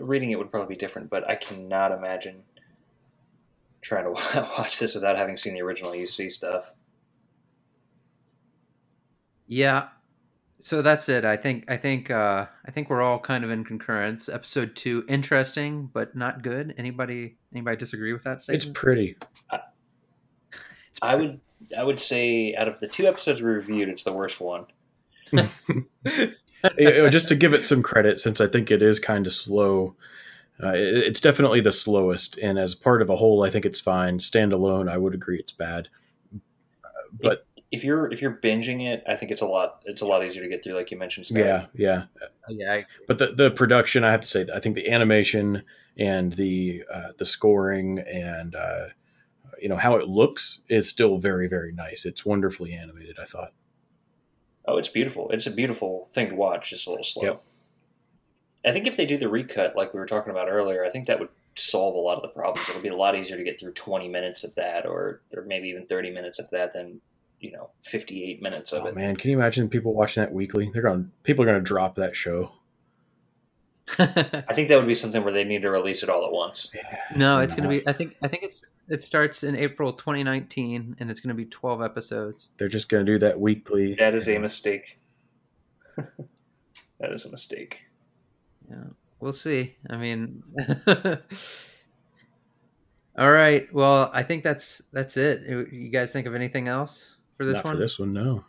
Reading 0.00 0.30
it 0.30 0.38
would 0.38 0.50
probably 0.50 0.74
be 0.74 0.78
different, 0.78 1.10
but 1.10 1.28
I 1.28 1.36
cannot 1.36 1.92
imagine 1.92 2.42
trying 3.80 4.04
to 4.04 4.10
watch 4.58 4.78
this 4.78 4.94
without 4.94 5.16
having 5.16 5.36
seen 5.36 5.54
the 5.54 5.62
original 5.62 5.92
UC 5.92 6.30
stuff. 6.32 6.72
Yeah. 9.46 9.88
So 10.60 10.82
that's 10.82 11.08
it. 11.08 11.24
I 11.24 11.36
think 11.36 11.64
I 11.70 11.76
think 11.76 12.10
uh 12.10 12.46
I 12.66 12.70
think 12.70 12.90
we're 12.90 13.02
all 13.02 13.18
kind 13.20 13.44
of 13.44 13.50
in 13.50 13.64
concurrence. 13.64 14.28
Episode 14.28 14.74
2 14.74 15.04
interesting 15.08 15.88
but 15.92 16.16
not 16.16 16.42
good. 16.42 16.74
Anybody 16.76 17.36
anybody 17.52 17.76
disagree 17.76 18.12
with 18.12 18.24
that 18.24 18.34
It's 18.34 18.44
statement? 18.44 18.74
pretty. 18.74 19.16
It's 20.90 20.98
I 21.02 21.14
would 21.14 21.40
I 21.76 21.82
would 21.82 22.00
say 22.00 22.54
out 22.54 22.68
of 22.68 22.78
the 22.78 22.88
two 22.88 23.06
episodes 23.06 23.42
we 23.42 23.50
reviewed, 23.50 23.88
it's 23.88 24.04
the 24.04 24.12
worst 24.12 24.40
one. 24.40 24.66
You 26.76 26.90
know, 26.90 27.08
just 27.08 27.28
to 27.28 27.36
give 27.36 27.54
it 27.54 27.66
some 27.66 27.82
credit, 27.82 28.18
since 28.18 28.40
I 28.40 28.48
think 28.48 28.70
it 28.70 28.82
is 28.82 28.98
kind 28.98 29.26
of 29.26 29.32
slow, 29.32 29.94
uh, 30.62 30.70
it, 30.70 30.96
it's 30.96 31.20
definitely 31.20 31.60
the 31.60 31.70
slowest. 31.70 32.36
And 32.38 32.58
as 32.58 32.74
part 32.74 33.00
of 33.00 33.10
a 33.10 33.16
whole, 33.16 33.44
I 33.44 33.50
think 33.50 33.64
it's 33.64 33.80
fine. 33.80 34.18
Standalone, 34.18 34.90
I 34.90 34.98
would 34.98 35.14
agree 35.14 35.38
it's 35.38 35.52
bad. 35.52 35.88
Uh, 36.34 36.88
but 37.20 37.46
If 37.70 37.84
you're 37.84 38.10
if 38.10 38.20
you're 38.20 38.38
binging 38.42 38.82
it, 38.82 39.04
I 39.06 39.14
think 39.14 39.30
it's 39.30 39.42
a 39.42 39.46
lot 39.46 39.82
it's 39.84 40.02
a 40.02 40.06
lot 40.06 40.24
easier 40.24 40.42
to 40.42 40.48
get 40.48 40.64
through, 40.64 40.74
like 40.74 40.90
you 40.90 40.98
mentioned. 40.98 41.26
Scott. 41.26 41.38
yeah, 41.38 41.66
yeah. 41.74 42.04
yeah, 42.48 42.72
I, 42.72 42.86
But 43.06 43.18
the, 43.18 43.28
the 43.28 43.50
production, 43.52 44.02
I 44.02 44.10
have 44.10 44.22
to 44.22 44.28
say, 44.28 44.46
I 44.52 44.58
think 44.58 44.74
the 44.74 44.90
animation 44.90 45.62
and 45.96 46.32
the 46.32 46.82
uh, 46.92 47.12
the 47.18 47.24
scoring 47.24 48.00
and 48.00 48.56
uh, 48.56 48.86
you 49.60 49.68
know 49.68 49.76
how 49.76 49.96
it 49.96 50.08
looks 50.08 50.60
is 50.68 50.88
still 50.88 51.18
very 51.18 51.48
very 51.48 51.72
nice. 51.72 52.04
It's 52.06 52.24
wonderfully 52.24 52.72
animated. 52.74 53.16
I 53.20 53.24
thought. 53.24 53.52
Oh, 54.66 54.76
it's 54.76 54.88
beautiful. 54.88 55.30
It's 55.30 55.46
a 55.46 55.50
beautiful 55.50 56.08
thing 56.12 56.28
to 56.30 56.34
watch. 56.34 56.70
Just 56.70 56.86
a 56.86 56.90
little 56.90 57.04
slow. 57.04 57.22
Yep. 57.24 57.42
I 58.66 58.72
think 58.72 58.86
if 58.86 58.96
they 58.96 59.06
do 59.06 59.16
the 59.16 59.28
recut, 59.28 59.74
like 59.76 59.94
we 59.94 60.00
were 60.00 60.06
talking 60.06 60.30
about 60.30 60.48
earlier, 60.50 60.84
I 60.84 60.90
think 60.90 61.06
that 61.06 61.18
would 61.20 61.30
solve 61.54 61.94
a 61.94 61.98
lot 61.98 62.16
of 62.16 62.22
the 62.22 62.28
problems. 62.28 62.68
It'll 62.68 62.82
be 62.82 62.88
a 62.88 62.96
lot 62.96 63.16
easier 63.16 63.36
to 63.36 63.44
get 63.44 63.58
through 63.58 63.72
20 63.72 64.08
minutes 64.08 64.44
of 64.44 64.54
that, 64.56 64.84
or 64.84 65.22
or 65.34 65.42
maybe 65.44 65.68
even 65.68 65.86
30 65.86 66.10
minutes 66.10 66.38
of 66.38 66.50
that, 66.50 66.72
than 66.72 67.00
you 67.40 67.52
know 67.52 67.70
58 67.84 68.42
minutes 68.42 68.72
of 68.72 68.82
Oh 68.84 68.86
it. 68.88 68.94
man, 68.96 69.16
can 69.16 69.30
you 69.30 69.38
imagine 69.38 69.68
people 69.68 69.94
watching 69.94 70.22
that 70.22 70.32
weekly? 70.32 70.70
They're 70.72 70.82
going. 70.82 71.12
People 71.22 71.44
are 71.44 71.46
going 71.46 71.58
to 71.60 71.64
drop 71.64 71.94
that 71.94 72.14
show. 72.16 72.52
I 73.98 74.52
think 74.52 74.68
that 74.68 74.76
would 74.76 74.86
be 74.86 74.94
something 74.94 75.24
where 75.24 75.32
they 75.32 75.44
need 75.44 75.62
to 75.62 75.70
release 75.70 76.02
it 76.02 76.10
all 76.10 76.26
at 76.26 76.32
once. 76.32 76.70
no, 77.16 77.38
it's 77.38 77.54
going 77.54 77.62
to 77.64 77.68
be 77.70 77.88
I 77.88 77.94
think 77.94 78.16
I 78.22 78.28
think 78.28 78.42
it's 78.42 78.60
it 78.88 79.02
starts 79.02 79.42
in 79.42 79.54
April 79.56 79.92
2019 79.92 80.96
and 80.98 81.10
it's 81.10 81.20
going 81.20 81.28
to 81.28 81.34
be 81.34 81.44
12 81.44 81.82
episodes. 81.82 82.48
They're 82.58 82.68
just 82.68 82.88
going 82.88 83.04
to 83.04 83.12
do 83.12 83.18
that 83.18 83.38
weekly. 83.40 83.94
That 83.96 84.14
is 84.14 84.28
a 84.28 84.38
mistake. 84.38 84.98
that 85.96 87.12
is 87.12 87.24
a 87.26 87.30
mistake. 87.30 87.80
Yeah. 88.70 88.84
We'll 89.20 89.32
see. 89.32 89.76
I 89.90 89.96
mean 89.96 90.42
All 93.18 93.30
right. 93.30 93.72
Well, 93.74 94.10
I 94.14 94.22
think 94.22 94.44
that's 94.44 94.80
that's 94.92 95.16
it. 95.16 95.42
You 95.72 95.88
guys 95.88 96.12
think 96.12 96.26
of 96.26 96.34
anything 96.34 96.68
else 96.68 97.16
for 97.36 97.44
this 97.44 97.56
Not 97.56 97.64
one? 97.64 97.74
for 97.74 97.80
this 97.80 97.98
one, 97.98 98.12
no. 98.12 98.44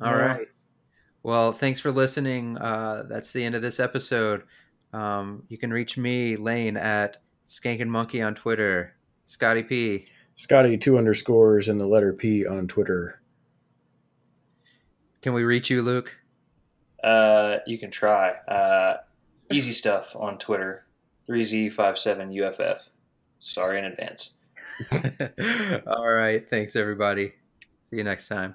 All 0.00 0.10
No. 0.12 0.16
right. 0.18 0.46
Well, 1.22 1.52
thanks 1.52 1.80
for 1.80 1.90
listening. 1.92 2.56
Uh, 2.58 3.04
that's 3.08 3.32
the 3.32 3.44
end 3.44 3.54
of 3.54 3.62
this 3.62 3.80
episode. 3.80 4.44
Um, 4.92 5.42
you 5.48 5.58
can 5.58 5.70
reach 5.72 5.96
me, 5.98 6.36
Lane, 6.36 6.76
at 6.76 7.18
Skank 7.46 7.80
and 7.80 7.90
Monkey 7.90 8.22
on 8.22 8.34
Twitter. 8.34 8.94
Scotty 9.26 9.62
P. 9.62 10.06
Scotty 10.36 10.76
two 10.76 10.98
underscores 10.98 11.68
and 11.68 11.80
the 11.80 11.88
letter 11.88 12.12
P 12.12 12.46
on 12.46 12.66
Twitter. 12.66 13.20
Can 15.22 15.32
we 15.32 15.44
reach 15.44 15.70
you, 15.70 15.82
Luke? 15.82 16.12
Uh, 17.02 17.58
you 17.66 17.78
can 17.78 17.90
try. 17.90 18.30
Uh, 18.48 18.98
easy 19.52 19.72
stuff 19.72 20.14
on 20.16 20.38
Twitter. 20.38 20.84
3Z57UFF. 21.28 22.78
Sorry 23.38 23.78
in 23.78 23.84
advance. 23.84 24.34
All 25.86 26.10
right. 26.10 26.48
Thanks, 26.48 26.76
everybody. 26.76 27.32
See 27.86 27.96
you 27.96 28.04
next 28.04 28.28
time. 28.28 28.54